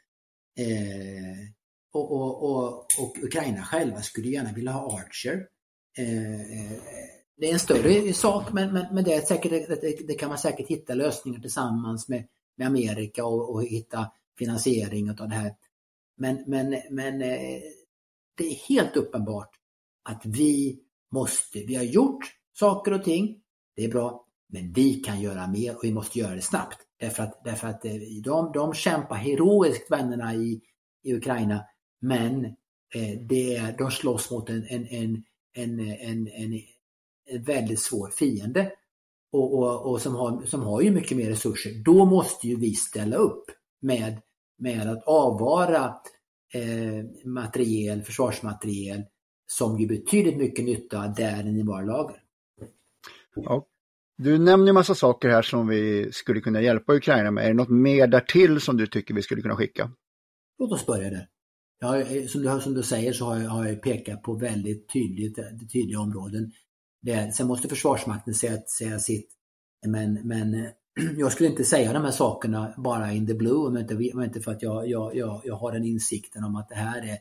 Eh, 0.58 1.38
och, 1.94 2.44
och, 2.44 2.86
och, 3.00 3.18
Ukraina 3.24 3.64
själva 3.64 4.02
skulle 4.02 4.28
gärna 4.28 4.54
vilja 4.54 4.72
ha 4.72 5.00
Archer. 5.00 5.48
Eh, 5.98 6.42
eh, 6.42 6.78
det 7.38 7.50
är 7.50 7.54
en 7.54 7.60
större 7.60 8.14
sak 8.14 8.54
men, 8.54 8.74
men, 8.74 8.86
men 8.94 9.04
det, 9.04 9.14
är 9.14 9.22
säkert, 9.22 9.52
det, 9.52 10.08
det, 10.08 10.14
kan 10.14 10.30
man 10.30 10.38
säkert 10.38 10.68
hitta 10.68 10.94
lösningar 10.94 11.40
tillsammans 11.40 12.10
med, 12.10 12.28
med 12.56 12.68
Amerika 12.68 13.26
och, 13.26 13.54
och 13.54 13.64
hitta 13.64 14.12
finansiering 14.38 15.10
av 15.10 15.16
det 15.16 15.36
här. 15.36 15.56
Men, 16.18 16.44
men, 16.48 16.82
men 16.90 17.22
eh, 17.22 17.62
det 18.38 18.48
är 18.48 18.56
helt 18.70 18.98
uppenbart 18.98 19.50
att 20.04 20.26
vi 20.26 20.80
måste, 21.12 21.60
vi 21.60 21.76
har 21.76 21.84
gjort 21.84 22.26
saker 22.54 22.94
och 22.94 23.04
ting, 23.04 23.42
det 23.76 23.84
är 23.84 23.90
bra, 23.90 24.26
men 24.48 24.74
vi 24.74 24.94
kan 24.94 25.22
göra 25.22 25.48
mer 25.48 25.76
och 25.76 25.84
vi 25.84 25.94
måste 25.94 26.20
göra 26.20 26.36
det 26.36 26.42
snabbt. 26.42 26.78
Därför 27.00 27.24
att, 27.24 27.44
därför 27.44 27.68
att 27.68 27.86
eh, 27.86 27.94
de, 28.24 28.52
de 28.52 28.74
kämpar 28.74 29.16
heroiskt, 29.16 29.92
vännerna 29.92 30.36
i, 30.36 30.62
i 31.04 31.14
Ukraina, 31.14 31.66
men 32.04 32.46
eh, 32.96 33.20
det 33.30 33.56
är, 33.56 33.78
de 33.78 33.92
slåss 33.92 34.32
mot 34.32 34.50
en, 34.50 34.66
en, 34.70 34.88
en, 34.88 35.24
en, 35.54 35.80
en, 35.80 36.28
en, 36.28 36.62
en 37.30 37.44
väldigt 37.44 37.80
svår 37.80 38.10
fiende. 38.10 38.72
och, 39.32 39.54
och, 39.60 39.92
och, 39.92 40.02
som, 40.02 40.16
har, 40.16 40.46
som 40.46 40.62
har 40.62 40.82
ju 40.82 40.92
mycket 40.92 41.18
mer 41.18 41.30
resurser, 41.30 41.84
då 41.86 42.06
måste 42.06 42.48
ju 42.48 42.56
vi 42.56 42.74
ställa 42.74 43.18
upp 43.18 43.46
med, 43.82 44.22
med 44.58 44.90
att 44.90 45.04
avvara 45.04 45.96
eh, 46.54 47.06
materiel, 47.26 48.02
försvarsmateriel 48.04 49.04
som 49.46 49.80
ju 49.80 49.88
betydligt 49.88 50.38
mycket 50.38 50.66
nytta 50.66 51.08
där 51.08 51.40
än 51.40 51.58
i 51.60 51.64
våra 51.64 51.82
lager. 51.82 52.22
Ja. 53.36 53.68
Du 54.18 54.38
nämner 54.38 54.70
en 54.70 54.74
massa 54.74 54.96
saker 54.96 55.30
här 55.30 55.42
som 55.42 55.68
vi 55.68 56.12
skulle 56.12 56.42
kunna 56.42 56.62
hjälpa 56.62 56.94
Ukraina 56.94 57.32
med. 57.32 57.44
Är 57.44 57.48
det 57.48 57.54
något 57.54 57.70
mer 57.70 58.08
därtill 58.08 58.62
som 58.62 58.78
du 58.78 58.88
tycker 58.88 59.14
vi 59.14 59.22
skulle 59.22 59.42
kunna 59.42 59.56
skicka? 59.56 59.92
Låt 60.60 60.72
oss 60.72 60.86
börja 60.86 61.10
där. 61.10 61.28
Jag, 61.84 62.18
eh, 62.18 62.26
som, 62.28 62.42
du, 62.42 62.62
som 62.62 62.74
du 62.74 62.84
säger 62.84 63.14
så 63.14 63.26
har 63.26 63.40
jag, 63.40 63.50
har 63.50 63.66
jag 63.66 63.82
pekat 63.82 64.24
på 64.24 64.34
väldigt 64.34 64.94
tydligt, 64.94 65.38
eh, 65.38 65.46
tydliga 65.74 66.00
områden. 66.00 66.52
Det, 67.02 67.36
sen 67.36 67.48
måste 67.48 67.68
Försvarsmakten 67.68 68.34
säga, 68.34 68.62
säga 68.62 69.00
sitt. 69.00 69.30
Men, 69.86 70.14
men 70.14 70.54
eh, 70.54 70.70
jag 71.18 71.32
skulle 71.32 71.50
inte 71.50 71.64
säga 71.64 71.94
de 71.94 72.04
här 72.04 72.12
sakerna 72.12 72.74
bara 72.78 73.12
in 73.12 73.28
the 73.28 73.34
blue, 73.34 73.68
om 73.68 73.78
inte, 73.78 73.96
om 74.14 74.24
inte 74.24 74.42
för 74.42 74.52
att 74.52 74.62
jag, 74.62 74.90
jag, 74.90 75.16
jag, 75.16 75.42
jag 75.44 75.56
har 75.56 75.72
den 75.72 75.84
insikten 75.84 76.44
om 76.44 76.56
att 76.56 76.70
det 76.70 76.76
här 76.76 77.02
är, 77.02 77.18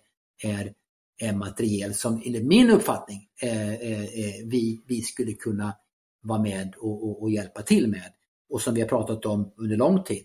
är, 0.51 0.73
är 1.21 1.33
materiel 1.33 1.95
som 1.95 2.23
enligt 2.27 2.47
min 2.47 2.71
uppfattning 2.71 3.29
eh, 3.43 3.73
eh, 3.73 4.05
vi, 4.45 4.83
vi 4.87 5.01
skulle 5.01 5.33
kunna 5.33 5.75
vara 6.23 6.43
med 6.43 6.75
och, 6.75 7.05
och, 7.05 7.23
och, 7.23 7.31
hjälpa 7.31 7.63
till 7.63 7.89
med. 7.89 8.13
Och 8.51 8.61
som 8.61 8.75
vi 8.75 8.81
har 8.81 8.89
pratat 8.89 9.27
om 9.27 9.53
under 9.57 9.77
lång 9.77 10.05
tid. 10.05 10.25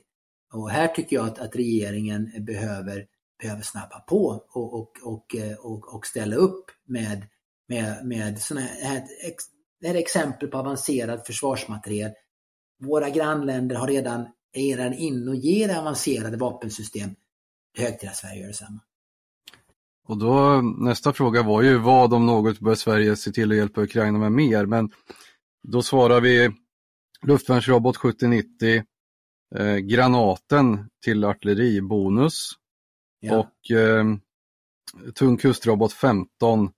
Och 0.53 0.69
här 0.69 0.87
tycker 0.87 1.15
jag 1.15 1.25
att, 1.25 1.39
att 1.39 1.55
regeringen 1.55 2.31
behöver, 2.45 3.05
behöver 3.39 3.61
snabba 3.61 3.99
på 3.99 4.45
och, 4.49 4.73
och, 4.73 4.97
och, 5.03 5.35
eh, 5.35 5.57
och, 5.57 5.95
och 5.95 6.05
ställa 6.05 6.35
upp 6.35 6.65
med, 6.87 7.27
med, 7.67 8.05
med 8.05 8.41
sådana 8.41 8.65
här, 8.65 9.03
det 9.81 9.87
här 9.87 9.95
är 9.95 9.99
exempel 9.99 10.47
på 10.47 10.57
avancerad 10.57 11.25
försvarsmateriel 11.25 12.11
våra 12.79 13.09
grannländer 13.09 13.75
har 13.75 13.87
redan, 13.87 14.25
är 14.53 14.77
redan 14.77 14.93
inne 14.93 15.31
och 15.31 15.35
ger 15.35 15.77
avancerade 15.79 16.37
vapensystem. 16.37 17.09
Det 17.75 17.81
är 17.81 17.85
hög 17.85 17.99
till 17.99 18.09
att 18.09 18.15
Sverige 18.15 18.39
gör 18.41 18.47
detsamma. 18.47 18.79
Och 20.07 20.17
då, 20.17 20.61
nästa 20.61 21.13
fråga 21.13 21.43
var 21.43 21.61
ju 21.61 21.77
vad 21.77 22.13
om 22.13 22.25
något 22.25 22.59
bör 22.59 22.75
Sverige 22.75 23.15
se 23.15 23.31
till 23.31 23.51
att 23.51 23.57
hjälpa 23.57 23.81
Ukraina 23.81 24.19
med 24.19 24.31
mer? 24.31 24.65
Men 24.65 24.91
då 25.67 25.81
svarar 25.81 26.21
vi 26.21 26.51
luftvärnsrobot 27.21 27.97
7090, 27.97 28.83
eh, 29.55 29.75
granaten 29.75 30.89
till 31.03 31.23
artilleri, 31.23 31.81
bonus 31.81 32.51
ja. 33.19 33.37
och 33.37 33.71
eh, 33.77 34.05
tung 35.15 35.37
kustrobot 35.37 35.93
15 35.93 36.71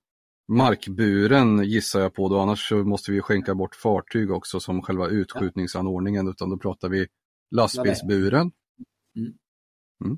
markburen 0.47 1.63
gissar 1.63 1.99
jag 1.99 2.13
på 2.13 2.29
då, 2.29 2.39
annars 2.39 2.71
måste 2.71 3.11
vi 3.11 3.21
skänka 3.21 3.55
bort 3.55 3.75
fartyg 3.75 4.31
också 4.31 4.59
som 4.59 4.81
själva 4.81 5.07
utskjutningsanordningen, 5.07 6.27
utan 6.27 6.49
då 6.49 6.57
pratar 6.57 6.89
vi 6.89 7.07
lastbilsburen. 7.55 8.51
Mm. 9.17 9.33
Mm. 10.05 10.17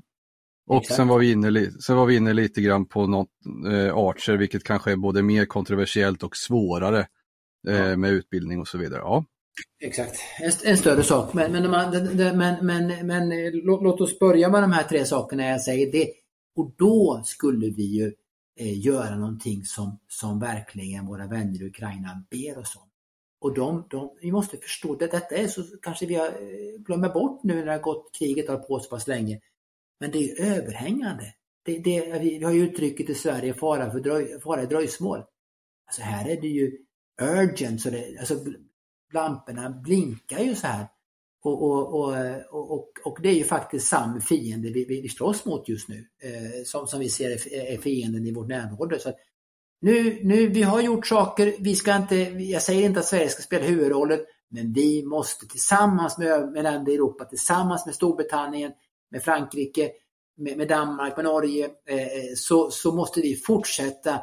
Och 0.66 0.86
sen 0.86 1.08
var, 1.08 1.18
vi 1.18 1.32
inne, 1.32 1.70
sen 1.70 1.96
var 1.96 2.06
vi 2.06 2.16
inne 2.16 2.32
lite 2.32 2.62
grann 2.62 2.86
på 2.86 3.06
något 3.06 3.28
eh, 3.66 3.96
Archer, 3.96 4.36
vilket 4.36 4.64
kanske 4.64 4.92
är 4.92 4.96
både 4.96 5.22
mer 5.22 5.46
kontroversiellt 5.46 6.22
och 6.22 6.36
svårare 6.36 7.06
eh, 7.68 7.96
med 7.96 8.10
utbildning 8.10 8.60
och 8.60 8.68
så 8.68 8.78
vidare. 8.78 9.00
Ja. 9.00 9.24
Exakt, 9.80 10.20
en, 10.40 10.52
en 10.64 10.76
större 10.76 11.02
sak. 11.02 11.34
Men, 11.34 11.52
men, 11.52 11.70
men, 12.36 12.66
men, 12.66 13.06
men, 13.06 13.50
låt, 13.52 13.82
låt 13.82 14.00
oss 14.00 14.18
börja 14.18 14.48
med 14.48 14.62
de 14.62 14.72
här 14.72 14.82
tre 14.82 15.04
sakerna 15.04 15.46
jag 15.46 15.60
säger. 15.60 15.92
Det, 15.92 16.12
och 16.56 16.74
då 16.78 17.22
skulle 17.24 17.70
vi 17.70 17.82
ju 17.82 18.14
eh, 18.60 18.78
göra 18.78 19.16
någonting 19.16 19.64
som, 19.64 19.98
som 20.08 20.40
verkligen 20.40 21.06
våra 21.06 21.26
vänner 21.26 21.62
i 21.62 21.66
Ukraina 21.66 22.24
ber 22.30 22.58
oss 22.58 22.76
om. 22.76 22.88
Och 23.40 23.54
de, 23.54 23.86
de, 23.90 24.16
vi 24.20 24.32
måste 24.32 24.56
förstå 24.56 24.94
det, 24.94 25.06
detta 25.06 25.36
är 25.36 25.48
så 25.48 25.62
kanske 25.82 26.06
vi 26.06 26.14
har, 26.14 26.30
glömt 26.30 26.86
glömmer 26.86 27.08
bort 27.08 27.44
nu 27.44 27.54
när 27.54 27.64
det 27.64 27.72
har 27.72 27.78
gått, 27.78 28.16
kriget 28.18 28.48
har 28.48 28.56
på 28.56 28.80
så 28.80 28.90
pass 28.90 29.08
länge. 29.08 29.40
Men 30.00 30.10
det 30.10 30.30
är 30.30 30.44
överhängande. 30.44 31.34
Det, 31.64 31.78
det, 31.78 32.18
vi 32.18 32.44
har 32.44 32.52
ju 32.52 32.64
uttrycket 32.64 33.10
i 33.10 33.14
Sverige 33.14 33.54
fara, 33.54 33.90
för 33.90 34.00
dröj, 34.00 34.40
fara 34.40 34.62
i 34.62 34.66
dröjsmål. 34.66 35.24
Alltså 35.86 36.02
här 36.02 36.28
är 36.28 36.40
det 36.40 36.48
ju 36.48 36.78
urgent, 37.22 37.80
så 37.80 37.90
det, 37.90 38.18
alltså 38.18 38.34
lamporna 39.14 39.70
blinkar 39.70 40.38
ju 40.38 40.54
så 40.54 40.66
här. 40.66 40.86
Och, 41.44 41.62
och, 41.62 41.94
och, 41.94 42.14
och, 42.50 42.88
och, 43.04 43.18
det 43.22 43.28
är 43.28 43.34
ju 43.34 43.44
faktiskt 43.44 43.88
samma 43.88 44.20
fiende 44.20 44.70
vi, 44.70 44.84
vi, 44.84 45.00
vi 45.00 45.08
slåss 45.08 45.44
mot 45.44 45.68
just 45.68 45.88
nu, 45.88 46.06
eh, 46.22 46.64
som, 46.64 46.86
som 46.86 47.00
vi 47.00 47.08
ser 47.08 47.30
är, 47.54 47.78
fienden 47.78 48.26
i 48.26 48.32
vårt 48.32 48.48
närområde. 48.48 48.98
Så 48.98 49.12
nu, 49.80 50.20
nu, 50.22 50.48
vi 50.48 50.62
har 50.62 50.80
gjort 50.82 51.06
saker, 51.06 51.54
vi 51.58 51.74
ska 51.74 51.96
inte, 51.96 52.16
jag 52.16 52.62
säger 52.62 52.84
inte 52.84 53.00
att 53.00 53.06
Sverige 53.06 53.28
ska 53.28 53.42
spela 53.42 53.64
huvudrollen, 53.64 54.20
men 54.48 54.72
vi 54.72 55.04
måste 55.04 55.46
tillsammans 55.46 56.18
med, 56.18 56.52
med 56.52 56.62
länder 56.62 56.92
i 56.92 56.94
Europa, 56.94 57.24
tillsammans 57.24 57.86
med 57.86 57.94
Storbritannien, 57.94 58.72
med 59.10 59.22
Frankrike, 59.22 59.90
med, 60.36 60.56
med 60.56 60.68
Danmark, 60.68 61.16
med 61.16 61.24
Norge, 61.24 61.70
eh, 61.88 61.96
eh 61.96 62.34
så, 62.36 62.70
så 62.70 62.92
måste 62.92 63.20
vi 63.20 63.36
fortsätta 63.36 64.14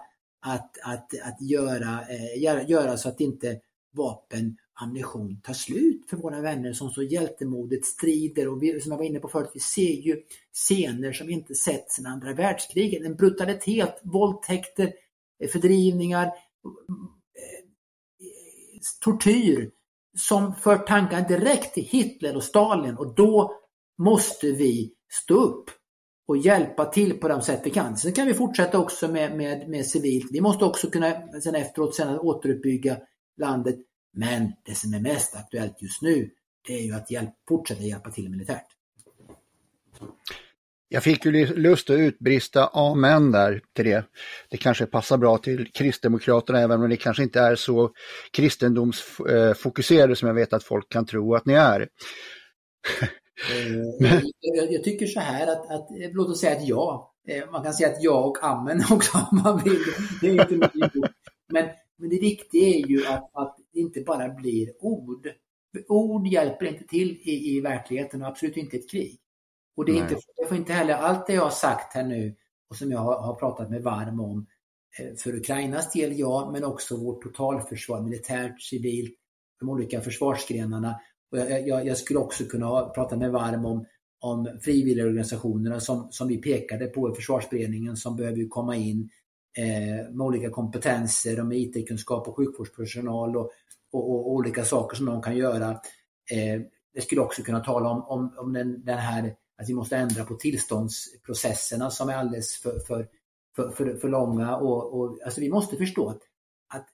att, 0.45 0.77
att, 0.83 1.13
att 1.23 1.41
göra, 1.41 1.99
eh, 2.09 2.41
göra, 2.41 2.63
göra 2.63 2.97
så 2.97 3.09
att 3.09 3.19
inte 3.19 3.59
vapen 3.93 4.57
ammunition 4.81 5.41
tar 5.43 5.53
slut 5.53 6.09
för 6.09 6.17
våra 6.17 6.41
vänner 6.41 6.73
som 6.73 6.89
så 6.89 7.03
hjältemodigt 7.03 7.85
strider 7.85 8.47
och 8.47 8.63
vi, 8.63 8.81
som 8.81 8.91
jag 8.91 8.97
var 8.97 9.05
inne 9.05 9.19
på 9.19 9.27
förut, 9.27 9.51
vi 9.53 9.59
ser 9.59 9.93
ju 9.93 10.21
scener 10.53 11.13
som 11.13 11.27
vi 11.27 11.33
inte 11.33 11.55
sett 11.55 11.91
sedan 11.91 12.05
andra 12.05 12.33
världskriget. 12.33 13.05
En 13.05 13.15
brutalitet, 13.15 13.99
våldtäkter, 14.03 14.93
eh, 15.43 15.49
fördrivningar, 15.49 16.25
eh, 16.25 16.31
tortyr 19.03 19.71
som 20.17 20.55
för 20.55 20.77
tankar 20.77 21.27
direkt 21.27 21.73
till 21.73 21.83
Hitler 21.83 22.35
och 22.35 22.43
Stalin 22.43 22.95
och 22.95 23.15
då 23.15 23.55
måste 23.97 24.51
vi 24.51 24.93
stå 25.23 25.35
upp 25.35 25.69
och 26.27 26.37
hjälpa 26.37 26.85
till 26.85 27.19
på 27.19 27.27
de 27.27 27.41
sätt 27.41 27.61
vi 27.63 27.69
kan. 27.69 27.97
Sen 27.97 28.13
kan 28.13 28.27
vi 28.27 28.33
fortsätta 28.33 28.79
också 28.79 29.07
med, 29.07 29.37
med, 29.37 29.69
med 29.69 29.85
civilt. 29.85 30.27
Vi 30.31 30.41
måste 30.41 30.65
också 30.65 30.89
kunna 30.89 31.41
sen 31.41 31.55
efteråt 31.55 31.95
sen 31.95 32.19
återuppbygga 32.19 32.97
landet 33.37 33.75
men 34.13 34.51
det 34.65 34.75
som 34.75 34.93
är 34.93 34.99
mest 34.99 35.35
aktuellt 35.35 35.81
just 35.81 36.01
nu, 36.01 36.29
det 36.67 36.73
är 36.73 36.83
ju 36.83 36.93
att 36.93 37.11
hjälp, 37.11 37.29
fortsätta 37.47 37.81
hjälpa 37.81 38.11
till 38.11 38.29
militärt. 38.29 38.67
Jag 40.91 41.03
fick 41.03 41.25
ju 41.25 41.55
lust 41.55 41.89
att 41.89 41.99
utbrista 41.99 42.67
amen 42.67 43.31
där 43.31 43.61
till 43.75 43.85
det. 43.85 44.05
Det 44.49 44.57
kanske 44.57 44.85
passar 44.85 45.17
bra 45.17 45.37
till 45.37 45.71
Kristdemokraterna 45.71 46.59
även 46.59 46.83
om 46.83 46.89
det 46.89 46.97
kanske 46.97 47.23
inte 47.23 47.39
är 47.39 47.55
så 47.55 47.91
kristendomsfokuserade 48.31 50.15
som 50.15 50.27
jag 50.27 50.35
vet 50.35 50.53
att 50.53 50.63
folk 50.63 50.89
kan 50.89 51.05
tro 51.05 51.35
att 51.35 51.45
ni 51.45 51.53
är. 51.53 51.87
Eh, 53.51 54.17
jag, 54.39 54.71
jag, 54.71 54.83
tycker 54.83 55.07
så 55.07 55.19
här 55.19 55.47
att, 55.47 55.71
att, 55.71 55.87
låt 56.13 56.29
oss 56.29 56.39
säga 56.39 56.57
att 56.57 56.67
ja. 56.67 57.13
Eh, 57.27 57.51
man 57.51 57.63
kan 57.63 57.73
säga 57.73 57.89
att 57.89 58.03
ja 58.03 58.19
och 58.19 58.43
amen 58.43 58.83
också 58.91 59.17
om 59.31 59.41
man 59.43 59.63
vill. 59.63 59.83
Det 60.21 60.27
är 60.27 60.41
inte 60.41 60.55
mycket 60.55 61.08
Men 61.99 62.09
det 62.09 62.19
viktiga 62.19 62.67
är 62.67 62.87
ju 62.87 63.05
att, 63.05 63.29
att 63.33 63.57
det 63.73 63.79
inte 63.79 64.01
bara 64.01 64.29
blir 64.29 64.73
ord. 64.79 65.27
Ord 65.87 66.27
hjälper 66.27 66.65
inte 66.65 66.87
till 66.87 67.09
i, 67.09 67.57
i 67.57 67.61
verkligheten 67.61 68.21
och 68.21 68.27
absolut 68.27 68.57
inte 68.57 68.77
ett 68.77 68.91
krig. 68.91 69.19
Och 69.77 69.85
det, 69.85 69.91
är 69.91 69.95
inte, 69.97 70.15
det 70.37 70.47
får 70.47 70.57
inte 70.57 70.73
heller, 70.73 70.93
allt 70.93 71.27
det 71.27 71.33
jag 71.33 71.43
har 71.43 71.49
sagt 71.49 71.93
här 71.93 72.03
nu 72.03 72.35
och 72.69 72.75
som 72.75 72.91
jag 72.91 72.99
har, 72.99 73.19
har 73.19 73.35
pratat 73.35 73.69
med 73.69 73.83
varm 73.83 74.19
om, 74.19 74.47
eh, 74.99 75.15
för 75.15 75.35
Ukrainas 75.35 75.91
del 75.91 76.19
ja, 76.19 76.49
men 76.53 76.63
också 76.63 76.97
vårt 76.97 77.23
totalförsvar, 77.23 78.01
militärt, 78.01 78.61
civilt, 78.61 79.15
de 79.59 79.69
olika 79.69 80.01
försvarsgrenarna. 80.01 80.99
Och 81.31 81.37
jag, 81.37 81.67
jag, 81.67 81.87
jag 81.87 81.97
skulle 81.97 82.19
också 82.19 82.43
kunna 82.43 82.89
prata 82.89 83.17
med 83.17 83.31
varm 83.31 83.65
om, 83.65 83.85
om 84.19 84.59
frivilligorganisationerna 84.61 85.79
som, 85.79 86.07
som 86.11 86.27
vi 86.27 86.37
pekade 86.37 86.87
på 86.87 87.11
i 87.11 87.15
försvarsberedningen 87.15 87.97
som 87.97 88.15
behöver 88.15 88.47
komma 88.49 88.75
in 88.75 89.09
eh, 89.57 90.11
med 90.11 90.21
olika 90.21 90.49
kompetenser 90.49 91.39
och 91.39 91.45
med 91.45 91.57
IT-kunskap 91.57 92.27
och 92.27 92.35
sjukvårdspersonal 92.35 93.37
och, 93.37 93.51
och, 93.91 94.09
och, 94.09 94.31
olika 94.31 94.65
saker 94.65 94.97
som 94.97 95.05
de 95.05 95.21
kan 95.21 95.37
göra. 95.37 95.69
Eh, 96.31 96.61
jag 96.93 97.03
skulle 97.03 97.21
också 97.21 97.43
kunna 97.43 97.59
tala 97.59 97.89
om, 97.89 98.03
om, 98.03 98.35
om 98.37 98.53
den, 98.53 98.85
den, 98.85 98.97
här 98.97 99.35
att 99.61 99.69
vi 99.69 99.73
måste 99.73 99.97
ändra 99.97 100.23
på 100.23 100.35
tillståndsprocesserna 100.35 101.89
som 101.89 102.09
är 102.09 102.15
alldeles 102.15 102.57
för, 102.57 102.79
för, 102.79 103.07
för, 103.55 103.69
för, 103.69 103.97
för 103.97 104.09
långa. 104.09 104.57
Och, 104.57 104.99
och, 104.99 105.19
alltså 105.25 105.41
vi 105.41 105.49
måste 105.49 105.77
förstå 105.77 106.09
att, 106.09 106.21
att 106.73 106.87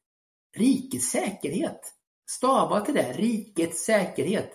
rikets 0.57 1.05
säkerhet, 1.05 1.81
stava 2.29 2.81
till 2.81 2.93
det, 2.93 3.13
rikets 3.13 3.85
säkerhet. 3.85 4.51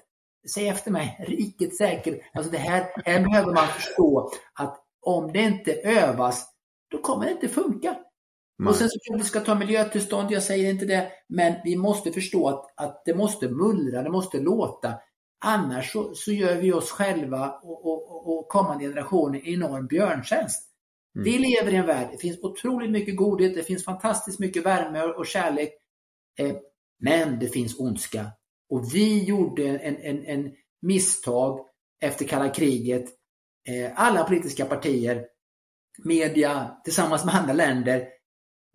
Säg 0.54 0.68
efter 0.68 0.90
mig, 0.90 1.24
rikets 1.28 1.78
säkerhet. 1.78 2.20
Alltså 2.32 2.52
det 2.52 2.58
här, 2.58 2.86
här 3.04 3.24
behöver 3.24 3.54
man 3.54 3.68
förstå 3.68 4.30
att 4.54 4.84
om 5.00 5.32
det 5.32 5.42
inte 5.42 5.72
övas 5.72 6.49
då 6.90 6.98
kommer 6.98 7.24
det 7.26 7.32
inte 7.32 7.48
funka. 7.48 7.96
Nej. 8.58 8.68
Och 8.68 8.76
sen 8.76 8.88
så 8.88 8.98
kanske 9.02 9.24
vi 9.24 9.28
ska 9.28 9.40
ta 9.40 9.54
miljötillstånd, 9.54 10.32
jag 10.32 10.42
säger 10.42 10.70
inte 10.70 10.84
det, 10.84 11.12
men 11.28 11.54
vi 11.64 11.76
måste 11.76 12.12
förstå 12.12 12.48
att, 12.48 12.74
att 12.76 13.02
det 13.04 13.14
måste 13.14 13.48
mullra, 13.48 14.02
det 14.02 14.10
måste 14.10 14.40
låta. 14.40 14.94
Annars 15.44 15.92
så, 15.92 16.14
så 16.14 16.32
gör 16.32 16.56
vi 16.56 16.72
oss 16.72 16.90
själva 16.90 17.50
och, 17.50 17.86
och, 17.86 18.38
och 18.38 18.48
kommande 18.48 18.84
generationer 18.84 19.48
enorm 19.48 19.86
björntjänst. 19.86 20.70
Mm. 21.14 21.24
Vi 21.24 21.38
lever 21.38 21.72
i 21.72 21.76
en 21.76 21.86
värld, 21.86 22.08
det 22.12 22.18
finns 22.18 22.38
otroligt 22.42 22.90
mycket 22.90 23.16
godhet, 23.16 23.54
det 23.54 23.62
finns 23.62 23.84
fantastiskt 23.84 24.38
mycket 24.38 24.66
värme 24.66 25.02
och 25.02 25.26
kärlek. 25.26 25.72
Eh, 26.38 26.56
men 27.00 27.38
det 27.38 27.48
finns 27.48 27.80
ondska 27.80 28.26
Och 28.70 28.94
vi 28.94 29.24
gjorde 29.24 29.64
en, 29.78 29.96
en, 29.96 30.24
en 30.24 30.52
misstag 30.82 31.60
efter 32.00 32.24
kalla 32.24 32.48
kriget. 32.48 33.04
Eh, 33.68 33.92
alla 33.94 34.24
politiska 34.24 34.64
partier, 34.64 35.26
media 36.04 36.76
tillsammans 36.84 37.24
med 37.24 37.34
andra 37.34 37.52
länder. 37.52 38.08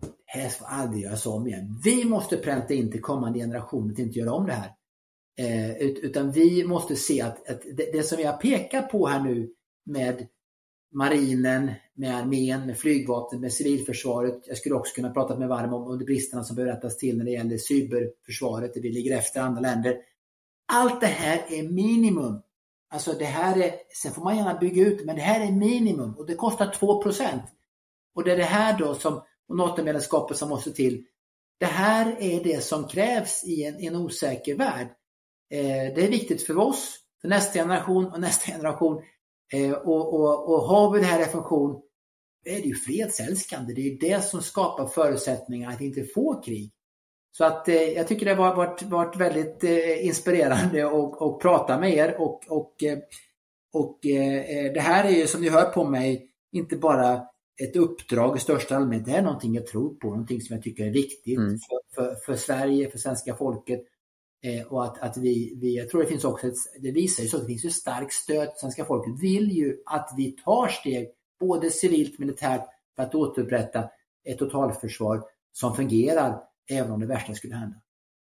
Det 0.02 0.40
här 0.40 0.50
får 0.50 0.66
aldrig 0.66 1.04
göras 1.04 1.26
om 1.26 1.48
igen. 1.48 1.82
Vi 1.84 2.06
måste 2.06 2.38
pränta 2.38 2.74
in 2.74 2.92
till 2.92 3.02
kommande 3.02 3.40
generationer 3.40 3.94
att 3.94 4.00
inte 4.00 4.20
göra 4.20 4.34
om 4.34 4.46
det 4.46 4.54
här. 4.54 4.72
Eh, 5.38 5.78
utan 5.78 6.32
vi 6.32 6.64
måste 6.64 6.96
se 6.96 7.22
att, 7.22 7.50
att 7.50 7.62
det, 7.78 7.92
det, 7.94 8.04
som 8.04 8.20
jag 8.22 8.42
pekar 8.42 8.82
på 8.82 9.08
här 9.08 9.20
nu 9.20 9.54
med 9.86 10.28
marinen, 10.94 11.72
med 11.94 12.16
armén, 12.16 12.66
med 12.66 12.78
flygvapnet, 12.78 13.42
med 13.42 13.54
civilförsvaret. 13.54 14.48
Jag 14.48 14.58
skulle 14.58 14.76
också 14.76 14.96
kunna 14.96 15.10
prata 15.10 15.40
med 15.40 15.48
varm 15.48 15.74
om 15.74 15.88
under 15.88 16.06
bristerna 16.06 16.44
som 16.44 16.56
behöver 16.56 16.76
rättas 16.76 16.98
till 16.98 17.18
när 17.18 17.26
det 17.26 17.32
gäller 17.32 17.58
cyberförsvaret, 17.58 18.74
där 18.74 18.82
vi 18.82 18.92
ligger 18.92 19.18
efter 19.18 19.42
andra 19.42 19.62
länder. 19.62 19.98
Allt 20.74 21.02
det 21.02 21.08
här 21.08 21.46
är 21.50 21.64
minimum. 21.64 22.42
Alltså 22.90 23.14
det 23.14 23.26
här 23.26 23.62
är, 23.62 23.74
sen 24.02 24.14
får 24.14 24.24
man 24.24 24.38
gärna 24.38 24.60
bygga 24.60 24.86
ut 24.86 25.06
men 25.06 25.16
det 25.16 25.22
här 25.22 25.48
är 25.48 25.52
minimum 25.52 26.16
och 26.18 26.26
det 26.26 26.36
kostar 26.36 26.66
2% 26.66 27.40
Och 28.16 28.24
det 28.24 28.32
är 28.32 28.38
det 28.38 28.44
här 28.44 28.80
då 28.80 28.96
som, 28.96 29.22
NATO-medlemskapet 29.54 30.38
som 30.38 30.50
måste 30.50 30.72
till. 30.72 31.06
Det 31.60 31.66
här 31.66 32.16
är 32.20 32.44
det 32.44 32.64
som 32.64 32.88
krävs 32.88 33.44
i 33.44 33.64
en, 33.64 33.80
en 33.80 33.96
osäker 33.96 34.56
värld. 34.56 34.88
Eh, 35.52 35.96
det 35.96 36.04
är 36.04 36.10
viktigt 36.10 36.44
för 36.44 36.58
oss, 36.58 37.00
för 37.22 37.28
nästa 37.28 37.60
generation 37.60 38.06
och 38.06 38.20
nästa 38.20 38.52
generation. 38.52 39.02
Eh, 39.54 39.72
och, 39.72 40.14
och, 40.14 40.50
och 40.50 40.62
har 40.62 40.92
vi 40.92 41.00
det 41.00 41.06
här 41.06 41.22
i 41.22 41.26
funktion, 41.26 41.82
är 42.46 42.62
det 42.62 42.68
ju 42.68 42.76
fredsälskande. 42.76 43.74
Det 43.74 43.82
är 43.82 44.00
det 44.00 44.22
som 44.22 44.42
skapar 44.42 44.88
förutsättningar 44.88 45.72
att 45.72 45.82
inte 45.82 46.04
få 46.04 46.42
krig. 46.42 46.72
Så 47.38 47.46
att 47.46 47.68
eh, 47.68 47.76
jag 47.76 48.08
tycker 48.08 48.26
det 48.26 48.34
har 48.34 48.56
varit, 48.56 48.82
varit 48.82 49.16
väldigt 49.16 49.64
eh, 49.64 50.06
inspirerande 50.06 50.86
att, 50.88 51.40
prata 51.40 51.80
med 51.80 51.94
er 51.94 52.22
och, 52.22 52.44
och, 52.48 52.84
eh, 52.84 52.98
och 53.74 54.06
eh, 54.06 54.74
det 54.74 54.80
här 54.80 55.04
är 55.06 55.10
ju 55.10 55.28
som 55.28 55.42
ni 55.42 55.50
hör 55.50 55.72
på 55.72 55.84
mig 55.84 56.30
inte 56.52 56.76
bara 56.76 57.22
ett 57.64 57.76
uppdrag 57.76 58.38
i 58.38 58.40
största 58.40 58.76
allmänhet. 58.76 59.06
Det 59.06 59.12
här 59.12 59.20
är 59.20 59.24
någonting 59.24 59.56
jag 59.56 59.68
tror 59.68 59.96
på, 59.96 60.08
någonting 60.08 60.42
som 60.42 60.56
jag 60.56 60.64
tycker 60.64 60.86
är 60.86 60.92
viktigt 60.92 61.38
mm. 61.38 61.58
för, 61.58 61.96
för, 61.96 62.16
för, 62.16 62.36
Sverige, 62.36 62.90
för 62.90 62.98
svenska 62.98 63.36
folket. 63.36 63.82
Eh, 64.44 64.68
och 64.68 64.84
att, 64.84 65.00
att 65.00 65.18
vi, 65.18 65.58
vi, 65.62 65.78
jag 65.78 65.90
tror 65.90 66.02
det 66.02 66.08
finns 66.08 66.26
också, 66.26 66.48
ett, 66.48 66.56
det 66.82 66.92
visar 66.92 67.24
ju 67.24 67.30
så 67.30 67.38
att 67.38 67.44
det 67.44 67.48
finns 67.48 67.66
ett 67.66 67.74
starkt 67.74 68.14
stöd. 68.14 68.50
Svenska 68.56 68.86
folket 68.86 69.20
vill 69.22 69.52
ju 69.52 69.78
att 69.86 70.10
vi 70.18 70.32
tar 70.32 70.68
steg, 70.68 71.08
både 71.40 71.70
civilt 71.70 72.14
och 72.14 72.20
militärt, 72.20 72.66
för 72.96 73.04
att 73.04 73.16
återupprätta 73.16 73.90
ett 74.26 74.38
totalförsvar 74.38 75.24
som 75.52 75.76
fungerar 75.76 76.42
även 76.70 76.92
om 76.92 77.00
det 77.00 77.08
värsta 77.08 77.34
skulle 77.34 77.56
hända. 77.56 77.76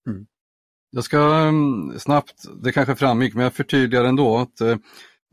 Mm. 0.09 0.27
Jag 0.91 1.03
ska 1.03 1.47
um, 1.47 1.99
snabbt, 1.99 2.63
det 2.63 2.71
kanske 2.71 2.95
framgick, 2.95 3.33
men 3.33 3.43
jag 3.43 3.53
förtydligar 3.53 4.03
ändå 4.03 4.37
att 4.37 4.61
eh, 4.61 4.77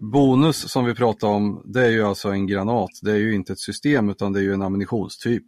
bonus 0.03 0.71
som 0.73 0.85
vi 0.85 0.95
pratar 0.95 1.29
om, 1.29 1.63
det 1.65 1.87
är 1.87 1.91
ju 1.91 2.03
alltså 2.03 2.29
en 2.29 2.47
granat. 2.47 2.91
Det 3.03 3.11
är 3.11 3.17
ju 3.17 3.35
inte 3.35 3.53
ett 3.53 3.61
system 3.61 4.09
utan 4.09 4.33
det 4.33 4.41
är 4.41 4.43
ju 4.43 4.53
en 4.53 4.63
ammunitionstyp. 4.63 5.47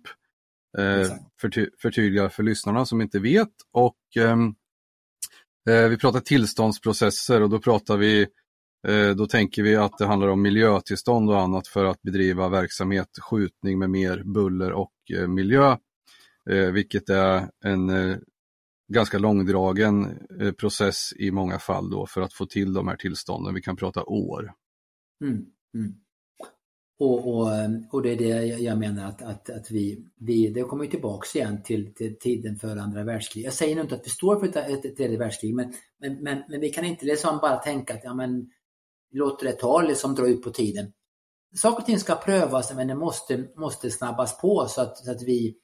Eh, 0.79 1.13
förty 1.41 1.67
förtydligar 1.83 2.29
för 2.29 2.43
lyssnarna 2.43 2.87
som 2.87 3.01
inte 3.01 3.19
vet. 3.19 3.53
Och 3.73 3.97
ehm, 4.17 4.55
eh, 5.71 5.89
Vi 5.89 5.97
pratar 5.97 6.21
tillståndsprocesser 6.21 7.43
och 7.43 7.51
då 7.51 7.59
pratar 7.59 7.97
vi 7.97 8.27
eh, 8.89 9.11
då 9.11 9.27
tänker 9.27 9.63
vi 9.63 9.77
att 9.77 9.99
det 9.99 10.07
handlar 10.07 10.29
om 10.29 10.43
miljötillstånd 10.43 11.31
och 11.31 11.41
annat 11.41 11.69
för 11.69 11.85
att 11.85 12.03
bedriva 12.03 12.49
verksamhet, 12.49 13.09
skjutning 13.21 13.79
med 13.79 13.91
mer 13.91 14.23
buller 14.25 14.73
och 14.73 14.93
eh, 15.15 15.29
miljö 15.29 15.77
eh, 16.51 16.71
vilket 16.73 17.11
är 17.11 17.51
en 17.65 17.91
eh, 17.91 18.17
ganska 18.93 19.19
långdragen 19.19 20.19
eh, 20.41 20.53
process 20.53 21.13
i 21.17 21.31
många 21.31 21.59
fall 21.59 21.91
då 21.91 22.07
för 22.07 22.21
att 22.21 22.33
få 22.33 22.47
till 22.47 22.73
de 22.73 22.89
här 22.89 22.97
tillstånden. 22.97 23.55
Vi 23.55 23.61
kan 23.61 23.77
prata 23.77 24.05
år. 24.05 24.53
Mm, 25.25 25.47
mm. 25.75 25.95
Och, 27.01 27.35
och, 27.35 27.55
eh, 27.55 27.71
och, 27.93 28.03
det 28.03 28.13
är 28.13 28.17
det 28.17 28.47
jag 28.47 28.79
menar 28.79 29.09
att, 29.09 29.23
att, 29.23 29.51
att 29.51 29.71
vi, 29.71 30.05
vi, 30.17 30.49
det 30.49 30.63
kommer 30.63 30.87
tillbaks 30.87 31.37
igen 31.37 31.63
till, 31.63 31.95
till 31.95 32.19
tiden 32.19 32.57
för 32.57 32.77
andra 32.77 33.05
världskriget. 33.05 33.45
Jag 33.45 33.55
säger 33.55 33.75
nu 33.75 33.81
inte 33.81 33.95
att 33.95 34.07
vi 34.07 34.11
står 34.11 34.41
för 34.41 34.47
ett, 34.47 34.85
ett 34.85 34.97
tredje 34.97 35.19
världskrig 35.19 35.55
men, 35.55 35.73
men, 36.01 36.23
men, 36.23 36.43
men, 36.49 36.61
vi 36.61 36.71
kan 36.71 36.85
inte 36.85 37.07
liksom 37.07 37.39
bara 37.39 37.57
tänka 37.57 37.95
att 37.95 38.05
ja, 38.05 38.15
men, 38.15 38.51
låter 39.13 39.47
det 39.47 39.53
ta 39.53 39.83
liksom 39.83 40.15
dra 40.15 40.29
ut 40.29 40.43
på 40.43 40.51
tiden. 40.51 40.93
Saker 41.57 41.79
och 41.79 41.87
ting 41.87 41.99
ska 41.99 42.15
prövas 42.15 42.75
men 42.75 42.89
det 42.89 42.95
måste, 42.95 43.49
måste 43.57 43.91
snabbas 43.91 44.41
på 44.41 44.67
så 44.69 44.81
att, 44.81 44.99
så 44.99 45.11
att 45.11 45.23
vi, 45.23 45.57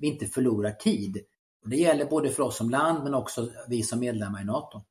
vi 0.00 0.06
inte 0.06 0.26
förlorar 0.26 0.70
tid. 0.70 1.18
Och 1.62 1.70
det 1.70 1.76
gäller 1.76 2.04
både 2.04 2.30
för 2.30 2.42
oss 2.42 2.56
som 2.56 2.70
land 2.70 3.04
men 3.04 3.14
också 3.14 3.48
vi 3.68 3.82
som 3.82 4.00
medlemmar 4.00 4.42
i 4.42 4.44
NATO. 4.44 4.82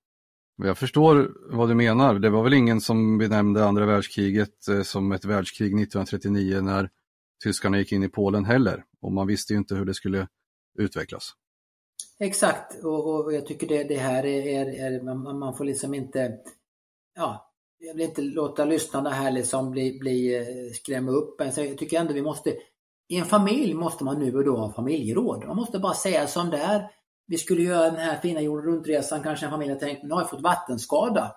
Jag 0.58 0.78
förstår 0.78 1.32
vad 1.50 1.70
du 1.70 1.76
menar. 1.76 2.20
Det 2.20 2.30
var 2.30 2.44
väl 2.44 2.54
ingen 2.54 2.82
som 2.82 3.18
benämnde 3.18 3.66
andra 3.66 3.86
världskriget 3.86 4.68
eh, 4.68 4.82
som 4.82 5.12
ett 5.12 5.26
världskrig 5.26 5.68
1939 5.68 6.62
när 6.62 6.90
tyskarna 7.44 7.78
gick 7.78 7.92
in 7.92 8.04
i 8.04 8.10
Polen 8.10 8.46
heller. 8.46 8.84
Och 9.02 9.12
man 9.12 9.28
visste 9.28 9.54
ju 9.54 9.60
inte 9.60 9.76
hur 9.76 9.86
det 9.86 9.94
skulle 9.94 10.28
utvecklas. 10.80 11.34
Exakt, 12.20 12.84
och, 12.84 13.26
och 13.26 13.34
jag 13.34 13.46
tycker 13.46 13.68
det, 13.68 13.84
det 13.84 13.98
här 13.98 14.26
är, 14.26 14.68
är, 14.68 15.04
man, 15.04 15.40
man, 15.40 15.58
får 15.58 15.66
liksom 15.66 15.94
inte, 15.94 16.38
ja, 17.16 17.54
jag 17.80 17.94
vill 17.94 18.06
inte 18.06 18.22
låta 18.22 18.66
lyssnarna 18.66 19.10
här 19.10 19.32
liksom 19.32 19.72
bli, 19.72 20.00
bli 20.00 20.36
eh, 20.38 20.74
skrämma 20.74 21.12
upp 21.12 21.40
men 21.40 21.52
jag 21.56 21.78
tycker 21.78 22.00
ändå 22.00 22.14
vi 22.14 22.22
måste 22.22 22.56
i 23.10 23.16
en 23.16 23.26
familj 23.26 23.74
måste 23.74 24.04
man 24.04 24.20
nu 24.20 24.38
och 24.38 24.46
då 24.46 24.58
ha 24.58 24.74
familjeråd. 24.74 25.48
Man 25.48 25.56
måste 25.56 25.80
bara 25.80 25.94
säga 25.94 26.28
som 26.28 26.50
det 26.50 26.58
är. 26.58 26.92
Vi 27.28 27.38
skulle 27.38 27.62
göra 27.62 27.92
den 27.92 28.00
här 28.00 28.18
fina 28.18 28.42
jorden 28.42 28.66
runt-resan, 28.66 29.24
kanske 29.24 29.46
en 29.46 29.52
familj 29.52 29.72
har 29.72 29.80
tänkt, 29.80 30.04
nu 30.04 30.14
har 30.14 30.22
jag 30.22 30.30
fått 30.30 30.42
vattenskada. 30.42 31.36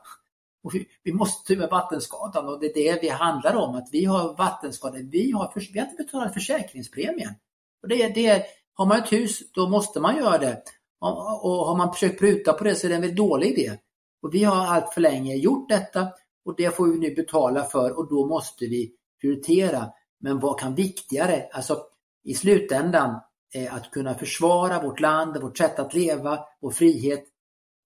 Och 0.64 0.74
vi, 0.74 0.86
vi 1.02 1.12
måste 1.12 1.56
med 1.56 1.70
vattenskadan 1.70 2.48
och 2.48 2.60
det 2.60 2.66
är 2.66 2.74
det 2.74 3.02
vi 3.02 3.08
handlar 3.08 3.54
om, 3.56 3.74
att 3.74 3.88
vi 3.92 4.04
har 4.04 4.36
vattenskada. 4.36 4.98
Vi 4.98 5.30
har, 5.32 5.52
vi 5.72 5.78
har 5.78 5.86
inte 5.86 6.02
betalat 6.02 6.34
försäkringspremien. 6.34 7.34
Och 7.82 7.88
det, 7.88 8.08
det, 8.08 8.44
har 8.74 8.86
man 8.86 8.98
ett 8.98 9.12
hus, 9.12 9.52
då 9.52 9.68
måste 9.68 10.00
man 10.00 10.16
göra 10.16 10.38
det. 10.38 10.62
Och, 11.00 11.44
och 11.44 11.66
har 11.66 11.76
man 11.76 11.92
försökt 11.92 12.18
pruta 12.18 12.52
på 12.52 12.64
det 12.64 12.74
så 12.74 12.86
är 12.86 12.88
det 12.88 12.94
en 12.94 13.00
väldigt 13.00 13.16
dålig 13.16 13.58
idé. 13.58 13.78
Och 14.22 14.34
vi 14.34 14.44
har 14.44 14.66
allt 14.66 14.94
för 14.94 15.00
länge 15.00 15.34
gjort 15.34 15.68
detta 15.68 16.08
och 16.44 16.56
det 16.56 16.76
får 16.76 16.86
vi 16.86 16.98
nu 16.98 17.14
betala 17.14 17.64
för 17.64 17.98
och 17.98 18.08
då 18.08 18.26
måste 18.26 18.66
vi 18.66 18.92
prioritera. 19.20 19.90
Men 20.22 20.40
vad 20.40 20.60
kan 20.60 20.74
viktigare, 20.74 21.48
alltså 21.52 21.82
i 22.24 22.34
slutändan, 22.34 23.20
är 23.54 23.70
att 23.70 23.90
kunna 23.90 24.14
försvara 24.14 24.82
vårt 24.82 25.00
land, 25.00 25.42
vårt 25.42 25.58
sätt 25.58 25.78
att 25.78 25.94
leva, 25.94 26.38
vår 26.60 26.70
frihet, 26.70 27.24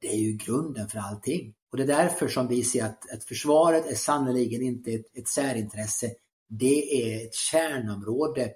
det 0.01 0.09
är 0.09 0.19
ju 0.19 0.33
grunden 0.33 0.89
för 0.89 0.99
allting. 0.99 1.55
Och 1.71 1.77
det 1.77 1.83
är 1.83 2.03
därför 2.03 2.29
som 2.29 2.49
vi 2.49 2.65
ser 2.65 2.85
att, 2.85 3.11
att 3.13 3.25
försvaret 3.25 3.87
är 3.87 3.95
sannerligen 3.95 4.63
inte 4.63 4.91
ett, 4.91 5.17
ett 5.19 5.29
särintresse. 5.29 6.11
Det 6.49 7.03
är 7.03 7.27
ett 7.27 7.35
kärnområde 7.35 8.51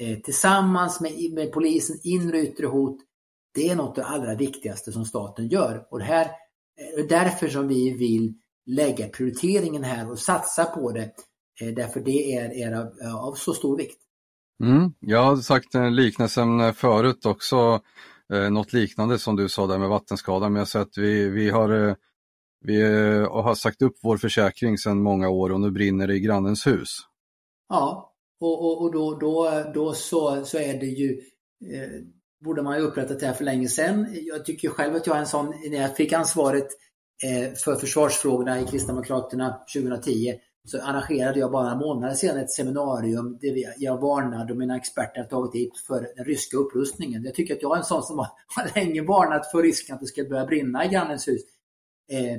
eh, 0.00 0.18
tillsammans 0.18 1.00
med, 1.00 1.32
med 1.32 1.52
polisen, 1.52 1.96
inre 2.02 2.38
och 2.38 2.44
yttre 2.44 2.66
hot. 2.66 2.98
Det 3.54 3.68
är 3.68 3.76
något 3.76 3.88
av 3.88 3.94
det 3.94 4.04
allra 4.04 4.34
viktigaste 4.34 4.92
som 4.92 5.04
staten 5.04 5.48
gör. 5.48 5.86
Och 5.90 5.98
det 5.98 6.04
här 6.04 6.24
eh, 6.24 7.04
är 7.04 7.08
därför 7.08 7.48
som 7.48 7.68
vi 7.68 7.90
vill 7.90 8.34
lägga 8.66 9.08
prioriteringen 9.08 9.84
här 9.84 10.10
och 10.10 10.18
satsa 10.18 10.64
på 10.64 10.92
det. 10.92 11.12
Eh, 11.60 11.74
därför 11.74 12.00
det 12.00 12.36
är, 12.36 12.52
är 12.52 12.72
av, 12.72 12.92
av, 13.28 13.34
så 13.34 13.54
stor 13.54 13.76
vikt. 13.76 13.98
Mm, 14.62 14.92
jag 15.00 15.22
har 15.22 15.36
sagt 15.36 15.74
en 15.74 15.96
liknelsen 15.96 16.74
förut 16.74 17.26
också, 17.26 17.80
eh, 18.32 18.50
något 18.50 18.72
liknande 18.72 19.18
som 19.18 19.36
du 19.36 19.48
sa 19.48 19.66
där 19.66 19.78
med 19.78 19.88
vattenskadan, 19.88 20.52
men 20.52 20.60
jag 20.60 20.68
säger 20.68 20.84
att 20.84 20.98
vi, 20.98 21.28
vi, 21.28 21.50
har, 21.50 21.88
eh, 21.88 21.94
vi 22.64 22.80
eh, 22.80 23.42
har 23.42 23.54
sagt 23.54 23.82
upp 23.82 23.96
vår 24.02 24.16
försäkring 24.16 24.78
sedan 24.78 25.02
många 25.02 25.28
år 25.28 25.52
och 25.52 25.60
nu 25.60 25.70
brinner 25.70 26.06
det 26.06 26.14
i 26.14 26.20
grannens 26.20 26.66
hus. 26.66 26.98
Ja, 27.68 28.14
och, 28.40 28.64
och, 28.64 28.82
och 28.82 28.92
då, 28.92 29.14
då, 29.14 29.64
då 29.74 29.92
så, 29.92 30.44
så 30.44 30.58
är 30.58 30.80
det 30.80 30.86
ju 30.86 31.20
eh, 31.72 32.02
borde 32.44 32.62
man 32.62 32.76
ju 32.76 32.82
upprättat 32.82 33.20
det 33.20 33.26
här 33.26 33.34
för 33.34 33.44
länge 33.44 33.68
sedan. 33.68 34.06
Jag 34.12 34.44
tycker 34.44 34.68
själv 34.68 34.96
att 34.96 35.06
jag 35.06 35.16
är 35.16 35.20
en 35.20 35.26
sån, 35.26 35.46
när 35.70 35.82
jag 35.82 35.96
fick 35.96 36.12
ansvaret 36.12 36.68
eh, 37.24 37.54
för 37.54 37.76
försvarsfrågorna 37.76 38.60
i 38.60 38.66
Kristdemokraterna 38.66 39.60
2010 39.74 40.34
så 40.66 40.82
arrangerade 40.82 41.38
jag 41.38 41.52
bara 41.52 41.62
några 41.62 41.86
månader 41.86 42.14
senare 42.14 42.42
ett 42.42 42.50
seminarium 42.50 43.38
där 43.40 43.74
jag 43.78 44.00
varnade 44.00 44.52
och 44.52 44.58
mina 44.58 44.76
experter 44.76 45.16
hade 45.16 45.30
tagit 45.30 45.54
hit 45.54 45.78
för 45.86 46.08
den 46.16 46.24
ryska 46.24 46.56
upprustningen. 46.56 47.24
Jag 47.24 47.34
tycker 47.34 47.54
att 47.54 47.62
jag 47.62 47.72
är 47.72 47.78
en 47.78 47.84
sån 47.84 48.02
som 48.02 48.18
har, 48.18 48.28
har 48.56 48.74
länge 48.74 49.02
varnat 49.02 49.50
för 49.50 49.62
risken 49.62 49.94
att 49.94 50.00
det 50.00 50.06
ska 50.06 50.24
börja 50.24 50.46
brinna 50.46 50.84
i 50.84 50.88
grannens 50.88 51.28
hus. 51.28 51.42
Eh, 52.10 52.34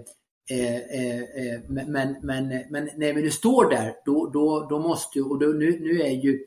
eh, 0.57 0.75
eh, 0.75 1.21
eh 1.21 1.61
men, 1.67 1.91
men, 1.91 2.15
men, 2.21 2.47
men, 2.69 2.89
när 2.95 3.13
vi 3.13 3.21
nu 3.21 3.31
står 3.31 3.69
där, 3.69 3.93
då, 4.05 4.29
då, 4.29 4.67
då 4.69 4.79
måste 4.79 5.21
och 5.21 5.39
då, 5.39 5.47
nu, 5.47 5.79
nu 5.79 6.01
är 6.01 6.11
ju, 6.11 6.45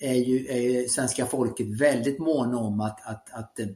är 0.00 0.14
ju 0.14 0.46
är 0.46 0.88
svenska 0.88 1.26
folket 1.26 1.80
väldigt 1.80 2.18
måna 2.18 2.58
om 2.58 2.80
att, 2.80 3.06
att, 3.06 3.34
att 3.34 3.58
eh, 3.58 3.66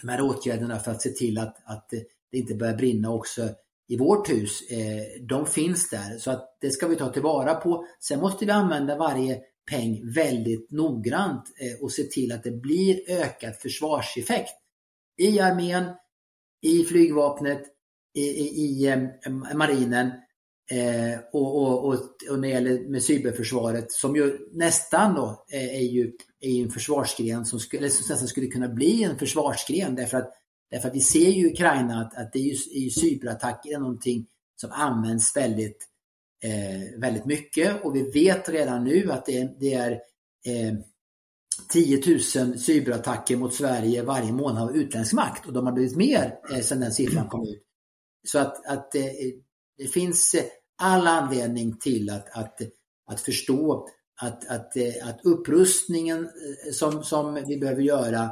de 0.00 0.08
här 0.08 0.20
åtgärderna 0.20 0.78
för 0.78 0.90
att 0.90 1.02
se 1.02 1.10
till 1.10 1.38
att, 1.38 1.56
att 1.64 1.90
det 2.30 2.38
inte 2.38 2.54
börjar 2.54 2.76
brinna 2.76 3.10
också 3.10 3.48
i 3.88 3.96
vårt 3.96 4.30
hus, 4.30 4.70
eh, 4.70 5.22
de 5.28 5.46
finns 5.46 5.90
där. 5.90 6.18
Så 6.18 6.30
att 6.30 6.58
det 6.60 6.70
ska 6.70 6.88
vi 6.88 6.96
ta 6.96 7.12
tillvara 7.12 7.54
på. 7.54 7.86
Sen 8.00 8.20
måste 8.20 8.44
vi 8.44 8.50
använda 8.50 8.98
varje 8.98 9.40
peng 9.70 10.12
väldigt 10.14 10.70
noggrant 10.70 11.42
eh, 11.60 11.84
och 11.84 11.92
se 11.92 12.02
till 12.02 12.32
att 12.32 12.42
det 12.42 12.50
blir 12.50 13.10
ökad 13.10 13.56
försvarseffekt 13.56 14.54
i 15.16 15.40
armén, 15.40 15.84
i 16.62 16.84
flygvapnet, 16.84 17.62
i, 18.14 18.20
i, 18.20 18.46
i 18.46 18.86
eh, 18.86 19.32
marinen 19.54 20.06
eh, 20.70 21.18
och, 21.32 21.62
och, 21.62 21.84
och, 21.84 21.94
och 22.30 22.38
när 22.38 22.48
det 22.48 22.48
gäller 22.48 22.88
med 22.88 23.02
cyberförsvaret 23.02 23.92
som 23.92 24.16
ju 24.16 24.38
nästan 24.52 25.14
då 25.14 25.44
är, 25.48 25.68
är 25.68 25.92
ju 25.92 26.12
är 26.40 26.62
en 26.62 26.70
försvarsgren 26.70 27.44
som 27.44 27.60
skulle, 27.60 27.90
som 27.90 28.12
nästan 28.14 28.28
skulle 28.28 28.46
kunna 28.46 28.68
bli 28.68 29.02
en 29.02 29.18
försvarsgren 29.18 29.94
därför 29.94 30.16
att, 30.16 30.32
därför 30.70 30.88
att 30.88 30.94
vi 30.94 31.00
ser 31.00 31.30
ju 31.30 31.48
i 31.48 31.52
Ukraina 31.52 32.00
att, 32.00 32.16
att 32.16 32.32
det 32.32 32.38
är 32.38 32.42
ju, 32.42 32.56
är 32.74 32.80
ju 32.80 32.90
cyberattacker 32.90 33.74
är 33.74 33.78
någonting 33.78 34.26
som 34.56 34.70
används 34.72 35.36
väldigt, 35.36 35.88
eh, 36.42 37.00
väldigt 37.00 37.26
mycket 37.26 37.84
och 37.84 37.96
vi 37.96 38.10
vet 38.10 38.48
redan 38.48 38.84
nu 38.84 39.12
att 39.12 39.26
det, 39.26 39.60
det 39.60 39.74
är 39.74 39.92
eh, 40.46 40.74
10 41.72 42.02
000 42.36 42.58
cyberattacker 42.58 43.36
mot 43.36 43.54
Sverige 43.54 44.02
varje 44.02 44.32
månad 44.32 44.62
av 44.62 44.76
utländsk 44.76 45.12
makt 45.12 45.46
och 45.46 45.52
de 45.52 45.66
har 45.66 45.72
blivit 45.72 45.96
mer 45.96 46.38
eh, 46.52 46.60
sedan 46.60 46.80
den 46.80 46.92
siffran 46.92 47.28
kom 47.28 47.42
ut. 47.42 47.62
Så 48.26 48.38
att, 48.38 48.66
att 48.66 48.94
eh, 48.94 49.02
det 49.78 49.86
finns 49.86 50.34
all 50.76 51.06
anledning 51.06 51.78
till 51.78 52.10
att, 52.10 52.36
att, 52.36 52.60
att 53.06 53.20
förstå 53.20 53.88
att, 54.20 54.48
att, 54.48 54.76
eh, 54.76 55.08
att 55.08 55.20
upprustningen 55.24 56.24
eh, 56.24 56.72
som, 56.72 57.04
som 57.04 57.44
vi 57.46 57.56
behöver 57.56 57.82
göra 57.82 58.30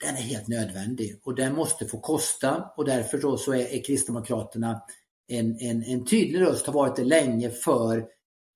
den 0.00 0.16
är 0.16 0.20
helt 0.20 0.48
nödvändig 0.48 1.20
och 1.24 1.34
den 1.34 1.54
måste 1.54 1.86
få 1.86 2.00
kosta 2.00 2.64
och 2.76 2.84
därför 2.84 3.18
då 3.18 3.36
så 3.36 3.52
är, 3.52 3.74
är 3.74 3.84
Kristdemokraterna 3.84 4.82
en, 5.28 5.60
en, 5.60 5.82
en 5.82 6.04
tydlig 6.04 6.40
röst, 6.40 6.66
har 6.66 6.72
varit 6.72 6.96
det 6.96 7.04
länge 7.04 7.50
för 7.50 7.98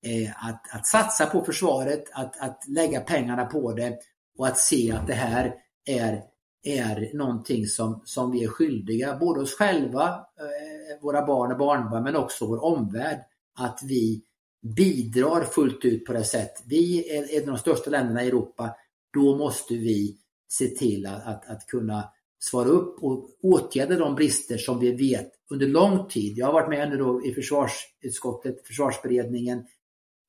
eh, 0.06 0.48
att, 0.48 0.74
att 0.74 0.86
satsa 0.86 1.26
på 1.26 1.44
försvaret, 1.44 2.04
att, 2.12 2.40
att 2.40 2.64
lägga 2.68 3.00
pengarna 3.00 3.44
på 3.44 3.72
det 3.72 3.98
och 4.38 4.46
att 4.46 4.58
se 4.58 4.92
att 4.92 5.06
det 5.06 5.14
här 5.14 5.54
är, 5.86 6.22
är 6.62 7.16
någonting 7.16 7.66
som, 7.66 8.02
som 8.04 8.30
vi 8.30 8.44
är 8.44 8.48
skyldiga, 8.48 9.16
både 9.16 9.40
oss 9.40 9.54
själva, 9.54 10.08
eh, 10.08 11.02
våra 11.02 11.26
barn 11.26 11.52
och 11.52 11.58
barnbarn, 11.58 12.02
men 12.02 12.16
också 12.16 12.46
vår 12.46 12.64
omvärld, 12.64 13.20
att 13.58 13.80
vi 13.84 14.22
bidrar 14.76 15.44
fullt 15.44 15.84
ut 15.84 16.04
på 16.04 16.12
det 16.12 16.24
sätt. 16.24 16.62
Vi 16.66 17.10
är 17.16 17.36
ett 17.36 17.42
av 17.42 17.48
de 17.48 17.58
största 17.58 17.90
länderna 17.90 18.24
i 18.24 18.28
Europa. 18.28 18.76
Då 19.12 19.36
måste 19.36 19.74
vi 19.74 20.18
se 20.48 20.68
till 20.68 21.06
att, 21.06 21.26
att, 21.26 21.50
att 21.50 21.66
kunna 21.66 22.08
svara 22.38 22.68
upp 22.68 23.02
och 23.02 23.30
åtgärda 23.42 23.98
de 23.98 24.14
brister 24.14 24.58
som 24.58 24.78
vi 24.78 24.92
vet 24.92 25.30
under 25.50 25.66
lång 25.66 26.08
tid. 26.08 26.38
Jag 26.38 26.46
har 26.46 26.52
varit 26.52 26.68
med 26.68 26.90
nu 26.90 26.96
då 26.96 27.26
i 27.26 27.34
försvarsutskottet, 27.34 28.66
försvarsberedningen 28.66 29.66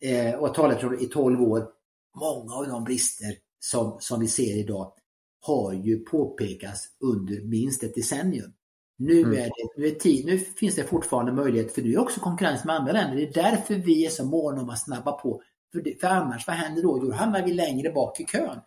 eh, 0.01 0.33
och 0.33 0.53
talat 0.53 1.01
i 1.01 1.05
12 1.05 1.41
år. 1.41 1.67
Många 2.15 2.53
av 2.53 2.67
de 2.67 2.83
brister 2.83 3.35
som, 3.59 3.97
som 3.99 4.19
vi 4.19 4.27
ser 4.27 4.57
idag 4.57 4.93
har 5.41 5.73
ju 5.73 5.99
påpekats 5.99 6.87
under 6.99 7.41
minst 7.41 7.83
ett 7.83 7.95
decennium. 7.95 8.53
Nu, 8.97 9.19
mm. 9.19 9.31
är 9.33 9.45
det, 9.45 9.77
nu, 9.77 9.87
är 9.87 9.95
tid, 9.95 10.25
nu 10.25 10.37
finns 10.37 10.75
det 10.75 10.83
fortfarande 10.83 11.31
möjlighet, 11.31 11.73
för 11.73 11.81
du 11.81 11.93
är 11.93 11.99
också 11.99 12.19
konkurrens 12.19 12.65
med 12.65 12.75
andra 12.75 12.91
länder. 12.91 13.15
Det 13.15 13.23
är 13.23 13.43
därför 13.43 13.75
vi 13.75 14.05
är 14.05 14.09
så 14.09 14.25
måna 14.25 14.61
om 14.61 14.69
att 14.69 14.83
snabba 14.83 15.11
på. 15.11 15.41
För, 15.71 15.81
det, 15.81 16.01
för 16.01 16.07
annars, 16.07 16.47
vad 16.47 16.55
händer 16.55 16.81
då? 16.81 16.99
Då 16.99 17.11
hamnar 17.11 17.45
vi 17.45 17.53
längre 17.53 17.91
bak 17.91 18.19
i 18.19 18.25
kön. 18.25 18.59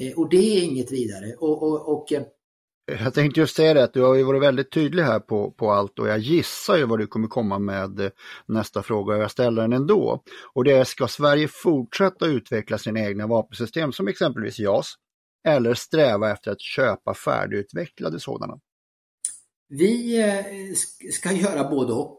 Eh, 0.00 0.18
och 0.18 0.28
det 0.30 0.58
är 0.58 0.64
inget 0.64 0.92
vidare. 0.92 1.34
Och, 1.38 1.62
och, 1.62 1.88
och, 1.88 2.12
eh, 2.12 2.22
jag 3.02 3.14
tänkte 3.14 3.40
just 3.40 3.56
säga 3.56 3.74
det, 3.74 3.84
att 3.84 3.92
du 3.92 4.02
har 4.02 4.14
ju 4.14 4.22
varit 4.22 4.42
väldigt 4.42 4.72
tydlig 4.72 5.02
här 5.02 5.20
på, 5.20 5.50
på 5.50 5.70
allt 5.72 5.98
och 5.98 6.08
jag 6.08 6.18
gissar 6.18 6.76
ju 6.76 6.86
vad 6.86 6.98
du 6.98 7.06
kommer 7.06 7.28
komma 7.28 7.58
med 7.58 8.00
eh, 8.00 8.10
nästa 8.46 8.82
fråga. 8.82 9.16
Jag 9.16 9.30
ställer 9.30 9.62
den 9.62 9.72
ändå. 9.72 10.22
Och 10.54 10.64
det 10.64 10.72
är, 10.72 10.84
ska 10.84 11.08
Sverige 11.08 11.48
fortsätta 11.48 12.26
utveckla 12.26 12.78
sina 12.78 13.00
egna 13.00 13.26
vapensystem 13.26 13.92
som 13.92 14.08
exempelvis 14.08 14.58
JAS? 14.58 14.94
Eller 15.46 15.74
sträva 15.74 16.30
efter 16.30 16.50
att 16.50 16.60
köpa 16.60 17.14
färdigutvecklade 17.14 18.20
sådana? 18.20 18.58
Vi 19.68 20.74
ska 21.12 21.32
göra 21.32 21.70
både 21.70 21.92
och. 21.92 22.16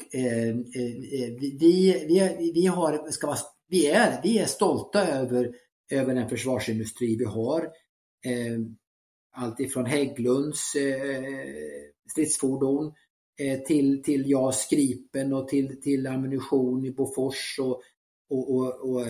Vi, 1.40 2.06
vi, 2.08 2.52
vi, 2.54 2.66
har, 2.66 3.12
ska 3.12 3.28
vara, 3.28 3.38
vi, 3.68 3.88
är, 3.88 4.20
vi 4.24 4.40
är 4.40 4.46
stolta 4.46 5.08
över, 5.08 5.52
över 5.92 6.16
den 6.16 6.30
försvarsindustri 6.30 7.16
vi 7.16 7.26
har. 7.26 7.62
Eh, 8.26 8.60
allt 9.32 9.60
ifrån 9.60 9.86
Hägglunds 9.86 10.76
eh, 10.76 11.24
stridsfordon 12.12 12.94
eh, 13.40 13.60
till, 13.60 14.04
till 14.04 14.30
JAS 14.30 14.68
Gripen 14.72 15.34
och 15.34 15.48
till, 15.48 15.82
till 15.82 16.08
ammunition 16.08 16.86
i 16.86 16.92
Bofors 16.92 17.60
och, 17.60 17.82
och, 18.30 18.56
och, 18.56 18.90
och 18.90 19.06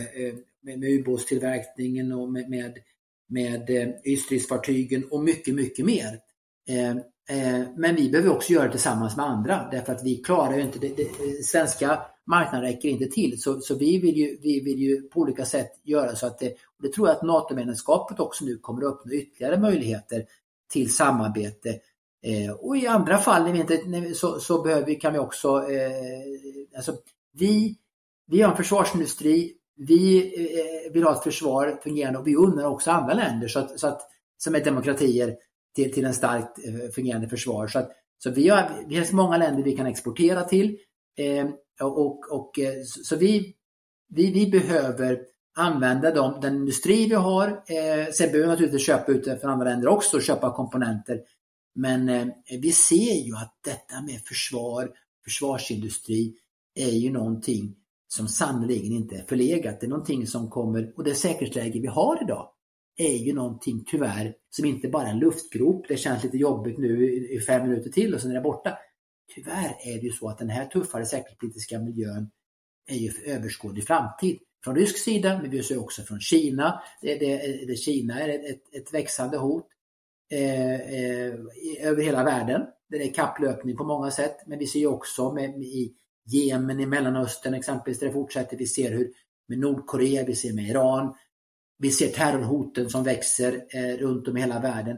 med, 0.62 0.80
med 0.80 0.90
ubåtstillverkningen 0.90 2.12
och 2.12 2.32
med, 2.32 2.50
med, 2.50 2.78
med 3.28 3.94
ytstridsfartygen 4.06 5.04
och 5.12 5.24
mycket, 5.24 5.56
mycket 5.56 5.86
mer. 5.86 6.20
Eh, 7.30 7.68
men 7.76 7.96
vi 7.96 8.10
behöver 8.10 8.36
också 8.36 8.54
göra 8.54 8.66
det 8.66 8.72
tillsammans 8.72 9.18
med 9.18 9.26
andra 9.26 9.68
därför 9.72 9.94
att 9.94 10.04
vi 10.04 10.18
klarar 10.18 10.58
ju 10.58 10.62
inte, 10.62 10.80
det, 10.80 10.98
det, 10.98 11.44
svenska 11.44 12.02
marknaden 12.26 12.62
räcker 12.62 12.90
inte 12.90 13.06
till. 13.06 13.42
Så, 13.42 13.62
så 13.62 13.76
vi, 13.76 13.98
vill 13.98 14.18
ju, 14.18 14.38
vi 14.42 14.60
vill 14.60 14.80
ju 14.80 15.02
på 15.02 15.20
olika 15.20 15.46
sätt 15.46 15.72
göra 15.84 16.16
så 16.16 16.28
att 16.28 16.40
det, 16.40 16.54
det 16.82 16.94
tror 16.94 17.08
jag 17.08 17.16
att 17.16 17.24
NATO-medlemskapet 17.24 18.20
också 18.20 18.46
nu 18.46 18.58
kommer 18.58 18.86
att 18.86 18.94
öppna 18.94 19.14
ytterligare 19.14 19.60
möjligheter 19.60 20.26
till 20.72 20.96
samarbete. 20.96 21.80
Eh, 22.24 22.52
och 22.52 22.78
i 22.78 22.88
andra 22.88 23.18
fall 23.18 23.52
vi 23.52 23.60
inte, 23.60 24.14
så, 24.16 24.40
så 24.40 24.62
behöver 24.62 24.86
vi, 24.86 24.96
kan 24.96 25.14
vi 25.14 25.20
också, 25.20 25.70
eh, 25.70 26.78
alltså 26.78 26.96
vi, 27.34 27.78
vi 28.28 28.42
har 28.42 28.52
en 28.52 28.58
försvarsindustri, 28.58 29.54
vi 29.76 30.18
eh, 30.44 30.94
vill 30.94 31.04
ha 31.04 31.12
ett 31.12 31.24
försvar 31.24 31.80
fungerande 31.84 32.20
och 32.20 32.28
vi 32.28 32.36
unnar 32.36 32.66
också 32.66 32.92
andra 32.92 33.14
länder 33.14 33.48
så 33.48 33.60
att, 33.60 33.80
så 33.80 33.88
att, 33.88 34.02
som 34.38 34.56
är 34.56 34.64
demokratier 34.64 35.36
till, 35.76 35.94
till 35.94 36.06
en 36.06 36.14
starkt 36.14 36.66
eh, 36.66 36.92
fungerande 36.96 37.30
försvar. 37.30 37.68
Så, 37.68 37.80
att, 37.80 37.92
så 38.18 38.32
vi, 38.32 38.50
har, 38.50 38.86
vi 38.88 38.98
har 38.98 39.06
så 39.06 39.16
många 39.16 39.38
länder 39.38 39.64
vi 39.64 39.78
kan 39.78 39.86
exportera 39.86 40.44
till. 40.44 40.78
Eh, 41.18 41.50
och, 41.82 42.32
och, 42.32 42.60
eh, 42.60 42.84
så 42.84 43.16
vi, 43.16 43.56
vi, 44.08 44.32
vi 44.32 44.48
behöver 44.48 45.22
använda 45.56 46.12
dem, 46.12 46.40
den 46.42 46.56
industri 46.56 47.08
vi 47.08 47.16
har. 47.16 47.48
Eh, 47.48 48.12
sen 48.14 48.32
behöver 48.32 48.42
vi 48.42 48.48
naturligtvis 48.48 48.86
köpa 48.86 49.12
ut 49.12 49.24
det 49.24 49.40
från 49.40 49.52
andra 49.52 49.70
länder 49.70 49.88
också, 49.88 50.20
köpa 50.20 50.56
komponenter. 50.56 51.22
Men 51.76 52.10
eh, 52.10 52.28
vi 52.62 52.72
ser 52.72 53.26
ju 53.26 53.36
att 53.36 53.60
detta 53.64 54.02
med 54.02 54.22
försvar, 54.22 54.92
försvarsindustri 55.24 56.36
är 56.76 56.92
ju 56.92 57.12
någonting 57.12 57.76
som 58.08 58.28
sannerligen 58.28 58.92
inte 58.92 59.16
är 59.16 59.24
förlegat. 59.24 59.80
Det 59.80 59.86
är 59.86 59.90
någonting 59.90 60.28
som 60.28 60.50
kommer, 60.50 60.94
och 60.98 61.04
det 61.04 61.16
säkerhetsläge 61.16 61.80
vi 61.80 61.88
har 61.88 62.24
idag, 62.24 62.50
är 62.98 63.18
ju 63.18 63.34
någonting 63.34 63.84
tyvärr 63.88 64.36
som 64.50 64.66
inte 64.66 64.88
bara 64.88 65.08
är 65.08 65.12
en 65.12 65.20
luftgrop. 65.20 65.86
Det 65.88 65.98
känns 65.98 66.24
lite 66.24 66.38
jobbigt 66.38 66.78
nu 66.78 67.16
i 67.32 67.40
fem 67.40 67.70
minuter 67.70 67.90
till 67.90 68.14
och 68.14 68.22
sen 68.22 68.32
är 68.32 68.36
det 68.36 68.42
borta. 68.42 68.78
Tyvärr 69.36 69.76
är 69.86 69.96
det 69.96 70.06
ju 70.06 70.12
så 70.12 70.30
att 70.30 70.38
den 70.38 70.50
här 70.50 70.66
tuffare 70.66 71.06
säkerhetspolitiska 71.06 71.80
miljön 71.80 72.30
är 72.88 72.96
ju 72.96 73.12
för 73.12 73.24
överskådlig 73.24 73.88
framtid. 73.88 74.40
Från 74.66 74.76
rysk 74.76 74.98
sida, 74.98 75.40
men 75.42 75.52
vi 75.52 75.64
ser 75.64 75.80
också 75.80 76.02
från 76.02 76.20
Kina. 76.20 76.82
Det, 77.02 77.16
det, 77.16 77.66
det 77.68 77.76
Kina 77.76 78.20
är 78.20 78.30
ett, 78.30 78.74
ett 78.74 78.94
växande 78.94 79.38
hot 79.38 79.68
eh, 80.32 80.74
eh, 80.74 81.34
över 81.82 82.04
hela 82.04 82.24
världen. 82.24 82.62
Det 82.90 83.10
är 83.10 83.14
kapplöpning 83.14 83.78
på 83.78 83.84
många 83.84 84.12
sätt, 84.12 84.38
men 84.48 84.60
vi 84.60 84.68
ser 84.68 84.88
också 84.88 85.34
med, 85.34 85.50
med, 85.50 85.68
i 85.68 85.94
Jemen 86.26 86.80
i 86.80 86.86
Mellanöstern 86.86 87.54
exempelvis, 87.54 88.00
där 88.00 88.08
det 88.08 88.14
fortsätter. 88.14 88.58
Vi 88.58 88.68
ser 88.68 88.92
hur 88.92 89.12
med 89.48 89.60
Nordkorea, 89.60 90.24
vi 90.26 90.36
ser 90.36 90.54
med 90.54 90.70
Iran, 90.70 91.16
vi 91.78 91.92
ser 91.92 92.08
terrorhoten 92.08 92.90
som 92.90 93.04
växer 93.04 93.66
eh, 93.70 93.98
runt 93.98 94.28
om 94.28 94.38
i 94.38 94.42
hela 94.42 94.60
världen. 94.60 94.98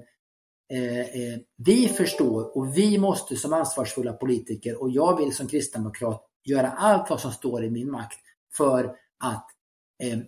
Eh, 0.73 0.99
eh, 0.99 1.39
vi 1.57 1.87
förstår 1.87 2.57
och 2.57 2.77
vi 2.77 2.97
måste 2.97 3.35
som 3.35 3.53
ansvarsfulla 3.53 4.13
politiker 4.13 4.81
och 4.81 4.89
jag 4.89 5.17
vill 5.17 5.35
som 5.35 5.47
kristdemokrat 5.47 6.23
göra 6.43 6.71
allt 6.71 7.09
vad 7.09 7.21
som 7.21 7.31
står 7.31 7.63
i 7.63 7.69
min 7.69 7.91
makt 7.91 8.19
för 8.57 8.95
att 9.19 9.56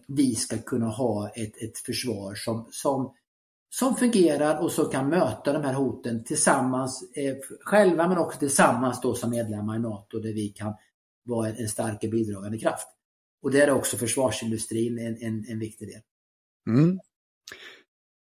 vi 0.07 0.35
ska 0.35 0.57
kunna 0.57 0.85
ha 0.85 1.29
ett, 1.29 1.63
ett 1.63 1.77
försvar 1.77 2.35
som, 2.35 2.67
som, 2.71 3.15
som 3.69 3.95
fungerar 3.95 4.63
och 4.63 4.71
som 4.71 4.89
kan 4.89 5.09
möta 5.09 5.53
de 5.53 5.63
här 5.63 5.73
hoten 5.73 6.23
tillsammans 6.23 7.03
eh, 7.15 7.35
själva 7.61 8.07
men 8.07 8.17
också 8.17 8.39
tillsammans 8.39 9.01
då 9.01 9.15
som 9.15 9.29
medlemmar 9.29 9.75
i 9.75 9.79
NATO 9.79 10.19
där 10.19 10.33
vi 10.33 10.49
kan 10.49 10.73
vara 11.23 11.49
en, 11.49 11.55
en 11.55 11.69
stark 11.69 12.01
bidragande 12.01 12.57
kraft. 12.57 12.87
Och 13.41 13.51
där 13.51 13.67
är 13.67 13.71
också 13.71 13.97
försvarsindustrin 13.97 14.99
en, 14.99 15.17
en, 15.21 15.45
en 15.49 15.59
viktig 15.59 15.87
del. 15.87 16.01
Mm. 16.67 16.99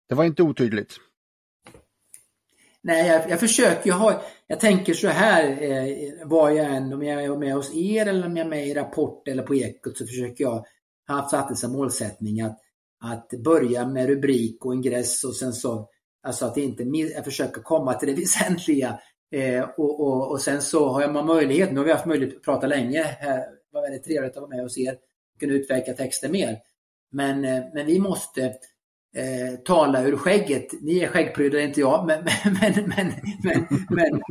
Det 0.09 0.15
var 0.15 0.23
inte 0.23 0.43
otydligt. 0.43 0.97
Nej, 2.83 3.07
jag, 3.07 3.29
jag 3.29 3.39
försöker, 3.39 3.89
jag, 3.89 3.95
har, 3.95 4.21
jag 4.47 4.59
tänker 4.59 4.93
så 4.93 5.07
här, 5.07 5.61
eh, 5.61 6.27
var 6.27 6.49
jag 6.49 6.75
än, 6.75 6.93
om 6.93 7.03
jag 7.03 7.23
är 7.23 7.37
med 7.37 7.53
hos 7.53 7.75
er 7.75 8.05
eller 8.05 8.25
om 8.25 8.37
jag 8.37 8.45
är 8.45 8.49
med 8.49 8.67
i 8.67 8.73
Rapport 8.73 9.27
eller 9.27 9.43
på 9.43 9.55
Ekot 9.55 9.97
så 9.97 10.07
försöker 10.07 10.43
jag, 10.43 10.51
ha 10.51 10.65
haft 11.07 11.31
satt 11.31 11.49
det 11.49 11.55
som 11.55 11.71
målsättning 11.71 12.41
att, 12.41 12.59
att 13.03 13.29
börja 13.43 13.87
med 13.87 14.07
rubrik 14.07 14.65
och 14.65 14.73
ingress 14.73 15.23
och 15.23 15.35
sen 15.35 15.53
så, 15.53 15.89
alltså 16.23 16.45
att 16.45 16.57
inte, 16.57 16.83
jag 16.83 17.25
försöker 17.25 17.61
komma 17.61 17.93
till 17.93 18.15
det 18.15 18.15
väsentliga. 18.21 18.99
Eh, 19.33 19.69
och, 19.77 19.99
och, 19.99 20.31
och, 20.31 20.41
sen 20.41 20.61
så 20.61 20.89
har 20.89 21.01
jag 21.01 21.25
möjlighet, 21.25 21.71
nu 21.71 21.77
har 21.79 21.85
vi 21.85 21.91
haft 21.91 22.05
möjlighet 22.05 22.35
att 22.35 22.43
prata 22.43 22.67
länge, 22.67 23.03
här, 23.03 23.37
det 23.37 23.47
var 23.71 23.81
väldigt 23.81 24.03
trevligt 24.03 24.31
att 24.31 24.41
vara 24.41 24.55
med 24.55 24.63
hos 24.63 24.77
er, 24.77 24.97
kunna 25.39 25.53
utveckla 25.53 25.93
texten 25.93 26.31
mer. 26.31 26.57
Men, 27.11 27.45
eh, 27.45 27.63
men 27.73 27.85
vi 27.85 27.99
måste 27.99 28.43
eh, 29.15 29.59
tala 29.65 30.03
ur 30.03 30.17
skägget. 30.17 30.81
Ni 30.81 30.99
är 30.99 31.07
skäggprydda, 31.07 31.61
inte 31.61 31.79
jag, 31.79 32.05
men, 32.07 32.23
men, 32.43 32.73
men, 32.73 33.13
men, 33.43 33.67
men, 33.89 34.21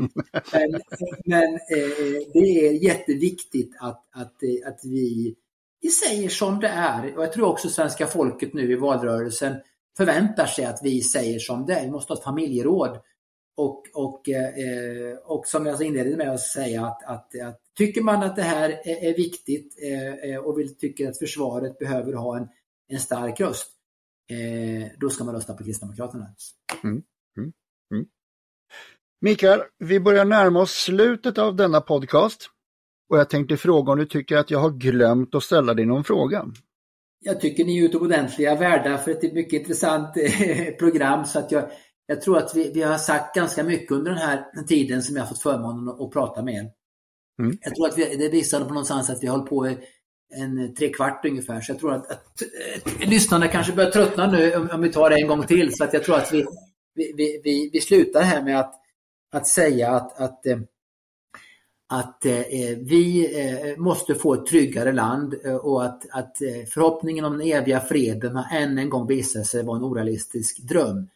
men, 0.52 0.80
men 1.24 1.54
eh, 1.54 2.30
det 2.32 2.38
är 2.38 2.84
jätteviktigt 2.84 3.76
att, 3.80 4.08
att, 4.12 4.34
att 4.66 4.80
vi, 4.84 5.34
vi 5.80 5.90
säger 5.90 6.28
som 6.28 6.60
det 6.60 6.68
är. 6.68 7.16
Och 7.16 7.22
jag 7.22 7.32
tror 7.32 7.48
också 7.48 7.68
svenska 7.68 8.06
folket 8.06 8.54
nu 8.54 8.72
i 8.72 8.76
valrörelsen 8.76 9.56
förväntar 9.96 10.46
sig 10.46 10.64
att 10.64 10.80
vi 10.82 11.02
säger 11.02 11.38
som 11.38 11.66
det 11.66 11.74
är. 11.74 11.84
Vi 11.84 11.90
måste 11.90 12.12
ha 12.12 12.18
ett 12.18 12.24
familjeråd. 12.24 13.00
Och, 13.56 13.82
och, 13.94 14.28
eh, 14.28 15.16
och 15.24 15.46
som 15.46 15.66
jag 15.66 15.82
inledde 15.82 16.16
med 16.16 16.30
att 16.30 16.40
säga 16.40 16.86
att, 16.86 17.04
att, 17.04 17.40
att 17.40 17.60
tycker 17.76 18.02
man 18.02 18.22
att 18.22 18.36
det 18.36 18.42
här 18.42 18.70
är, 18.70 19.10
är 19.10 19.16
viktigt 19.16 19.78
eh, 19.82 20.30
eh, 20.30 20.38
och 20.38 20.58
vill, 20.58 20.76
tycker 20.76 21.08
att 21.08 21.18
försvaret 21.18 21.78
behöver 21.78 22.12
ha 22.12 22.36
en, 22.36 22.48
en 22.88 23.00
stark 23.00 23.40
röst, 23.40 23.70
eh, 24.30 24.88
då 24.98 25.10
ska 25.10 25.24
man 25.24 25.34
rösta 25.34 25.54
på 25.54 25.64
Kristdemokraterna. 25.64 26.26
Mm, 26.84 27.02
mm, 27.38 27.52
mm. 27.94 28.06
Mikael, 29.20 29.60
vi 29.78 30.00
börjar 30.00 30.24
närma 30.24 30.60
oss 30.60 30.72
slutet 30.72 31.38
av 31.38 31.56
denna 31.56 31.80
podcast. 31.80 32.50
Och 33.10 33.18
jag 33.18 33.30
tänkte 33.30 33.56
fråga 33.56 33.92
om 33.92 33.98
du 33.98 34.06
tycker 34.06 34.36
att 34.36 34.50
jag 34.50 34.58
har 34.58 34.70
glömt 34.70 35.34
att 35.34 35.42
ställa 35.42 35.74
dig 35.74 35.86
någon 35.86 36.04
fråga? 36.04 36.46
Jag 37.20 37.40
tycker 37.40 37.64
ni 37.64 37.78
är 37.78 37.84
utomordentliga 37.84 38.54
värdar 38.54 38.96
för 38.96 39.10
ett 39.10 39.32
mycket 39.32 39.60
intressant 39.60 40.16
eh, 40.16 40.74
program 40.78 41.24
så 41.24 41.38
att 41.38 41.52
jag, 41.52 41.70
jag 42.06 42.20
tror 42.20 42.38
att 42.38 42.54
vi, 42.54 42.70
vi 42.74 42.82
har 42.82 42.98
sagt 42.98 43.34
ganska 43.34 43.64
mycket 43.64 43.92
under 43.92 44.10
den 44.10 44.20
här 44.20 44.44
tiden 44.68 45.02
som 45.02 45.16
jag 45.16 45.22
har 45.22 45.28
fått 45.28 45.42
förmånen 45.42 45.88
att, 45.88 46.00
att 46.00 46.12
prata 46.12 46.42
med 46.42 46.54
er. 46.54 46.70
Mm. 47.42 47.58
Jag 47.60 47.74
tror 47.74 47.88
att 47.88 47.98
vi, 47.98 48.16
det 48.16 48.28
visade 48.28 48.64
på 48.64 48.70
någonstans 48.70 49.10
att 49.10 49.22
vi 49.22 49.26
har 49.26 49.36
hållit 49.36 49.50
på 49.50 49.76
en 50.34 50.74
tre 50.74 50.88
kvart 50.88 51.24
ungefär. 51.24 51.60
Så 51.60 51.72
jag 51.72 51.78
tror 51.78 51.92
att, 51.92 52.10
att, 52.10 52.42
att 52.84 53.06
lyssnarna 53.08 53.48
kanske 53.48 53.72
börjar 53.72 53.90
tröttna 53.90 54.30
nu 54.30 54.54
om, 54.54 54.70
om, 54.70 54.80
vi 54.82 54.92
tar 54.92 55.10
det 55.10 55.16
en 55.16 55.28
gång 55.28 55.46
till. 55.46 55.76
Så 55.76 55.84
att 55.84 55.92
jag 55.92 56.04
tror 56.04 56.16
att 56.16 56.32
vi, 56.32 56.46
vi, 56.94 57.40
vi, 57.44 57.70
vi 57.72 57.80
slutar 57.80 58.22
här 58.22 58.42
med 58.42 58.60
att, 58.60 58.74
att 59.32 59.46
säga 59.46 59.90
att, 59.90 60.20
att, 60.20 60.46
eh, 60.46 60.58
att 61.92 62.26
eh, 62.26 62.32
vi 62.80 63.30
eh, 63.40 63.78
måste 63.78 64.14
få 64.14 64.34
ett 64.34 64.46
tryggare 64.46 64.92
land 64.92 65.34
och 65.62 65.84
att, 65.84 66.10
att 66.10 66.36
förhoppningen 66.74 67.24
om 67.24 67.38
den 67.38 67.46
eviga 67.46 67.80
freden 67.80 68.36
har 68.36 68.56
än 68.56 68.78
en 68.78 68.90
gång 68.90 69.06
visat 69.06 69.46
sig 69.46 69.64
vara 69.64 69.76
en 69.76 69.84
orealistisk 69.84 70.58
dröm. 70.58 71.08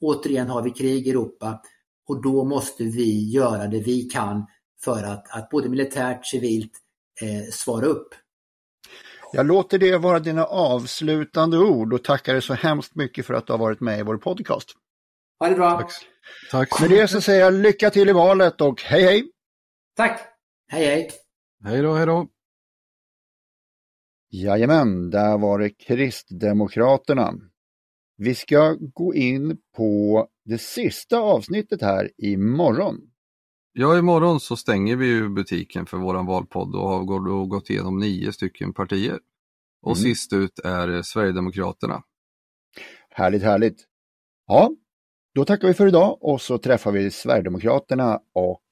Återigen 0.00 0.48
har 0.48 0.62
vi 0.62 0.70
krig 0.70 1.06
i 1.06 1.10
Europa 1.10 1.62
och 2.08 2.22
då 2.22 2.44
måste 2.44 2.84
vi 2.84 3.30
göra 3.30 3.66
det 3.66 3.80
vi 3.80 4.02
kan 4.02 4.46
för 4.84 5.02
att, 5.02 5.36
att 5.36 5.50
både 5.50 5.68
militärt 5.68 6.26
civilt 6.26 6.72
eh, 7.20 7.50
svara 7.52 7.86
upp. 7.86 8.14
Jag 9.32 9.46
låter 9.46 9.78
det 9.78 9.98
vara 9.98 10.18
dina 10.18 10.44
avslutande 10.44 11.58
ord 11.58 11.92
och 11.92 12.04
tackar 12.04 12.32
dig 12.32 12.42
så 12.42 12.54
hemskt 12.54 12.94
mycket 12.94 13.26
för 13.26 13.34
att 13.34 13.46
du 13.46 13.52
har 13.52 13.58
varit 13.58 13.80
med 13.80 13.98
i 13.98 14.02
vår 14.02 14.16
podcast. 14.16 14.68
Ha 15.40 15.48
det 15.48 15.54
bra! 15.54 15.70
Tack. 15.70 15.92
Tack. 16.50 16.80
Med 16.80 16.90
det 16.90 17.08
så 17.08 17.20
säger 17.20 17.40
jag 17.40 17.54
lycka 17.54 17.90
till 17.90 18.08
i 18.08 18.12
valet 18.12 18.60
och 18.60 18.82
hej 18.82 19.02
hej! 19.02 19.31
Tack! 19.96 20.20
Hej 20.68 20.86
hej! 20.86 21.10
Hej 21.64 21.82
då, 21.82 21.94
hej 21.94 22.06
då! 22.06 22.28
Jajamän, 24.30 25.10
där 25.10 25.38
var 25.38 25.58
det 25.58 25.70
Kristdemokraterna. 25.70 27.32
Vi 28.16 28.34
ska 28.34 28.76
gå 28.80 29.14
in 29.14 29.58
på 29.76 30.28
det 30.44 30.58
sista 30.58 31.18
avsnittet 31.18 31.82
här 31.82 32.10
imorgon. 32.18 32.96
Ja, 33.72 33.98
imorgon 33.98 34.40
så 34.40 34.56
stänger 34.56 34.96
vi 34.96 35.06
ju 35.06 35.28
butiken 35.28 35.86
för 35.86 35.96
våran 35.96 36.26
valpodd 36.26 36.74
och 36.74 36.88
har 36.88 37.46
gått 37.46 37.70
igenom 37.70 37.98
nio 37.98 38.32
stycken 38.32 38.74
partier. 38.74 39.18
Och 39.82 39.96
mm. 39.96 40.02
sist 40.02 40.32
ut 40.32 40.58
är 40.58 41.02
Sverigedemokraterna. 41.02 42.02
Härligt, 43.10 43.42
härligt. 43.42 43.84
Ja, 44.46 44.70
då 45.34 45.44
tackar 45.44 45.68
vi 45.68 45.74
för 45.74 45.86
idag 45.86 46.18
och 46.20 46.40
så 46.40 46.58
träffar 46.58 46.92
vi 46.92 47.10
Sverigedemokraterna 47.10 48.20
och 48.34 48.62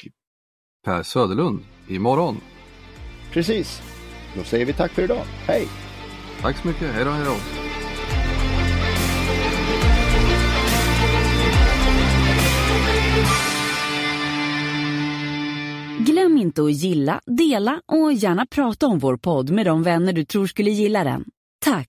Per 0.84 1.02
Söderlund 1.02 1.64
imorgon. 1.88 2.40
Precis. 3.32 3.82
Då 4.36 4.44
säger 4.44 4.66
vi 4.66 4.72
tack 4.72 4.92
för 4.92 5.02
idag. 5.02 5.24
Hej! 5.46 5.68
Tack 6.40 6.56
så 6.56 6.68
mycket. 6.68 6.94
Hej 6.94 7.04
då, 7.04 7.10
hej 7.10 7.24
då. 7.24 7.36
Glöm 16.04 16.38
inte 16.38 16.62
att 16.62 16.72
gilla, 16.72 17.20
dela 17.26 17.80
och 17.86 18.12
gärna 18.12 18.46
prata 18.46 18.86
om 18.86 18.98
vår 18.98 19.16
podd 19.16 19.50
med 19.50 19.66
de 19.66 19.82
vänner 19.82 20.12
du 20.12 20.24
tror 20.24 20.46
skulle 20.46 20.70
gilla 20.70 21.04
den. 21.04 21.24
Tack! 21.64 21.88